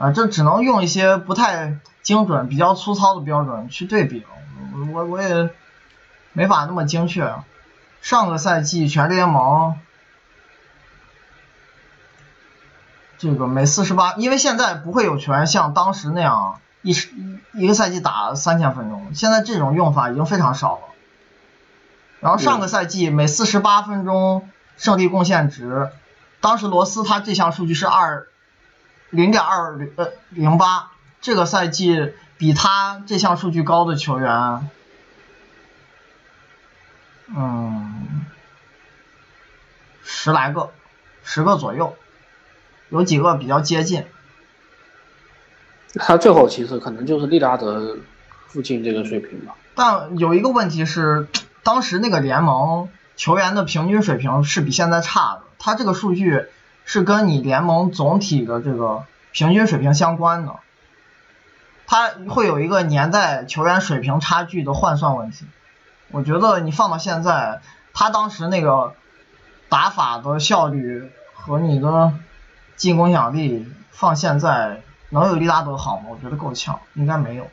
[0.00, 4.28] 啊，这只能用一些不太精准、比较粗糙的标准去对比了，
[4.72, 5.50] 我我我也
[6.32, 7.44] 没法那么精确啊。
[8.00, 9.78] 上个赛季全联盟
[13.18, 17.10] 这个每四十八，因为现在不会有权像当时那样一时
[17.52, 20.80] 一个赛季打三千分钟，现在这种用法已经非常少了。
[22.20, 24.48] 然后上个赛季每四十八分钟
[24.78, 25.90] 胜利贡献值，
[26.40, 28.28] 当时罗斯他这项数据是二
[29.10, 34.70] 零点二零呃零八，这个赛季比他这项数据高的球员，
[37.34, 38.24] 嗯，
[40.02, 40.70] 十来个，
[41.22, 41.96] 十个左右，
[42.88, 44.06] 有几个比较接近。
[45.96, 47.98] 他最后其实可能就是利拉德
[48.46, 49.56] 附近这个水平吧。
[49.74, 51.26] 但有一个问题是，
[51.64, 56.46] 当时那个联盟球员的平均水平是比现在差的，他这个数据
[56.92, 60.56] 是跟你联盟总体的这个平均水平相关的，
[61.86, 65.46] 它会有一个年代球员水平差距的换算问题。
[66.10, 67.60] 我觉得你放到现在，
[67.94, 68.94] 他当时那个
[69.68, 72.12] 打法的效率和你的
[72.74, 76.06] 进攻响力放现在能有利拉德好吗？
[76.10, 77.46] 我觉得够呛，应该没有。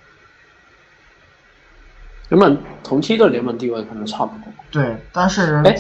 [2.30, 4.54] 原本同期的联盟地位可能差不多。
[4.70, 5.76] 对，但是哎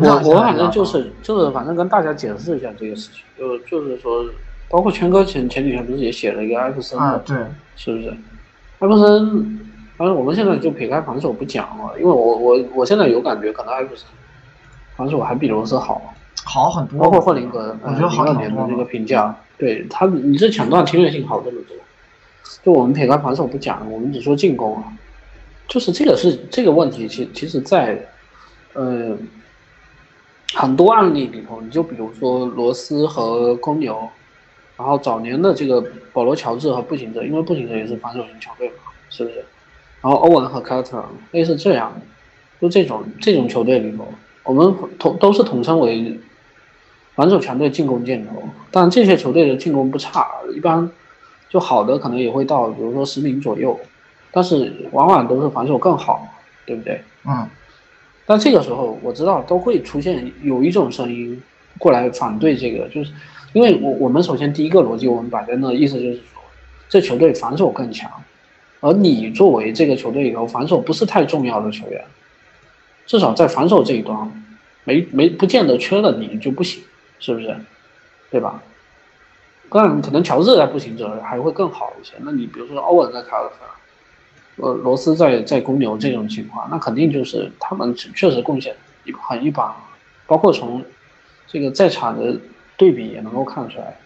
[0.00, 4.24] 我我反正就是就是反正跟大家解释一下这个事情，就就是说，
[4.68, 7.36] 包括圈哥前前几天不是也写了一个艾弗森的，，啊对，
[7.74, 8.08] 是不是？
[8.78, 9.58] 艾弗森，
[9.96, 14.06] 反正我们现在就撇开防守不讲了，因为我我我现在有感觉，可能艾弗森
[14.96, 16.14] 防守还比罗斯好，
[16.44, 17.00] 好很多。
[17.00, 21.76] 包括霍林格，我觉得好零二挺多年的那个评价，对他，你这抢断侵略性好这么多。
[22.62, 24.84] 就我们撇开防守不讲，我们只说进攻啊，
[25.68, 28.08] 就是这个是这个问题，其其实在，
[28.72, 29.14] 呃，
[30.54, 34.08] 很多案例里头，你就比如说罗斯和公牛，
[34.78, 38.74] 然后早年的这个保罗乔治和步行者，因为步行者也是防守型球队嘛，
[39.10, 39.44] 是不是？
[40.00, 41.92] 然后欧文和凯特类似这样，
[42.60, 44.06] 就这种这种球队里头，
[44.44, 46.18] 我们统都是统称为
[47.14, 48.42] 防守强队进攻箭头。
[48.70, 50.90] 但这些球队的进攻不差，一般
[51.50, 53.78] 就好的可能也会到，比如说十名左右，
[54.30, 56.28] 但是往往都是防守更好，
[56.66, 57.02] 对不对？
[57.24, 57.48] 嗯。
[58.26, 61.42] 但这个时候我知道都会出现有一种声音
[61.78, 63.10] 过来反对这个，就是
[63.54, 66.42] 因为我我们首先第一个逻辑我们摆在那，意思就是说
[66.90, 68.10] 这球队防守更强，
[68.80, 72.04] 而你作为这个球队里头防守不是太重要的球员，
[73.06, 74.30] 至少在防守这一端
[74.84, 76.82] 没没不见得缺了你就不行，
[77.18, 77.56] 是不是？
[78.30, 78.62] 对吧？
[79.70, 83.70] 当然可能乔治在步行者还会更好一些，那你比如说欧文在凯尔特人。
[84.60, 88.74] 呃，罗斯在在公牛这种情况，那肯定就是他们确实贡献
[89.04, 89.72] 一很一般，
[90.26, 90.84] 包括从
[91.46, 92.36] 这个在场的
[92.76, 93.96] 对比也能够看出来，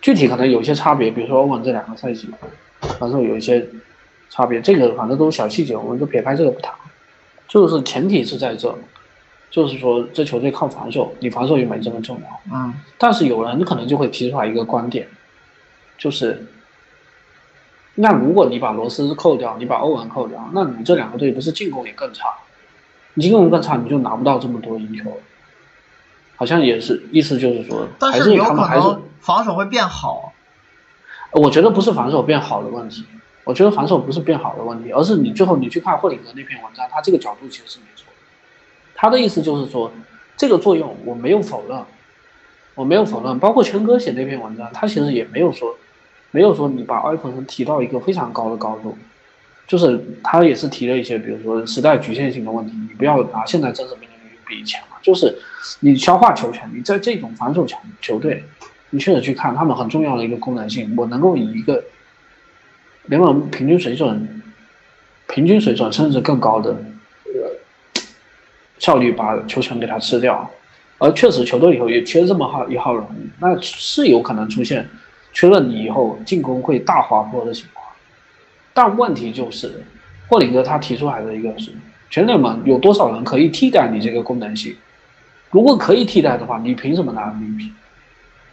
[0.00, 2.28] 具体可能有些差别，比如说欧文这两个赛季，
[2.98, 3.64] 反正有一些
[4.28, 6.74] 差别，这个反正都是小细节，我们就撇开这个不谈，
[7.46, 8.76] 就是前提是在这，
[9.50, 15.06] 就是说这球队靠防守，你防守也没这么重要，嗯，但是有人可能就会提出来一个观点，
[15.96, 16.44] 就是。
[17.96, 22.28] 那如果你把罗斯扣掉，你把欧文扣掉，那你这两个队不是进攻也更差？
[23.14, 25.20] 你进攻更差，你就拿不到这么多赢球。
[26.36, 30.32] 好像也是，意思就是说，但是有可能防守会变好。
[31.32, 33.04] 我觉得不是防守变好的问题，
[33.44, 38.06] 我觉得防守不是变好的问题，而是你最后你去看霍里格那篇文章，他这个角度其实是没错。
[38.94, 39.92] 他的意思就是说，
[40.36, 41.84] 这个作用我没有否认，
[42.74, 45.76] 我没有否认，包括全哥写那篇文章，他其实也没有说。
[46.32, 48.96] 没有说你把艾弗森提到一个非常高的高度，
[49.66, 52.72] 就是他也是提了一些，比如说时代局限性的问题。
[52.88, 55.36] 你不要拿现在真实命中率比以前了，就是
[55.80, 58.44] 你消化球权，你在这种防守强球队，
[58.90, 61.82] 你确实去看他们很重要的一个功能性，我能够以一个
[63.06, 64.42] 联盟平均水准、
[65.26, 66.70] 平均水准甚至更高的
[67.24, 68.02] 呃
[68.78, 70.48] 效率把球权给他吃掉。
[70.98, 73.04] 而确实球队里头也缺这么号一号人，
[73.40, 74.86] 那是有可能出现。
[75.32, 77.86] 缺了你以后，进攻会大滑坡的情况。
[78.72, 79.84] 但问题就是，
[80.28, 81.72] 霍林格他提出来的一个是，
[82.08, 84.76] 全联盟有多少人可以替代你这个功能性？
[85.50, 87.72] 如果可以替代的话，你凭什么拿 MVP？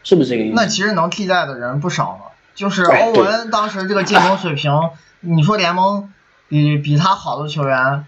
[0.04, 0.56] 是不是这个意思？
[0.56, 4.72] 那其实能替代的人不少了，就是欧文当时这个进攻水平，
[5.20, 6.12] 你说联盟
[6.48, 8.06] 比比他好的球员，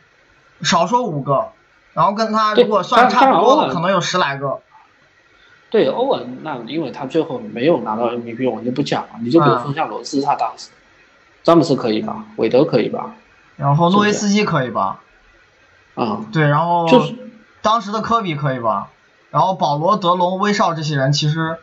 [0.62, 1.50] 少说五个，
[1.94, 4.60] 然后跟他如果算差不多的，可能有十来个。
[5.70, 9.10] 对欧文，那因为他最后没有拿到 MVP，我们就不讲了。
[9.22, 10.70] 你就比如说像罗斯，他当时，
[11.44, 12.26] 詹姆斯可以吧？
[12.38, 13.16] 韦德可以吧？
[13.56, 15.00] 然后诺维斯基可以吧？
[15.96, 17.14] 啊，对，然后就是
[17.62, 18.90] 当时的科比可以吧？
[19.30, 21.58] 然后保罗、德隆、威少这些人，其实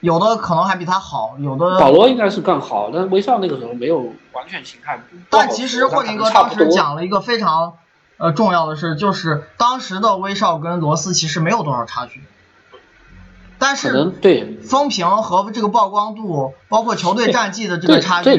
[0.00, 3.98] 有的可能还比他好，有的保罗应该是更好，但威少那个时候没有
[4.32, 5.02] 完全形态。
[5.28, 7.74] 但其实霍林哥当时讲了一个非常
[8.16, 12.22] 呃重要的事，就是当时的威少跟罗斯其实没有多少差距。
[13.64, 18.30] 但是对风评和这个曝光度，包括球队战绩的这个差距，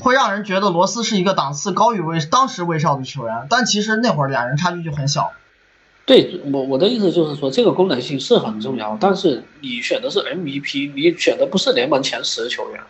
[0.00, 3.46] 会让人觉得罗斯是一个档次高于威当时威少的球员。
[3.48, 5.30] 但其实那会儿俩人差距就很小。
[6.06, 12.80] 对我我的意思就是说，这个功能性是很重要，但是你选的是 MVP，你选的不是联盟前十的球员。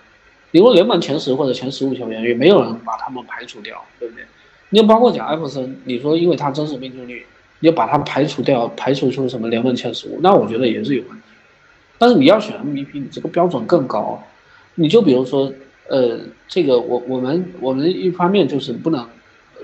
[0.53, 4.25] 你说联盟前十或者前十五球员，也没有人把他们排除掉，对不对？
[4.71, 7.27] 你包括讲艾弗森，你说因为他真实命中率，
[7.59, 11.24] 你要把他排除掉，排除出什么联盟前十五，那我觉得也是有问题。
[11.99, 14.23] 但是你要选 MVP，你这个标准更高。
[14.77, 15.53] 你就比如说，
[15.89, 16.19] 呃，
[16.49, 19.09] 这个我我们我们一方面就是不能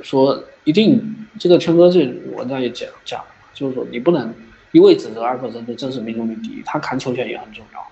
[0.02, 3.20] 说一定这个圈哥这文章也讲讲，
[3.52, 4.32] 就是说你不能
[4.70, 7.84] 一味指责艾弗森的真实命中率低，他砍球权也很重要。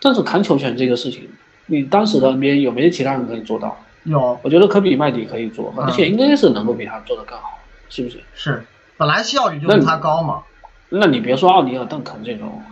[0.00, 1.28] 但是砍球权这个事情，
[1.66, 3.78] 你当时的 NBA 有没有其他人可以做到？
[4.04, 7.58] 有，我觉得科比麦迪可以做，而且应该是能够比他做的更好，
[7.90, 8.20] 是不是？
[8.34, 8.64] 是，
[8.96, 10.42] 本来效率就比他高嘛。
[10.88, 12.62] 那你别说奥尼尔、邓肯这种。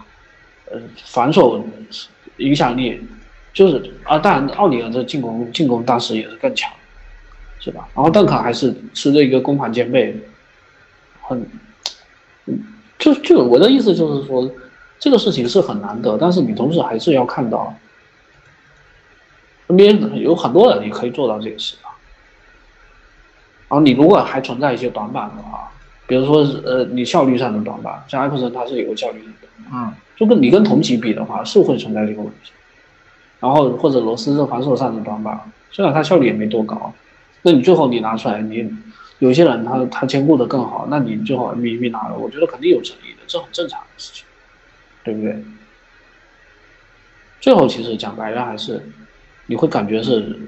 [0.71, 1.63] 呃，防守
[2.39, 3.01] 影响力
[3.53, 6.71] 就是啊，当然奥尼尔这进攻进攻大师也是更强，
[7.61, 7.89] 是吧？
[7.95, 10.17] 然后邓肯还是吃这一个攻防兼备，
[11.21, 11.47] 很，
[12.99, 14.51] 就就我的意思就是说，
[14.99, 17.75] 这个事情是很难得，但是你同时还是要看到
[19.69, 21.93] ，NBA 有很多人也可以做到这个事啊。
[23.69, 25.71] 然后你如果还存在一些短板的话，
[26.07, 29.93] 比如说呃，你效率上的短板，像艾弗森他是有个效率的，嗯。
[30.23, 32.53] 就跟你跟同级比的话，是会存在这个问题。
[33.41, 35.37] 然后或者罗斯这防守上的短板，
[35.73, 36.95] 虽然他效率也没多高，
[37.43, 38.73] 那你最后你拿出来，你
[39.19, 44.25] 有些人他他兼顾的更好，那你最后 MVP 拿了，我觉得肯定有诚意的，这很正常的事情，
[45.03, 45.43] 对不对？
[47.41, 48.81] 最后其实讲白了还是，
[49.47, 50.39] 你会感觉是，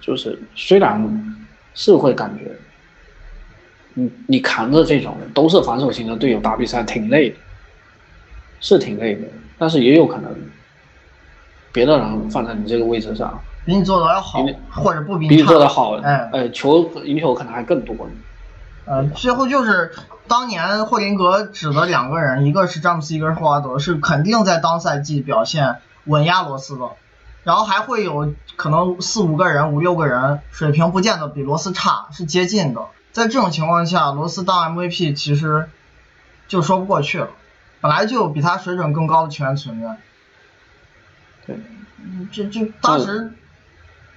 [0.00, 1.36] 就是虽然
[1.74, 2.50] 是会感觉，
[3.92, 7.36] 你你扛着这种都是防守型的队友打比赛挺累的，
[8.60, 9.28] 是挺累的，
[9.58, 10.34] 但是也有可能
[11.72, 18.12] 别的人放在你这个位置上，比你做的要好，或者不比比你做的好，哎，呃，球赢球可能还更多呢。
[18.86, 19.92] 呃，最后就是
[20.28, 26.90] 当年霍林格指的两个人，一个是詹姆斯，一个是霍华德，是肯定在当赛季表现稳压罗斯的。
[27.42, 32.80] 然后还会有可能四五个人、五六个人水平不见得比罗斯差，是接近的。
[33.12, 35.68] 在这种情况下，罗斯当 MVP 其实
[36.48, 37.28] 就说不过去了。
[37.86, 39.96] 本来就有比他水准更高的球员存在。
[41.46, 41.60] 对，
[42.02, 43.32] 嗯，这这当时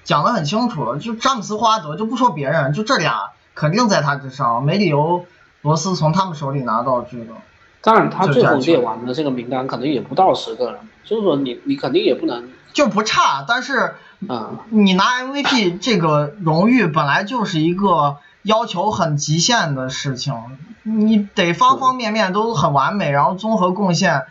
[0.03, 5.27] 讲的很清楚了，就詹姆斯、霍华德就不说别人，就这俩肯定在他之上，没理由
[5.61, 7.35] 罗斯从他们手里拿到这个。
[7.81, 13.93] 当然，他最后列完的这个名单可能也不到十个人，就是说你你肯定也不能就不差，但是
[14.27, 24.27] 啊、你拿 MVP 这个荣誉本来就是一个要求很极限的事情，你得方方面面都很完美，然后综合贡献，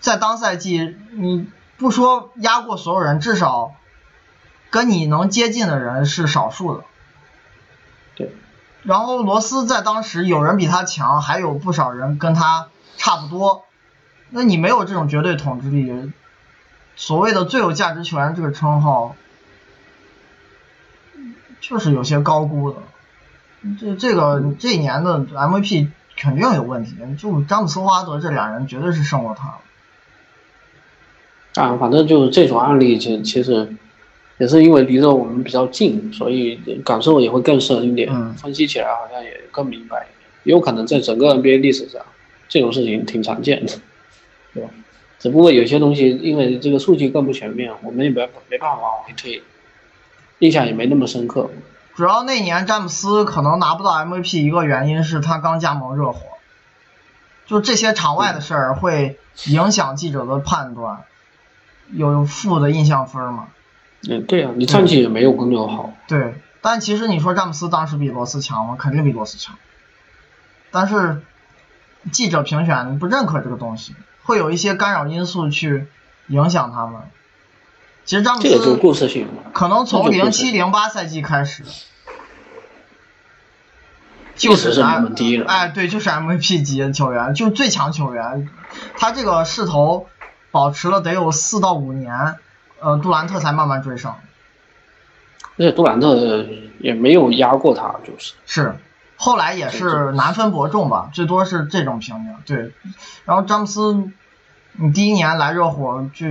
[0.00, 3.74] 在当赛季你不说压过所有人，至少
[4.70, 6.84] 跟你能接近的人是少数的。
[8.14, 8.34] 对，
[8.82, 13.64] 然后罗斯在当时有人比他强，还有不少人跟他差不多，
[14.30, 16.10] 那你没有这种绝对统治力，
[16.96, 19.14] 所谓的最有价值球员这个称号，
[21.60, 22.78] 确实有些高估的。
[23.80, 29.58] 这这个这一年的 MVP 肯定有问题，就詹姆斯、霍华德这俩人绝对是胜过他。
[31.60, 33.74] 啊，反正就是这种案例，其其实
[34.38, 40.28] 也是因为离着我们比较近，所以感受也会更深一点，嗯分析起来好像也更明白一点。
[40.44, 42.04] 也有可能在整个 NBA 历史上，
[42.48, 43.72] 这种事情挺常见的，
[44.52, 44.70] 对吧？
[45.18, 49.40] 只不过有些东西因为这个数据更不全面，我们也没没办法往回推，
[50.40, 51.48] 印象也没那么深刻。
[51.94, 56.20] 主要那年詹姆斯可能拿不到 MVP，一个原因是他刚加盟热火，
[57.46, 61.04] 就这些场外的事儿会影响记者的判断，
[61.92, 63.48] 有负的印象分嘛？
[64.08, 65.92] 嗯，对啊，你战绩也没有公牛好。
[66.08, 68.76] 对，但其实你说詹姆斯当时比罗斯强吗？
[68.76, 69.56] 肯定比罗斯强，
[70.72, 71.22] 但是
[72.10, 73.94] 记者评选不认可这个东西，
[74.24, 75.86] 会有一些干扰因素去
[76.26, 77.02] 影响他们。
[78.04, 79.28] 其实詹姆这个就是斯故事性。
[79.52, 81.62] 可能从零七零八赛季开始，
[84.36, 88.48] 就是 M 联盟第一人哎，对，就是 MVP 级的球员，就是最强球员。
[88.98, 90.06] 他这个势头
[90.50, 92.36] 保持了得有四到五年，
[92.80, 94.18] 呃，杜兰特才慢慢追上。
[95.56, 96.44] 而且杜兰特
[96.80, 98.76] 也没有压过他，就是是，
[99.16, 102.40] 后来也是难分伯仲吧，最多是这种评价。
[102.44, 102.72] 对，
[103.24, 104.10] 然后詹姆斯，
[104.72, 106.26] 你第一年来热火就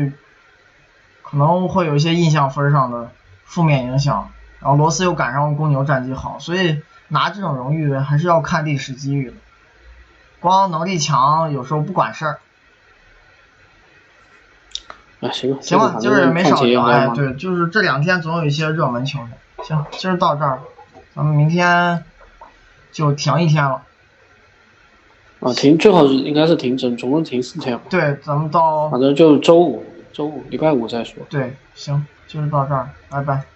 [1.34, 3.10] 可能会有一些印象分上的
[3.44, 4.30] 负面影响，
[4.60, 9.34] 然后罗斯又赶上公牛战绩好，所以拿这种荣誉还是要看历史机遇的。
[10.40, 12.40] 光能力强有时候不管事儿。
[15.22, 19.32] 啊，行吧，行吧，今儿也没少聊，哎，对，就是这两天总有一些热门球员。
[19.64, 20.60] 行，今儿到这儿，
[21.16, 22.04] 咱们明天
[22.92, 23.82] 就停一天了。
[25.40, 29.84] 啊，停，最好是应该是停整，总共停四天吧，对，咱们到反正就周五，
[30.14, 31.26] 周五礼拜五再说。
[31.30, 33.53] 对，行，今儿到这儿，拜拜。